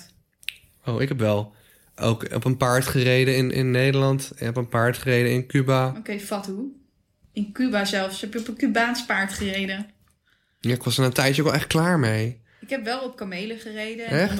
Oh, 0.85 1.01
ik 1.01 1.07
heb 1.07 1.19
wel 1.19 1.55
ook 1.99 2.33
op 2.33 2.45
een 2.45 2.57
paard 2.57 2.87
gereden 2.87 3.35
in, 3.35 3.51
in 3.51 3.71
Nederland. 3.71 4.31
Ik 4.35 4.39
heb 4.39 4.55
een 4.55 4.69
paard 4.69 4.97
gereden 4.97 5.31
in 5.31 5.47
Cuba. 5.47 5.93
Oké, 5.97 6.19
Fatu. 6.19 6.73
In 7.33 7.51
Cuba 7.51 7.85
zelfs. 7.85 8.21
Heb 8.21 8.33
je 8.33 8.39
op 8.39 8.47
een 8.47 8.57
Cubaans 8.57 9.05
paard 9.05 9.33
gereden? 9.33 9.85
Ja, 10.59 10.73
ik 10.73 10.83
was 10.83 10.97
er 10.97 11.03
een 11.03 11.13
tijdje 11.13 11.41
ook 11.41 11.47
wel 11.47 11.57
echt 11.57 11.67
klaar 11.67 11.99
mee. 11.99 12.41
Ik 12.61 12.69
heb 12.69 12.83
wel 12.83 12.99
op 12.99 13.15
kamelen 13.15 13.59
gereden. 13.59 14.05
En 14.05 14.35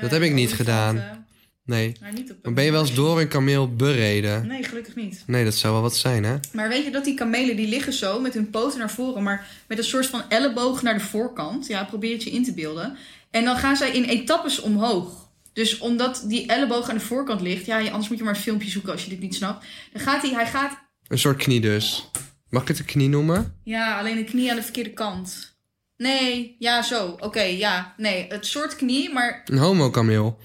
Dat 0.00 0.10
heb 0.10 0.22
ik 0.22 0.32
niet 0.32 0.52
gedaan. 0.52 1.26
Nee. 1.64 1.96
Maar 2.00 2.12
niet 2.12 2.30
op 2.30 2.36
Maar 2.42 2.52
ben 2.52 2.64
je 2.64 2.70
wel 2.70 2.80
eens 2.80 2.94
door 2.94 3.20
een 3.20 3.28
kameel 3.28 3.74
bereden? 3.74 4.46
Nee, 4.46 4.62
gelukkig 4.62 4.94
niet. 4.94 5.22
Nee, 5.26 5.44
dat 5.44 5.54
zou 5.54 5.72
wel 5.72 5.82
wat 5.82 5.96
zijn, 5.96 6.24
hè? 6.24 6.36
Maar 6.52 6.68
weet 6.68 6.84
je 6.84 6.90
dat 6.90 7.04
die 7.04 7.14
kamelen 7.14 7.56
die 7.56 7.68
liggen 7.68 7.92
zo 7.92 8.20
met 8.20 8.34
hun 8.34 8.50
poten 8.50 8.78
naar 8.78 8.90
voren, 8.90 9.22
maar 9.22 9.46
met 9.68 9.78
een 9.78 9.84
soort 9.84 10.06
van 10.06 10.22
elleboog 10.28 10.82
naar 10.82 10.94
de 10.94 11.04
voorkant. 11.04 11.66
Ja, 11.66 11.84
probeer 11.84 12.12
het 12.12 12.22
je 12.22 12.30
in 12.30 12.44
te 12.44 12.54
beelden. 12.54 12.96
En 13.30 13.44
dan 13.44 13.56
gaan 13.56 13.76
zij 13.76 13.90
in 13.90 14.04
etappes 14.04 14.60
omhoog. 14.60 15.30
Dus 15.52 15.78
omdat 15.78 16.24
die 16.26 16.46
elleboog 16.46 16.88
aan 16.88 16.94
de 16.96 17.04
voorkant 17.04 17.40
ligt, 17.40 17.66
ja, 17.66 17.78
anders 17.78 18.08
moet 18.08 18.18
je 18.18 18.24
maar 18.24 18.34
een 18.34 18.40
filmpje 18.40 18.70
zoeken 18.70 18.92
als 18.92 19.04
je 19.04 19.10
dit 19.10 19.20
niet 19.20 19.34
snapt. 19.34 19.66
Dan 19.92 20.02
gaat 20.02 20.22
hij, 20.22 20.30
hij 20.30 20.46
gaat, 20.46 20.78
Een 21.08 21.18
soort 21.18 21.42
knie 21.42 21.60
dus. 21.60 22.10
Mag 22.48 22.62
ik 22.62 22.68
het 22.68 22.78
een 22.78 22.84
knie 22.84 23.08
noemen? 23.08 23.60
ja, 23.64 23.98
alleen 23.98 24.16
de 24.16 24.24
knie 24.24 24.50
aan 24.50 24.56
de 24.56 24.62
verkeerde 24.62 24.92
kant. 24.92 25.50
Nee, 25.96 26.56
ja, 26.58 26.82
zo. 26.82 27.16
Oké, 27.20 27.42
ja, 27.42 27.94
nee, 27.96 28.26
het 28.28 28.46
soort 28.46 28.76
knie, 28.76 29.12
maar 29.12 29.42
Een 29.44 29.58
homo-kameel. 29.58 30.38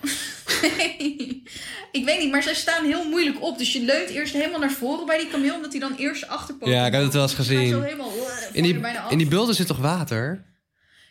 ik 1.91 2.05
weet 2.05 2.19
niet, 2.19 2.31
maar 2.31 2.43
zij 2.43 2.53
staan 2.55 2.85
heel 2.85 3.09
moeilijk 3.09 3.41
op. 3.43 3.57
Dus 3.57 3.73
je 3.73 3.81
leunt 3.81 4.09
eerst 4.09 4.33
helemaal 4.33 4.59
naar 4.59 4.71
voren 4.71 5.05
bij 5.05 5.17
die 5.17 5.27
kameel, 5.27 5.55
omdat 5.55 5.71
hij 5.71 5.79
dan 5.81 5.95
eerst 5.95 6.27
achterpoot 6.27 6.69
Ja, 6.69 6.85
ik 6.85 6.93
heb 6.93 7.01
het 7.03 7.13
wel 7.13 7.21
eens 7.21 7.33
gezien. 7.33 7.69
Zo 7.69 7.81
helemaal, 7.81 8.11
uh, 8.15 8.21
val 8.23 8.49
In 8.53 8.63
die, 8.63 8.79
bijna 8.79 8.99
af. 9.01 9.11
in 9.11 9.17
die 9.17 9.27
bulten 9.27 9.55
zit 9.55 9.67
toch 9.67 9.77
water? 9.77 10.45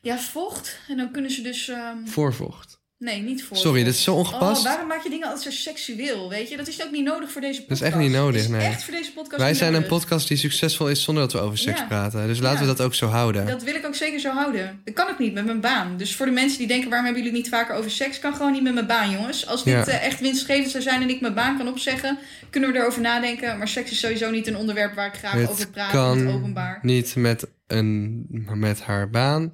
Ja, 0.02 0.18
vocht. 0.18 0.78
En 0.88 0.96
dan 0.96 1.10
kunnen 1.10 1.30
ze 1.30 1.42
dus... 1.42 1.68
ehm, 1.68 2.06
Voorvocht. 2.06 2.75
Nee, 2.98 3.22
niet 3.22 3.44
voor. 3.44 3.56
Sorry, 3.56 3.84
dit 3.84 3.94
is 3.94 4.02
zo 4.02 4.14
ongepast. 4.14 4.58
Oh, 4.60 4.66
waarom 4.68 4.88
maak 4.88 5.02
je 5.02 5.08
dingen 5.10 5.26
altijd 5.26 5.44
zo 5.44 5.50
seksueel, 5.50 6.28
weet 6.28 6.48
je? 6.48 6.56
Dat 6.56 6.68
is 6.68 6.84
ook 6.84 6.90
niet 6.90 7.04
nodig 7.04 7.30
voor 7.32 7.40
deze 7.40 7.60
podcast. 7.60 7.80
is 7.82 7.86
echt 7.86 7.96
niet 7.96 8.10
nodig, 8.10 8.34
Dat 8.42 8.50
is 8.50 8.56
nee. 8.56 8.66
echt 8.66 8.84
voor 8.84 8.94
deze 8.94 9.12
podcast 9.12 9.42
Wij 9.42 9.54
zijn 9.54 9.74
een 9.74 9.86
podcast 9.86 10.28
die 10.28 10.36
succesvol 10.36 10.88
is 10.88 11.02
zonder 11.02 11.22
dat 11.22 11.32
we 11.32 11.38
over 11.38 11.58
seks 11.58 11.78
Ja. 11.80 11.86
praten. 11.86 12.26
Dus 12.26 12.38
laten 12.38 12.60
Ja. 12.60 12.66
we 12.70 12.76
dat 12.76 12.86
ook 12.86 12.94
zo 12.94 13.06
houden. 13.06 13.46
Dat 13.46 13.62
wil 13.62 13.74
ik 13.74 13.86
ook 13.86 13.94
zeker 13.94 14.20
zo 14.20 14.30
houden. 14.32 14.80
Dat 14.84 14.94
kan 14.94 15.08
ook 15.08 15.18
niet 15.18 15.34
met 15.34 15.44
mijn 15.44 15.60
baan. 15.60 15.96
Dus 15.96 16.16
voor 16.16 16.26
de 16.26 16.32
mensen 16.32 16.58
die 16.58 16.66
denken, 16.66 16.88
waarom 16.88 17.06
hebben 17.06 17.24
jullie 17.24 17.38
niet 17.38 17.48
vaker 17.50 17.74
over 17.74 17.90
seks? 17.90 18.18
Kan 18.18 18.34
gewoon 18.34 18.52
niet 18.52 18.62
met 18.62 18.74
mijn 18.74 18.86
baan, 18.86 19.10
jongens. 19.10 19.46
Als 19.46 19.64
dit 19.64 19.74
Ja. 19.74 19.86
eh, 19.86 20.06
echt 20.06 20.20
winstgevend 20.20 20.70
zou 20.70 20.82
zijn 20.82 21.02
en 21.02 21.08
ik 21.10 21.20
mijn 21.20 21.34
baan 21.34 21.56
kan 21.56 21.68
opzeggen, 21.68 22.18
kunnen 22.50 22.72
we 22.72 22.78
erover 22.78 23.00
nadenken. 23.00 23.58
Maar 23.58 23.68
seks 23.68 23.90
is 23.90 23.98
sowieso 24.00 24.30
niet 24.30 24.46
een 24.46 24.56
onderwerp 24.56 24.94
waar 24.94 25.06
ik 25.06 25.14
graag 25.18 25.48
over 25.48 25.68
praat 25.68 25.92
in 25.94 25.98
het 25.98 26.24
kan 26.24 26.34
openbaar. 26.34 26.78
niet 26.82 27.16
met, 27.16 27.46
een, 27.66 28.26
met 28.54 28.80
haar 28.82 29.10
baan. 29.10 29.50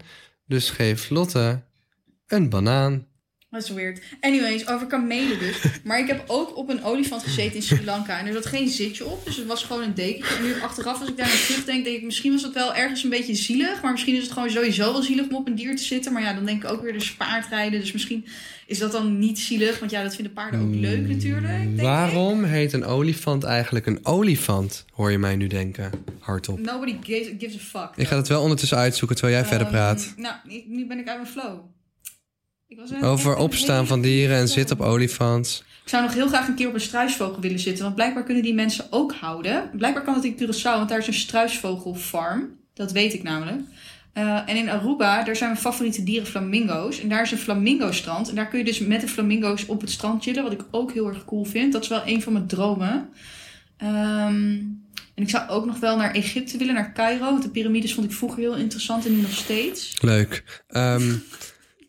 Dus 0.46 0.70
geef 0.70 1.10
Lotte 1.10 1.62
een 2.26 2.48
banaan. 2.48 3.06
Dat 3.52 3.62
is 3.62 3.68
weird. 3.70 4.00
Anyways, 4.20 4.68
over 4.68 4.86
kamelen 4.86 5.38
dus. 5.38 5.56
Maar 5.84 5.98
ik 5.98 6.06
heb 6.06 6.24
ook 6.26 6.56
op 6.56 6.68
een 6.68 6.84
olifant 6.84 7.22
gezeten 7.22 7.54
in 7.54 7.62
Sri 7.62 7.84
Lanka. 7.84 8.18
En 8.18 8.26
er 8.26 8.32
zat 8.32 8.46
geen 8.46 8.68
zitje 8.68 9.06
op, 9.06 9.24
dus 9.24 9.36
het 9.36 9.46
was 9.46 9.64
gewoon 9.64 9.82
een 9.82 9.94
dekentje. 9.94 10.34
En 10.34 10.42
nu 10.42 10.60
achteraf, 10.60 11.00
als 11.00 11.08
ik 11.08 11.16
daar 11.16 11.26
naar 11.26 11.44
terugdenk, 11.46 11.84
denk 11.84 11.96
ik... 11.96 12.02
misschien 12.04 12.32
was 12.32 12.42
het 12.42 12.54
wel 12.54 12.74
ergens 12.74 13.02
een 13.04 13.10
beetje 13.10 13.34
zielig. 13.34 13.82
Maar 13.82 13.92
misschien 13.92 14.14
is 14.16 14.22
het 14.22 14.32
gewoon 14.32 14.50
sowieso 14.50 14.92
wel 14.92 15.02
zielig 15.02 15.28
om 15.28 15.36
op 15.36 15.46
een 15.46 15.54
dier 15.54 15.76
te 15.76 15.82
zitten. 15.82 16.12
Maar 16.12 16.22
ja, 16.22 16.32
dan 16.32 16.44
denk 16.44 16.64
ik 16.64 16.70
ook 16.70 16.82
weer 16.82 16.92
dus 16.92 17.14
paardrijden. 17.14 17.80
Dus 17.80 17.92
misschien 17.92 18.26
is 18.66 18.78
dat 18.78 18.92
dan 18.92 19.18
niet 19.18 19.38
zielig. 19.38 19.78
Want 19.78 19.90
ja, 19.90 20.02
dat 20.02 20.14
vinden 20.14 20.32
paarden 20.32 20.60
ook 20.60 20.74
leuk 20.74 21.08
natuurlijk. 21.08 21.46
denk 21.52 21.74
ik. 21.76 21.80
Waarom 21.80 22.44
heet 22.44 22.72
een 22.72 22.84
olifant 22.84 23.44
eigenlijk 23.44 23.86
een 23.86 23.98
olifant? 24.02 24.84
Hoor 24.92 25.10
je 25.10 25.18
mij 25.18 25.36
nu 25.36 25.46
denken, 25.46 25.90
hardop. 26.20 26.58
Nobody 26.58 26.96
gives, 27.02 27.28
gives 27.38 27.56
a 27.56 27.58
fuck. 27.80 27.90
Ik 27.96 28.06
ga 28.06 28.16
het 28.16 28.28
wel 28.28 28.42
ondertussen 28.42 28.78
uitzoeken 28.78 29.16
terwijl 29.16 29.38
jij 29.38 29.48
verder 29.48 29.66
Ehm, 29.66 29.76
praat. 29.76 30.12
Nou, 30.16 30.34
nu 30.66 30.86
ben 30.86 30.98
ik 30.98 31.08
uit 31.08 31.16
mijn 31.20 31.32
flow. 31.32 31.58
Ik 32.72 32.78
was 32.78 33.02
Over 33.02 33.36
opstaan 33.36 33.86
van 33.86 34.00
dieren 34.00 34.36
en 34.36 34.48
zitten 34.48 34.80
op 34.80 34.86
olifants. 34.86 35.64
Ik 35.82 35.88
zou 35.88 36.02
nog 36.02 36.14
heel 36.14 36.28
graag 36.28 36.48
een 36.48 36.54
keer 36.54 36.68
op 36.68 36.74
een 36.74 36.80
struisvogel 36.80 37.40
willen 37.40 37.58
zitten. 37.58 37.84
Want 37.84 37.94
blijkbaar 37.94 38.24
kunnen 38.24 38.42
die 38.42 38.54
mensen 38.54 38.84
ook 38.90 39.12
houden. 39.12 39.70
Blijkbaar 39.76 40.02
kan 40.02 40.14
dat 40.14 40.24
in 40.24 40.36
Curaçao, 40.36 40.62
want 40.62 40.88
daar 40.88 40.98
is 40.98 41.06
een 41.06 41.14
struisvogelfarm. 41.14 42.48
Dat 42.74 42.92
weet 42.92 43.14
ik 43.14 43.22
namelijk. 43.22 43.60
Eh, 44.12 44.48
en 44.48 44.56
in 44.56 44.70
Aruba, 44.70 45.22
daar 45.22 45.36
zijn 45.36 45.50
mijn 45.50 45.62
favoriete 45.62 46.02
dieren 46.02 46.26
flamingo's. 46.26 47.00
En 47.00 47.08
daar 47.08 47.22
is 47.22 47.30
een 47.30 47.38
flamingo-strand. 47.38 48.28
En 48.28 48.34
daar 48.34 48.48
kun 48.48 48.58
je 48.58 48.64
dus 48.64 48.78
met 48.78 49.00
de 49.00 49.08
flamingo's 49.08 49.66
op 49.66 49.80
het 49.80 49.90
strand 49.90 50.22
chillen. 50.22 50.42
Wat 50.42 50.52
ik 50.52 50.64
ook 50.70 50.92
heel 50.92 51.08
erg 51.08 51.24
cool 51.24 51.44
vind. 51.44 51.72
Dat 51.72 51.82
is 51.82 51.88
wel 51.88 52.02
een 52.06 52.22
van 52.22 52.32
mijn 52.32 52.46
dromen. 52.46 53.08
Ehm, 53.76 54.58
en 55.14 55.22
ik 55.22 55.30
zou 55.30 55.48
ook 55.48 55.66
nog 55.66 55.78
wel 55.78 55.96
naar 55.96 56.14
Egypte 56.14 56.58
willen, 56.58 56.74
naar 56.74 56.92
Cairo. 56.92 57.24
Want 57.24 57.42
de 57.42 57.50
piramides 57.50 57.94
vond 57.94 58.06
ik 58.06 58.12
vroeger 58.12 58.38
heel 58.38 58.56
interessant 58.56 59.06
en 59.06 59.14
nu 59.14 59.20
nog 59.20 59.32
steeds. 59.32 59.96
Leuk. 60.00 60.62
Ehm, 60.68 61.12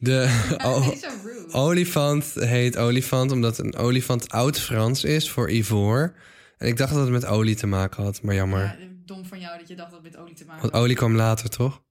de 0.03 1.47
olifant 1.51 2.33
heet 2.33 2.77
olifant 2.77 3.31
omdat 3.31 3.57
een 3.57 3.75
olifant 3.75 4.29
oud-Frans 4.29 5.03
is 5.03 5.29
voor 5.29 5.51
ivoor. 5.51 6.15
En 6.57 6.67
ik 6.67 6.77
dacht 6.77 6.93
dat 6.93 7.01
het 7.01 7.09
met 7.11 7.25
olie 7.25 7.55
te 7.55 7.67
maken 7.67 8.03
had, 8.03 8.21
maar 8.21 8.35
jammer. 8.35 8.61
Ja, 8.63 8.75
dom 9.05 9.25
van 9.25 9.39
jou 9.39 9.57
dat 9.59 9.67
je 9.67 9.75
dacht 9.75 9.91
dat 9.91 10.03
het 10.03 10.11
met 10.11 10.21
olie 10.21 10.33
te 10.35 10.45
maken 10.45 10.61
Want 10.61 10.73
had. 10.73 10.81
olie 10.81 10.95
kwam 10.95 11.15
later, 11.15 11.49
toch? 11.49 11.81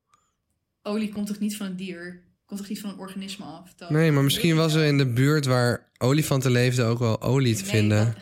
Olie 0.83 1.09
komt 1.12 1.27
toch 1.27 1.38
niet 1.38 1.57
van 1.57 1.66
een 1.66 1.77
dier? 1.77 2.22
Komt 2.46 2.61
toch 2.61 2.68
niet 2.68 2.81
van 2.81 2.90
een 2.90 2.98
organisme 2.98 3.44
af? 3.44 3.75
Nee, 3.88 4.12
maar 4.12 4.22
misschien 4.22 4.57
was 4.57 4.75
er 4.75 4.85
in 4.85 4.98
de 4.98 5.07
buurt 5.07 5.46
waar 5.46 5.90
olifanten 5.98 6.51
leefden 6.51 6.87
ook 6.87 6.98
wel 6.98 7.22
olie 7.22 7.55
te 7.55 7.62
Nee, 7.62 7.70
vinden. 7.70 8.05
dat- 8.05 8.14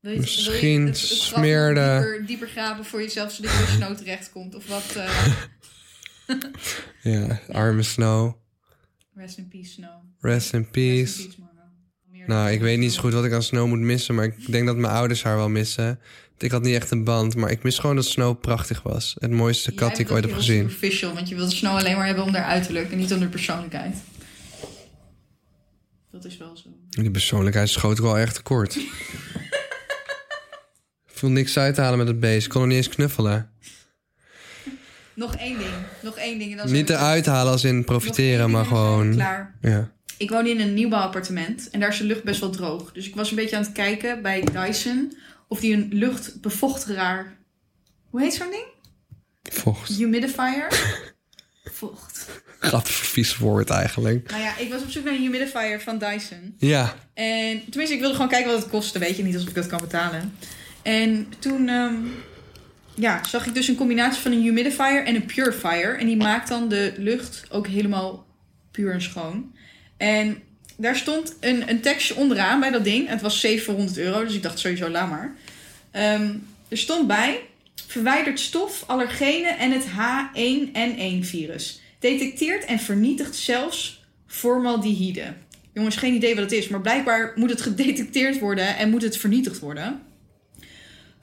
Wil 0.00 0.12
je- 0.12 0.18
Misschien 0.18 0.52
wil 0.54 0.82
je 0.82 0.86
het- 0.88 1.00
het 1.00 1.08
graf 1.10 1.30
nog 1.30 1.38
smeerde- 1.38 1.98
Dieper, 2.00 2.26
dieper 2.26 2.48
graven 2.48 2.84
voor 2.84 3.00
jezelf, 3.00 3.32
zodat 3.32 3.50
je 3.50 3.74
snow 3.76 3.96
terecht 3.96 4.30
komt. 4.32 4.54
Of 4.54 4.66
wat? 4.68 4.84
eh, 4.96 5.26
Ja, 7.02 7.40
arme 7.52 7.82
Snow. 7.82 8.34
rest 9.14 9.38
in 9.38 9.48
peace, 9.48 9.70
Snow. 9.70 9.90
Rest 10.20 10.52
in 10.52 10.58
Rest 10.60 10.70
peace. 10.72 11.22
in 11.22 12.24
Nou, 12.26 12.50
ik 12.50 12.60
weet 12.60 12.78
niet 12.78 12.92
zo 12.92 13.00
goed 13.00 13.12
wat 13.12 13.24
ik 13.24 13.32
aan 13.32 13.42
Snow 13.42 13.68
moet 13.68 13.78
missen, 13.78 14.14
maar 14.14 14.24
ik 14.24 14.52
denk 14.52 14.66
dat 14.66 14.76
mijn 14.76 14.92
ouders 14.92 15.22
haar 15.22 15.36
wel 15.36 15.48
missen. 15.48 16.00
Ik 16.38 16.50
had 16.50 16.62
niet 16.62 16.74
echt 16.74 16.90
een 16.90 17.04
band, 17.04 17.36
maar 17.36 17.50
ik 17.50 17.62
mis 17.62 17.78
gewoon 17.78 17.96
dat 17.96 18.04
Snow 18.04 18.40
prachtig 18.40 18.82
was. 18.82 19.16
Het 19.18 19.30
mooiste 19.30 19.72
kat 19.72 19.96
die 19.96 20.04
ik 20.04 20.12
ooit 20.12 20.24
heb 20.24 20.34
gezien. 20.34 20.70
superficial, 20.70 21.14
want 21.14 21.28
je 21.28 21.34
wilt 21.34 21.52
Snow 21.52 21.76
alleen 21.76 21.96
maar 21.96 22.06
hebben 22.06 22.24
om 22.24 22.34
haar 22.34 22.44
uiterlijk 22.44 22.90
en 22.92 22.98
niet 22.98 23.12
om 23.12 23.20
haar 23.20 23.28
persoonlijkheid. 23.28 23.96
Dat 26.10 26.24
is 26.24 26.36
wel 26.36 26.56
zo. 26.56 26.68
Die 26.90 27.10
persoonlijkheid 27.10 27.68
schoot 27.68 27.98
wel 27.98 28.18
echt 28.18 28.34
tekort. 28.34 28.76
Ik 31.06 31.24
viel 31.24 31.30
niks 31.30 31.58
uit 31.58 31.74
te 31.74 31.80
halen 31.80 31.98
met 31.98 32.06
het 32.06 32.20
beest. 32.20 32.44
Ik 32.44 32.50
kon 32.50 32.60
hem 32.60 32.68
niet 32.70 32.78
eens 32.78 32.88
knuffelen. 32.88 33.50
Nog 35.18 35.36
één 35.36 35.58
ding. 35.58 35.70
Nog 36.00 36.16
één 36.16 36.38
ding. 36.38 36.50
En 36.50 36.56
dan 36.56 36.72
Niet 36.72 36.90
eruit 36.90 37.26
halen 37.26 37.52
als 37.52 37.64
in 37.64 37.84
profiteren, 37.84 38.50
maar 38.50 38.62
we 38.62 38.68
gewoon... 38.68 39.12
Klaar. 39.14 39.54
Ja. 39.60 39.90
Ik 40.16 40.30
woon 40.30 40.46
in 40.46 40.60
een 40.60 40.74
nieuwbouwappartement 40.74 41.70
en 41.70 41.80
daar 41.80 41.88
is 41.88 41.98
de 41.98 42.04
lucht 42.04 42.22
best 42.22 42.40
wel 42.40 42.50
droog. 42.50 42.92
Dus 42.92 43.06
ik 43.06 43.14
was 43.14 43.30
een 43.30 43.36
beetje 43.36 43.56
aan 43.56 43.62
het 43.62 43.72
kijken 43.72 44.22
bij 44.22 44.44
Dyson 44.52 45.12
of 45.48 45.60
die 45.60 45.74
een 45.74 45.88
luchtbevochteraar. 45.92 47.36
Hoe 48.10 48.20
heet 48.20 48.34
zo'n 48.34 48.50
ding? 48.50 48.64
Vocht. 49.42 49.96
Humidifier? 49.96 50.66
Vocht. 51.78 52.28
Gat 52.58 52.88
vies 52.88 53.36
woord 53.36 53.70
eigenlijk. 53.70 54.30
Nou 54.30 54.42
ja, 54.42 54.56
ik 54.58 54.70
was 54.70 54.82
op 54.82 54.90
zoek 54.90 55.04
naar 55.04 55.14
een 55.14 55.20
humidifier 55.20 55.80
van 55.80 55.98
Dyson. 55.98 56.54
Ja. 56.58 56.94
En 57.14 57.60
tenminste, 57.70 57.94
ik 57.94 58.00
wilde 58.00 58.14
gewoon 58.14 58.30
kijken 58.30 58.50
wat 58.50 58.60
het 58.60 58.70
kostte. 58.70 58.98
Weet 58.98 59.16
je 59.16 59.22
niet 59.22 59.34
alsof 59.34 59.48
ik 59.48 59.54
dat 59.54 59.66
kan 59.66 59.80
betalen. 59.80 60.32
En 60.82 61.32
toen 61.38 61.68
ehm, 61.68 61.94
ja, 62.98 63.24
zag 63.24 63.46
ik 63.46 63.54
dus 63.54 63.68
een 63.68 63.76
combinatie 63.76 64.22
van 64.22 64.32
een 64.32 64.42
humidifier 64.42 65.04
en 65.04 65.14
een 65.14 65.26
purifier. 65.26 65.98
En 65.98 66.06
die 66.06 66.16
maakt 66.16 66.48
dan 66.48 66.68
de 66.68 66.92
lucht 66.96 67.44
ook 67.50 67.66
helemaal 67.66 68.26
puur 68.70 68.92
en 68.92 69.02
schoon. 69.02 69.52
En 69.96 70.42
daar 70.76 70.96
stond 70.96 71.36
een, 71.40 71.70
een 71.70 71.80
tekstje 71.80 72.16
onderaan 72.16 72.60
bij 72.60 72.70
dat 72.70 72.84
ding. 72.84 73.08
Het 73.08 73.20
was 73.20 73.40
700 73.40 73.98
euro, 73.98 74.24
dus 74.24 74.34
ik 74.34 74.42
dacht 74.42 74.58
sowieso 74.58 74.88
laat 74.88 75.10
maar. 75.10 75.36
Ehm, 75.90 76.34
er 76.68 76.78
stond 76.78 77.06
bij... 77.06 77.40
Verwijdert 77.86 78.40
stof, 78.40 78.84
allergenen 78.86 79.58
en 79.58 79.72
het 79.72 79.84
H1N1-virus. 79.84 81.80
Detecteert 81.98 82.64
en 82.64 82.78
vernietigt 82.78 83.36
zelfs 83.36 84.04
formaldehyde. 84.26 85.34
Jongens, 85.72 85.96
geen 85.96 86.14
idee 86.14 86.34
wat 86.34 86.44
het 86.44 86.52
is, 86.52 86.68
maar 86.68 86.80
blijkbaar 86.80 87.32
moet 87.34 87.50
het 87.50 87.60
gedetecteerd 87.60 88.38
worden 88.38 88.76
en 88.76 88.90
moet 88.90 89.02
het 89.02 89.16
vernietigd 89.16 89.58
worden. 89.58 90.02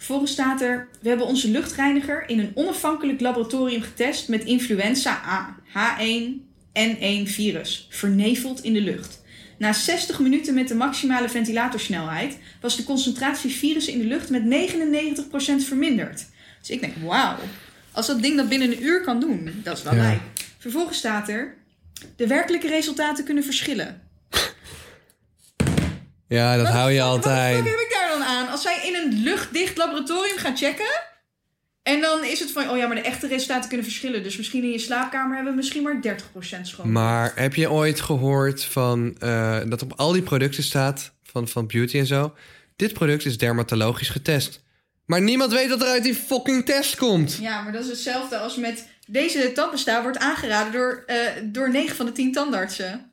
Vervolgens 0.06 0.34
staat 0.34 0.62
er: 0.62 0.88
We 1.02 1.08
hebben 1.08 1.28
onze 1.28 1.50
luchtreiniger 1.50 2.30
in 2.30 2.40
een 2.40 2.52
onafhankelijk 2.54 3.22
laboratorium 3.22 3.82
getest 3.82 4.28
met 4.28 4.44
influenza 4.44 5.22
A, 5.26 5.56
H1N1 5.70 7.24
virus, 7.24 7.88
verneveld 7.90 8.64
in 8.64 8.74
de 8.74 8.82
lucht. 8.82 9.22
Na 9.58 9.74
60 9.74 10.20
minuten 10.20 10.54
met 10.54 10.68
de 10.68 10.76
maximale 10.76 11.30
ventilatorsnelheid 11.30 12.38
was 12.62 12.76
de 12.76 12.84
concentratie 12.84 13.52
virussen 13.52 13.94
in 13.94 14.00
de 14.00 14.06
lucht 14.06 14.30
met 14.30 14.44
99% 14.44 15.66
verminderd. 15.68 16.26
Dus 16.60 16.70
ik 16.70 16.82
denk: 16.82 16.94
Wauw, 17.04 17.38
als 17.92 18.08
dat 18.08 18.22
ding 18.22 18.38
dat 18.38 18.50
binnen 18.50 18.72
een 18.72 18.84
uur 18.84 19.02
kan 19.02 19.20
doen, 19.20 19.62
dat 19.64 19.78
is 19.78 19.84
wel 19.84 19.96
Ja. 19.96 20.22
Vervolgens 20.58 20.98
staat 20.98 21.30
er: 21.30 21.58
De 22.16 22.28
werkelijke 22.28 22.68
resultaten 22.68 23.26
kunnen 23.26 23.44
verschillen. 23.44 24.02
Ja, 26.28 26.56
dat 26.56 26.66
Wat 26.66 26.76
hou 26.76 26.92
je 26.92 27.02
altijd. 27.02 27.64
In 28.86 28.96
een 28.96 29.24
luchtdicht 29.24 29.78
laboratorium 29.78 30.38
gaan 30.38 30.58
checken. 30.58 31.02
En 31.84 32.02
dan 32.02 32.24
is 32.24 32.40
het 32.40 32.52
van, 32.52 32.70
oh 32.70 32.78
ja, 32.78 32.88
maar 32.88 32.96
de 32.96 33.02
echte 33.02 33.28
resultaten 33.28 33.68
kunnen 33.68 33.86
verschillen. 33.86 34.24
Dus 34.24 34.38
misschien 34.38 34.64
in 34.64 34.72
je 34.72 34.80
slaapkamer 34.80 35.36
hebben 35.36 35.54
we 35.54 35.58
misschien 35.60 35.84
maar 35.84 36.02
30% 36.58 36.62
schoon. 36.62 36.92
Maar 36.92 37.32
heb 37.36 37.56
je 37.56 37.72
ooit 37.72 38.02
gehoord 38.02 38.64
van 38.64 39.16
eh, 39.20 39.60
dat 39.66 39.82
op 39.82 39.94
al 39.96 40.12
die 40.12 40.22
producten 40.22 40.64
staat 40.64 41.14
van, 41.24 41.48
van 41.48 41.68
beauty 41.68 41.98
en 41.98 42.06
zo? 42.06 42.34
Dit 42.76 42.94
product 42.94 43.26
is 43.26 43.38
dermatologisch 43.38 44.10
getest. 44.10 44.64
Maar 45.06 45.22
niemand 45.22 45.52
weet 45.52 45.70
wat 45.70 45.82
er 45.82 45.88
uit 45.88 46.04
die 46.04 46.16
fucking 46.16 46.66
test 46.66 46.96
komt. 46.96 47.38
Ja, 47.42 47.62
maar 47.62 47.72
dat 47.72 47.84
is 47.84 47.90
hetzelfde 47.90 48.38
als 48.38 48.56
met 48.56 48.88
deze 49.08 49.52
tandpasta 49.52 50.02
wordt 50.04 50.18
aangeraden 50.18 50.72
door, 50.72 51.04
eh 51.06 51.18
door 51.44 51.72
9 51.72 51.96
van 51.96 52.06
de 52.06 52.12
10 52.12 52.32
tandartsen. 52.32 53.12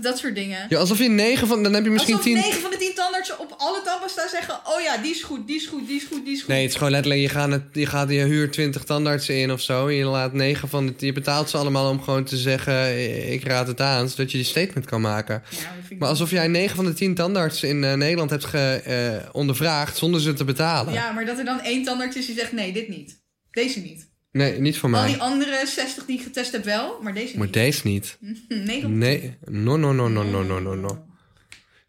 Dat 0.00 0.18
soort 0.18 0.34
dingen. 0.34 0.66
Ja, 0.68 0.78
alsof 0.78 0.98
je 0.98 1.08
negen 1.08 1.46
van, 1.46 1.62
dan 1.62 1.72
heb 1.72 1.84
je 1.84 1.90
misschien 1.90 2.14
Alsof 2.14 2.32
tien. 2.32 2.40
9 2.40 2.60
van 2.60 2.70
de 2.70 2.76
10 2.76 2.92
tandartsen 2.94 3.38
op 3.38 3.54
alle 3.56 3.82
tandpasta 3.84 4.28
zeggen: 4.28 4.54
Oh 4.64 4.80
ja, 4.80 4.96
die 4.96 5.10
is 5.10 5.22
goed, 5.22 5.46
die 5.46 5.56
is 5.56 5.66
goed, 5.66 5.86
die 5.86 5.96
is 5.96 6.04
goed, 6.04 6.24
die 6.24 6.34
is 6.34 6.40
goed. 6.40 6.48
Nee, 6.48 6.60
het 6.60 6.70
is 6.70 6.76
gewoon 6.76 6.92
letterlijk, 6.92 7.20
je 7.20 7.28
gaat, 7.28 7.50
het, 7.50 7.62
je 7.72 7.86
gaat 7.86 8.10
je 8.10 8.24
huur 8.24 8.50
20 8.50 8.84
tandartsen 8.84 9.36
in 9.36 9.52
of 9.52 9.60
zo. 9.60 9.86
En 9.86 9.94
je 9.94 10.04
laat 10.04 10.32
negen 10.32 10.68
van 10.68 10.86
de, 10.86 11.06
je 11.06 11.12
betaalt 11.12 11.50
ze 11.50 11.56
allemaal 11.56 11.90
om 11.90 12.02
gewoon 12.02 12.24
te 12.24 12.36
zeggen, 12.36 13.32
ik 13.32 13.44
raad 13.44 13.66
het 13.66 13.80
aan, 13.80 14.08
zodat 14.08 14.30
je 14.30 14.36
die 14.36 14.46
statement 14.46 14.86
kan 14.86 15.00
maken. 15.00 15.42
Ja, 15.50 15.58
ik 15.88 15.98
Maar 15.98 16.08
alsof 16.08 16.30
jij 16.30 16.48
9 16.48 16.76
van 16.76 16.84
de 16.84 16.92
10 16.92 17.14
tandartsen 17.14 17.68
in 17.68 17.84
eh, 17.84 17.94
Nederland 17.94 18.30
hebt 18.30 18.44
ge, 18.44 18.80
eh, 18.84 19.28
ondervraagd 19.32 19.96
zonder 19.96 20.20
ze 20.20 20.32
te 20.32 20.44
betalen. 20.44 20.92
Ja, 20.92 21.12
maar 21.12 21.24
dat 21.24 21.38
er 21.38 21.44
dan 21.44 21.60
één 21.60 21.84
tandarts 21.84 22.16
is 22.16 22.26
die 22.26 22.38
zegt: 22.38 22.52
Nee, 22.52 22.72
dit 22.72 22.88
niet. 22.88 23.20
Deze 23.50 23.80
niet. 23.80 24.11
Nee, 24.32 24.60
niet 24.60 24.78
voor 24.78 24.90
mij. 24.90 25.00
Al 25.00 25.06
die 25.06 25.20
andere 25.20 25.66
60 25.66 26.04
die 26.04 26.18
ik 26.18 26.22
getest 26.22 26.52
heb 26.52 26.64
wel, 26.64 26.98
maar 27.02 27.14
deze 27.14 27.26
niet. 27.26 27.36
Maar 27.36 27.50
deze 27.50 27.80
niet. 27.86 28.18
nee, 28.48 28.84
nee. 28.86 29.36
No, 29.44 29.76
no, 29.76 29.92
no, 29.92 30.08
no, 30.08 30.22
no, 30.22 30.42
no, 30.42 30.74
no. 30.74 31.06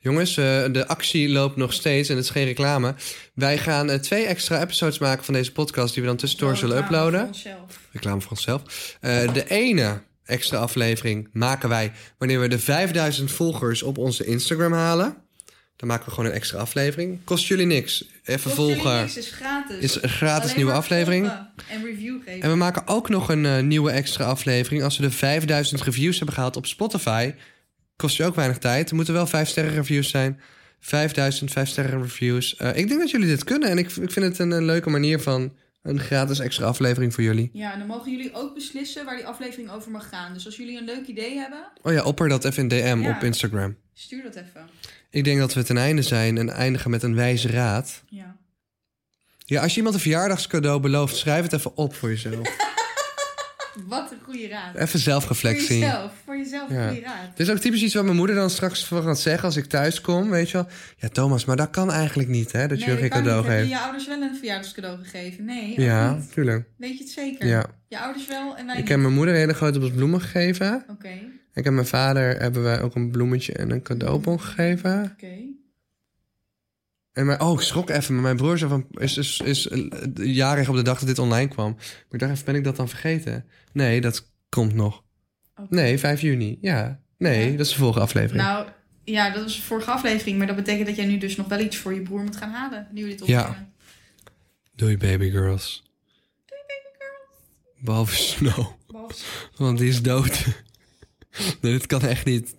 Jongens, 0.04 0.38
eh, 0.38 0.64
de 0.72 0.88
actie 0.88 1.30
loopt 1.30 1.56
nog 1.56 1.74
steeds 1.74 2.10
en 2.10 2.16
het 2.16 2.26
is 2.26 2.30
geen 2.32 2.46
reclame. 2.46 2.96
Wij 3.34 3.58
gaan 3.58 3.90
eh, 3.90 4.00
twee 4.00 4.26
extra 4.26 4.62
episodes 4.62 4.98
maken 4.98 5.24
van 5.24 5.34
deze 5.34 5.52
podcast... 5.52 5.94
die 5.94 6.04
we 6.04 6.10
dan 6.10 6.18
tussendoor 6.18 6.52
oh, 6.52 6.58
zullen 6.58 6.78
uploaden. 6.78 7.30
Reclame 7.92 8.22
voor 8.22 8.32
onszelf. 8.32 8.62
Eh, 9.02 9.34
de 9.34 9.50
ene 9.50 10.02
extra 10.26 10.58
aflevering 10.58 11.30
maken 11.34 11.70
wij... 11.70 11.92
wanneer 12.18 12.40
we 12.40 12.48
de 12.48 12.60
5000 12.60 13.32
volgers 13.32 13.84
op 13.84 13.98
onze 13.98 14.26
Instagram 14.26 14.74
halen. 14.74 15.23
Dan 15.84 15.92
maken 15.92 16.08
we 16.08 16.14
gewoon 16.14 16.30
een 16.30 16.36
extra 16.36 16.60
aflevering. 16.60 17.20
Kost 17.24 17.48
jullie 17.48 17.66
niks. 17.66 18.06
Even 18.24 18.52
volgen. 18.52 19.00
Niks, 19.00 19.18
is 19.18 19.30
gratis. 19.30 19.78
Is 19.78 20.02
een 20.02 20.10
gratis 20.10 20.44
Alleen 20.44 20.56
nieuwe 20.56 20.72
aflevering. 20.72 21.32
En 21.70 21.84
review 21.84 22.22
geven. 22.26 22.42
En 22.42 22.50
we 22.50 22.56
maken 22.56 22.88
ook 22.88 23.10
nog 23.10 23.30
een 23.30 23.46
eh, 23.46 23.60
nieuwe 23.60 23.92
extra 23.92 24.26
aflevering. 24.26 24.84
Als 24.84 24.98
we 24.98 25.04
de 25.04 25.12
5000 25.12 25.82
reviews 25.82 26.18
hebben 26.18 26.36
gehaald 26.36 26.56
op 26.56 26.66
Spotify, 26.66 27.34
kost 27.96 28.18
je 28.18 28.26
ook 28.26 28.36
weinig 28.36 28.58
tijd. 28.58 28.90
Er 28.90 28.96
moeten 28.96 29.14
wel 29.14 29.28
5 29.28 29.50
sterren 29.50 29.74
reviews 29.74 30.10
zijn. 30.10 30.40
5000 30.80 31.52
5 31.52 31.70
sterren 31.70 32.02
reviews. 32.02 32.56
Eh, 32.56 32.76
ik 32.76 32.88
denk 32.88 33.00
dat 33.00 33.10
jullie 33.10 33.28
dit 33.28 33.44
kunnen 33.44 33.70
en 33.70 33.78
ik, 33.78 33.92
ik 33.92 34.12
vind 34.12 34.26
het 34.26 34.40
een, 34.40 34.66
leuke 34.66 34.90
manier 34.90 35.20
van 35.20 35.54
Een 35.84 36.00
gratis 36.00 36.40
extra 36.40 36.66
aflevering 36.66 37.14
voor 37.14 37.24
jullie. 37.24 37.50
Ja, 37.54 37.74
en 37.74 37.80
dan 37.80 37.88
mogen 37.88 38.12
jullie 38.12 38.34
ook 38.34 38.54
beslissen 38.54 39.06
waar 39.06 39.16
die 39.16 39.26
aflevering 39.28 39.70
over 39.72 39.92
mag 39.92 40.10
gaan. 40.10 40.34
Dus 40.34 40.46
als 40.46 40.56
jullie 40.58 40.78
een 40.78 40.86
leuk 40.86 41.08
idee 41.08 41.36
hebben, 41.38 41.64
Oh 41.82 41.92
ja, 41.94 42.04
opper 42.04 42.30
dat 42.30 42.46
even 42.46 42.62
in 42.64 42.68
DM 42.70 43.02
Ja. 43.02 43.16
op 43.16 43.24
Instagram. 43.24 43.76
stuur 43.94 44.24
dat 44.24 44.36
even. 44.36 44.70
Ik 45.10 45.24
denk 45.24 45.40
dat 45.40 45.54
we 45.54 45.64
ten 45.64 45.78
einde 45.78 46.02
zijn 46.02 46.38
en 46.38 46.50
eindigen 46.50 46.92
met 46.92 47.04
een 47.04 47.16
wijze 47.16 47.48
raad. 47.48 48.04
Ja. 48.10 48.36
Ja, 49.46 49.62
als 49.62 49.72
je 49.72 49.78
iemand 49.78 49.96
een 49.96 50.02
verjaardagscadeau 50.02 50.80
belooft, 50.80 51.16
schrijf 51.16 51.44
het 51.44 51.54
even 51.54 51.78
op 51.78 51.96
voor 51.96 52.10
jezelf. 52.10 52.56
Wat 53.88 54.12
een 54.12 54.18
goede 54.24 54.48
raad. 54.48 54.76
Even 54.76 54.88
Voor 54.88 55.00
zelfreflectie. 55.00 55.80
jezelf. 55.80 56.12
Voor 56.26 56.38
jezelf 56.38 56.70
een 56.70 56.76
Ja. 56.76 56.88
goede 56.88 57.02
raad. 57.02 57.28
Het 57.30 57.40
is 57.40 57.50
ook 57.50 57.58
typisch 57.58 57.82
iets 57.84 57.94
wat 57.94 58.04
mijn 58.04 58.16
moeder 58.16 58.36
dan 58.36 58.50
straks 58.50 58.86
van 58.86 59.04
gaat 59.04 59.20
zeggen 59.20 59.44
als 59.46 59.56
ik 59.58 59.66
thuis 59.66 60.02
kom, 60.02 60.30
weet 60.30 60.50
je 60.50 60.58
wel. 60.58 60.68
Ja, 60.98 61.08
Thomas, 61.08 61.46
maar 61.46 61.56
dat 61.56 61.70
kan 61.70 61.92
eigenlijk 61.92 62.30
niet, 62.30 62.52
hè, 62.52 62.68
dat 62.68 62.80
je 62.80 62.86
Nee, 62.86 62.94
ook 62.96 63.02
geen 63.02 63.10
cadeau 63.10 63.38
niet. 63.42 63.48
Heb 63.48 63.56
je 63.56 63.60
geeft. 63.66 63.78
je 63.80 63.84
ouders 63.86 64.08
wel 64.08 64.22
een 64.22 64.36
verjaardagscadeau 64.36 65.04
gegeven? 65.04 65.46
Nee, 65.46 65.82
Ja, 65.82 66.14
niet. 66.14 66.32
tuurlijk. 66.34 66.66
Weet 66.78 66.98
je 66.98 67.04
het 67.04 67.14
zeker? 67.14 67.48
Ja. 67.48 67.66
Je 67.88 68.00
ouders 68.00 68.28
wel 68.28 68.58
en 68.58 68.66
wij 68.66 68.76
Ik 68.76 68.80
niet? 68.82 68.90
heb 68.90 69.00
mijn 69.00 69.14
moeder 69.14 69.34
een 69.34 69.40
hele 69.40 69.54
grote 69.54 69.80
bos 69.80 69.92
bloemen 69.92 70.22
gegeven. 70.22 70.86
Oké, 70.90 71.14
Ik 71.54 71.64
heb 71.64 71.74
mijn 71.74 71.88
vader 71.88 72.38
hebben 72.42 72.64
wij 72.64 72.82
ook 72.82 72.96
een 72.96 73.12
bloemetje 73.12 73.54
en 73.54 73.72
een 73.72 73.82
cadeaubon 73.82 74.42
gegeven. 74.42 75.12
oké. 75.14 75.34
En 77.14 77.26
mijn, 77.26 77.42
oh, 77.42 77.54
ik 77.54 77.60
schrok 77.66 77.90
even. 77.90 78.14
Maar 78.14 78.24
mijn 78.24 78.36
broer 78.38 78.58
zei 78.58 78.70
van, 78.70 78.88
is, 78.92 79.18
is, 79.18 79.40
is 79.40 79.68
eh, 79.68 79.82
jarig 80.16 80.70
op 80.70 80.76
de 80.76 80.82
dag 80.82 81.00
dat 81.00 81.08
dit 81.08 81.20
online 81.20 81.48
kwam. 81.48 81.74
Maar 81.76 81.86
ik 82.12 82.20
dacht 82.20 82.32
even, 82.32 82.46
ben 82.46 82.56
ik 82.56 82.64
dat 82.64 82.76
dan 82.76 82.90
vergeten? 82.90 83.46
Nee, 83.72 84.02
dat 84.02 84.30
komt 84.50 84.74
nog. 84.74 85.04
Nee, 85.70 85.98
5 86.00 86.22
juni. 86.22 86.58
Ja. 86.62 87.00
Nee, 87.18 87.52
Ja. 87.52 87.58
dat 87.58 87.66
is 87.66 87.72
de 87.72 87.78
volgende 87.80 88.04
aflevering. 88.06 88.44
Nou, 88.44 88.68
ja, 89.04 89.30
dat 89.30 89.44
was 89.44 89.56
de 89.56 89.62
vorige 89.62 89.92
aflevering. 89.92 90.38
Maar 90.38 90.48
dat 90.48 90.56
betekent 90.56 90.88
dat 90.88 90.96
jij 90.96 91.06
nu 91.06 91.18
dus 91.18 91.36
nog 91.36 91.48
wel 91.48 91.60
iets 91.60 91.78
voor 91.78 91.94
je 91.94 92.02
broer 92.02 92.24
moet 92.24 92.36
gaan 92.38 92.52
halen. 92.52 92.88
Nu 92.92 93.04
we 93.04 93.10
dit 93.10 93.28
Ja. 93.28 93.42
opnemen. 93.42 93.74
Doei, 94.76 94.98
baby 94.98 95.30
girls. 95.30 95.84
Doei, 96.46 96.62
baby 96.68 96.98
girls. 96.98 97.80
Behalve 97.80 98.16
Snow. 98.16 98.68
Behalve- 98.88 99.24
Want 99.58 99.78
die 99.78 99.90
is 99.90 100.02
dood. 100.02 100.46
nee, 101.62 101.72
dit 101.72 101.86
kan 101.86 102.02
echt 102.02 102.26
niet. 102.26 102.56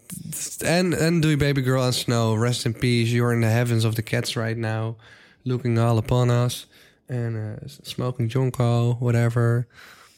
En, 0.59 0.99
en 0.99 1.21
doei, 1.21 1.37
baby 1.37 1.63
girl 1.63 1.83
aan 1.83 1.93
Snow. 1.93 2.43
Rest 2.43 2.65
in 2.65 2.73
peace. 2.73 3.11
You're 3.11 3.35
in 3.35 3.41
the 3.41 3.47
heavens 3.47 3.85
of 3.85 3.95
the 3.95 4.03
cats 4.03 4.35
right 4.35 4.57
now. 4.57 4.99
Looking 5.43 5.79
all 5.79 5.97
upon 5.97 6.31
us. 6.31 6.69
And 7.09 7.35
uh, 7.37 7.69
smoking 7.83 8.33
jonko, 8.33 8.99
whatever. 8.99 9.67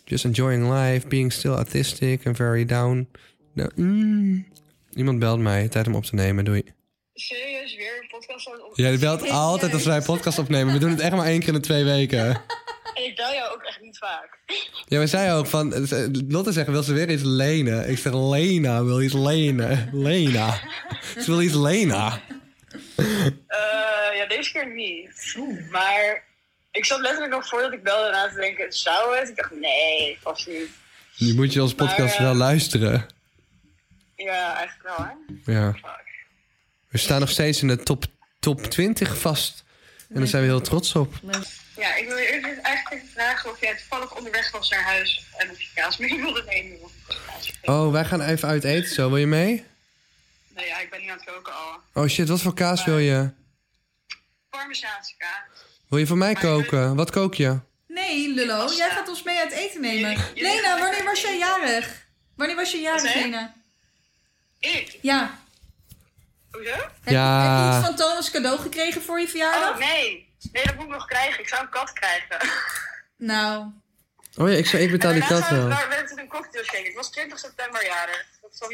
Just 0.05 0.25
enjoying 0.25 0.71
life. 0.71 1.09
Being 1.09 1.33
still 1.33 1.57
autistic 1.57 2.27
and 2.27 2.37
very 2.37 2.65
down. 2.65 3.07
No, 3.53 3.67
mm. 3.75 4.47
Iemand 4.95 5.19
belt 5.19 5.41
mij. 5.41 5.69
Tijd 5.69 5.87
om 5.87 5.95
op 5.95 6.05
te 6.05 6.15
nemen. 6.15 6.45
Doei. 6.45 6.63
Serieus 7.15 7.77
weer 7.77 7.99
een 8.03 8.09
podcast 8.09 8.49
aan 8.49 8.53
het 8.53 8.63
op... 8.63 8.77
Jij 8.77 8.99
belt 8.99 9.31
altijd 9.31 9.73
als 9.73 9.85
wij 9.85 9.97
een 9.97 10.03
podcast 10.03 10.39
opnemen. 10.39 10.73
We 10.73 10.79
doen 10.79 10.91
het 10.91 11.01
echt 11.01 11.15
maar 11.15 11.27
één 11.27 11.39
keer 11.39 11.49
in 11.49 11.55
de 11.55 11.61
twee 11.61 11.85
weken. 11.85 12.27
En 12.95 13.05
ik 13.09 13.17
bel 13.17 13.33
jou 13.33 13.55
ook 13.55 13.63
echt 13.63 13.81
niet 13.81 13.99
vaak. 13.99 14.36
Ja, 14.89 14.99
we 14.99 15.07
zeiden 15.07 15.35
ook 15.37 15.47
van... 15.47 15.89
Lotte 16.29 16.53
zegt, 16.53 16.69
wil 16.69 16.83
ze 16.83 16.93
weer 16.93 17.11
iets 17.11 17.23
lenen? 17.23 17.91
Ik 17.91 17.99
zeg, 17.99 18.13
Lena 18.15 18.85
wil 18.85 19.03
iets 19.03 19.15
lenen. 19.15 19.91
Lena. 19.93 20.61
Ze 21.19 21.25
wil 21.27 21.43
iets 21.43 21.55
lenen. 21.55 22.21
Eh, 22.97 24.17
ja, 24.17 24.27
deze 24.29 24.53
keer 24.53 24.75
niet. 24.75 25.37
Maar 25.71 26.25
ik 26.71 26.85
zat 26.85 27.01
letterlijk 27.01 27.33
nog 27.33 27.49
voordat 27.49 27.73
ik 27.73 27.83
belde 27.83 28.11
na 28.11 28.29
te 28.29 28.41
denken, 28.41 28.73
zou 28.73 29.19
het? 29.19 29.29
Ik 29.29 29.37
dacht, 29.37 29.53
nee, 29.61 30.19
vast 30.21 30.47
niet. 30.47 30.69
Nu 31.19 31.35
moet 31.35 31.53
je 31.53 31.63
onze 31.63 31.75
podcast 31.75 32.19
Maar, 32.19 32.27
eh, 32.27 32.33
wel 32.33 32.35
luisteren. 32.35 33.07
Ja, 34.17 34.57
eigenlijk 34.57 34.97
wel, 34.97 35.07
hè? 35.07 35.53
Ja. 35.53 35.73
Fuck. 35.73 36.05
We 36.89 36.99
staan 36.99 37.21
nog 37.21 37.31
steeds 37.31 37.63
in 37.63 37.69
de 37.69 37.77
top, 37.77 38.05
top 38.41 38.63
20 38.63 39.19
vast. 39.19 39.65
En 40.09 40.15
daar 40.15 40.27
zijn 40.27 40.43
we 40.43 40.49
heel 40.49 40.61
trots 40.61 40.95
op. 40.95 41.15
Ja, 41.77 41.95
ik 41.95 42.09
wil 42.09 42.17
je 42.17 42.27
eerst 42.33 42.61
eigenlijk 42.61 42.91
even 43.03 43.09
vragen 43.09 43.51
of 43.51 43.61
jij 43.61 43.77
toevallig 43.77 44.15
onderweg 44.17 44.51
was 44.51 44.71
naar 44.71 44.83
huis 44.83 45.25
en 45.37 45.51
of 45.51 45.61
je 45.61 45.69
kaas 45.75 45.97
mee 45.97 46.17
wilde 46.23 46.43
nemen. 46.47 46.79
Oh, 47.63 47.93
wij 47.93 48.05
gaan 48.05 48.21
even 48.21 48.49
uit 48.49 48.65
eten 48.65 48.95
zo. 48.95 49.09
Wil 49.09 49.17
je 49.19 49.27
mee? 49.27 49.65
Nou 50.55 50.67
ja, 50.67 50.79
ik 50.79 50.91
ben 50.91 51.01
nu 51.01 51.09
aan 51.09 51.17
het 51.17 51.27
koken 51.27 51.53
al. 51.55 51.81
Oh 52.03 52.09
shit, 52.09 52.29
wat 52.29 52.41
voor 52.41 52.55
kaas 52.55 52.85
wil 52.85 52.99
je? 52.99 53.31
Parmezaanse 54.51 55.15
kaas. 55.19 55.65
Wil 55.89 55.99
je 55.99 56.07
voor 56.07 56.17
mij 56.17 56.35
koken? 56.35 56.97
Wat 56.97 57.11
kook 57.11 57.35
je? 57.35 57.59
Nee, 57.89 58.29
Lullo. 58.35 58.73
Jij 58.77 58.91
gaat 58.91 59.09
ons 59.09 59.23
mee 59.23 59.39
uit 59.39 59.53
eten 59.53 59.81
nemen. 59.81 60.17
Lena, 60.35 60.79
wanneer 60.79 61.05
was 61.05 61.21
jij 61.21 61.39
jarig? 61.39 62.07
Wanneer 62.37 62.57
was 62.57 62.71
je 62.73 62.79
jarig? 62.79 63.15
Lena? 63.15 63.55
Ik? 64.59 64.99
Ja. 65.03 65.39
Hoezo? 66.51 66.71
Heb, 66.71 66.91
Ja. 67.05 67.43
heb 67.43 67.73
je 67.73 67.79
iets 67.79 67.87
van 67.87 67.97
Thomas 67.97 68.31
cadeau 68.31 68.59
gekregen 68.59 69.03
voor 69.03 69.21
je 69.21 69.29
verjaardag? 69.29 69.71
Oh, 69.71 69.79
nee. 69.79 70.26
Nee, 70.53 70.65
dat 70.65 70.75
moet 70.75 70.85
ik 70.85 70.91
nog 70.91 71.07
krijgen. 71.07 71.41
Ik 71.41 71.49
zou 71.49 71.63
een 71.63 71.69
kat 71.71 71.93
krijgen. 71.93 72.49
Nou, 73.17 73.67
Oh 74.39 74.51
ja, 74.51 74.57
ik, 74.57 74.67
zou, 74.67 74.83
ik 74.83 74.91
betaal 74.91 75.13
die 75.13 75.21
kat 75.27 75.29
zou 75.29 75.43
ik- 75.45 75.51
wel. 75.51 75.69
daar 75.69 75.89
werd 75.89 76.11
het 76.11 76.19
een 76.19 76.29
cocktail 76.29 76.65
shake. 76.65 76.85
Het 76.87 76.95
was 76.95 77.11
20 77.11 77.39
september 77.39 77.85
jarig. 77.85 78.25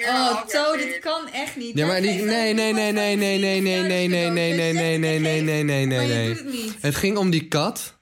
Oh, 0.09 0.47
To, 0.47 0.77
dit 0.77 0.99
kan 0.99 1.29
echt 1.33 1.57
niet. 1.57 1.77
Ja, 1.79 1.87
maar 1.87 2.01
die... 2.01 2.23
Nee, 2.23 2.55
nee, 2.55 2.73
nee, 2.73 2.93
nee, 2.93 3.17
nee, 3.17 3.39
nee, 3.39 3.61
nee, 3.61 3.81
nee, 3.81 4.09
nee, 4.09 4.29
nee, 4.29 4.53
nee, 4.53 4.99
nee, 4.99 4.99
nee, 4.99 5.43
nee, 5.43 5.63
nee, 5.63 5.87
nee, 5.87 5.87
nee, 5.87 6.35
nee. 6.45 6.73
het 6.81 6.95
ging 6.95 7.17
om 7.17 7.31
die 7.31 7.49
kat. 7.49 7.97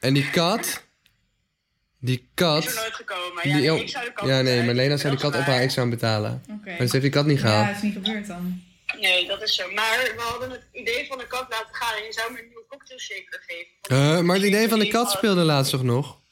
En 0.00 0.14
die 0.14 0.30
kat... 0.30 0.82
Die 2.00 2.16
is 2.18 2.22
er 2.24 2.34
kat... 2.34 2.64
nooit 2.74 2.94
gekomen. 2.94 3.48
Ja, 3.48 3.56
Die, 3.56 3.70
nee, 3.70 3.80
ik 3.82 3.88
zou 3.88 4.04
de 4.04 4.12
kat 4.12 4.28
ja, 4.28 4.40
nee, 4.40 4.62
maar 4.62 4.74
Lena 4.74 4.96
zei 4.96 5.14
de 5.14 5.20
kat 5.20 5.34
op 5.34 5.40
haar, 5.40 5.62
ik 5.62 5.70
zou 5.70 5.80
hem 5.88 5.90
betalen. 5.98 6.42
Oké. 6.50 6.68
Maar 6.68 6.86
ze 6.86 6.92
heeft 6.92 7.00
die 7.00 7.10
kat 7.10 7.26
niet 7.26 7.40
Ja, 7.40 7.46
gehaald. 7.48 7.66
het 7.66 7.76
is 7.76 7.82
niet 7.82 7.92
gebeurd 7.92 8.26
dan. 8.26 8.62
Nee, 9.00 9.26
dat 9.26 9.42
is 9.42 9.54
zo. 9.54 9.70
Maar 9.74 10.12
we 10.16 10.22
hadden 10.22 10.50
het 10.50 10.62
idee 10.72 11.06
van 11.06 11.18
de 11.18 11.26
kat 11.26 11.46
laten 11.50 11.74
gaan 11.74 11.96
en 11.96 12.04
je 12.04 12.12
zou 12.12 12.32
me 12.32 12.38
een 12.38 12.46
nieuwe 12.48 12.64
cocktail 12.68 12.98
shaker 13.00 13.42
geven. 13.46 13.72
Eh, 13.82 14.20
maar 14.20 14.36
het 14.36 14.44
idee 14.44 14.68
van 14.68 14.78
de 14.78 14.88
kat 14.88 15.10
speelde 15.10 15.42
laatst 15.42 15.70
toch 15.70 15.82
nog? 15.82 16.22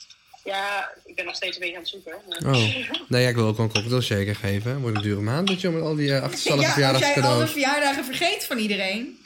Ja, 0.44 0.90
ik 1.04 1.14
ben 1.16 1.24
nog 1.24 1.34
steeds 1.34 1.54
een 1.56 1.60
beetje 1.60 1.76
aan 1.76 1.82
het 1.82 1.90
zoeken. 1.90 2.14
Oh. 2.46 3.08
Nee, 3.08 3.22
ja, 3.22 3.28
ik 3.28 3.34
wil 3.34 3.46
ook 3.46 3.56
wel 3.56 3.66
een 3.66 3.72
cocktail 3.72 4.00
shaker 4.00 4.36
geven. 4.36 4.80
Wordt 4.80 4.96
een 4.96 5.02
dure 5.02 5.20
maand, 5.20 5.48
dat 5.48 5.60
je 5.60 5.68
met 5.70 5.82
al 5.82 5.94
die 5.94 6.08
uh, 6.08 6.22
achterstallige 6.22 6.80
Ja, 6.80 6.90
als 6.90 6.98
jij 6.98 7.22
alle 7.22 7.46
verjaardagen 7.46 8.04
vergeet 8.04 8.44
van 8.44 8.58
iedereen. 8.58 9.18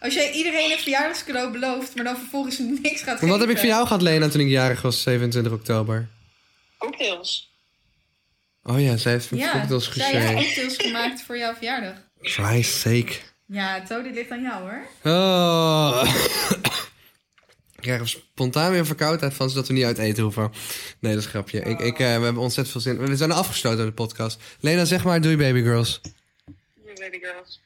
Als 0.00 0.14
jij 0.14 0.30
iedereen 0.32 0.70
een 0.70 0.78
verjaardagscadeau 0.78 1.52
belooft, 1.52 1.94
maar 1.94 2.04
dan 2.04 2.16
vervolgens 2.16 2.58
niks 2.58 3.02
gaat 3.02 3.20
Maar 3.20 3.30
wat 3.30 3.40
heb 3.40 3.48
ik 3.48 3.54
geven. 3.56 3.68
van 3.68 3.76
jou 3.76 3.86
gehad, 3.86 4.02
Lena, 4.02 4.28
toen 4.28 4.40
ik 4.40 4.48
jarig 4.48 4.82
was, 4.82 5.02
27 5.02 5.52
oktober? 5.52 6.08
Cocktails. 6.78 7.48
Oh 8.62 8.80
ja, 8.80 8.96
zij 8.96 9.12
heeft 9.12 9.30
me 9.30 9.38
Ja, 9.38 9.52
cocktails 9.52 9.84
zij 9.92 10.04
heeft 10.04 10.16
geschreven. 10.16 10.44
cocktails 10.44 10.76
gemaakt 10.76 11.22
voor 11.22 11.38
jouw 11.38 11.54
verjaardag. 11.54 11.94
Christ's 12.20 12.80
sake. 12.80 13.12
Ja, 13.46 13.82
To, 13.82 14.02
dit 14.02 14.14
ligt 14.14 14.30
aan 14.30 14.42
jou 14.42 14.60
hoor. 14.62 15.12
Oh. 15.12 16.14
Ik 17.76 17.86
krijg 17.86 18.00
er 18.00 18.08
spontaan 18.08 18.70
weer 18.70 18.86
verkoudheid 18.86 19.34
van, 19.34 19.50
zodat 19.50 19.66
we 19.68 19.72
niet 19.74 19.84
uit 19.84 19.98
eten 19.98 20.22
hoeven. 20.22 20.52
Nee, 20.98 21.12
dat 21.12 21.20
is 21.20 21.24
een 21.24 21.30
grapje. 21.30 21.60
Ik, 21.60 21.80
ik, 21.80 21.98
eh, 21.98 22.16
we 22.16 22.24
hebben 22.24 22.36
ontzettend 22.42 22.70
veel 22.70 22.80
zin. 22.94 23.06
We 23.06 23.16
zijn 23.16 23.32
afgesloten 23.32 23.80
aan 23.80 23.86
de 23.86 23.92
podcast. 23.92 24.40
Lena, 24.60 24.84
zeg 24.84 25.04
maar 25.04 25.20
doei 25.20 25.36
baby 25.36 25.62
girls. 25.62 26.00
New 26.84 26.98
baby 26.98 27.18
girls. 27.18 27.60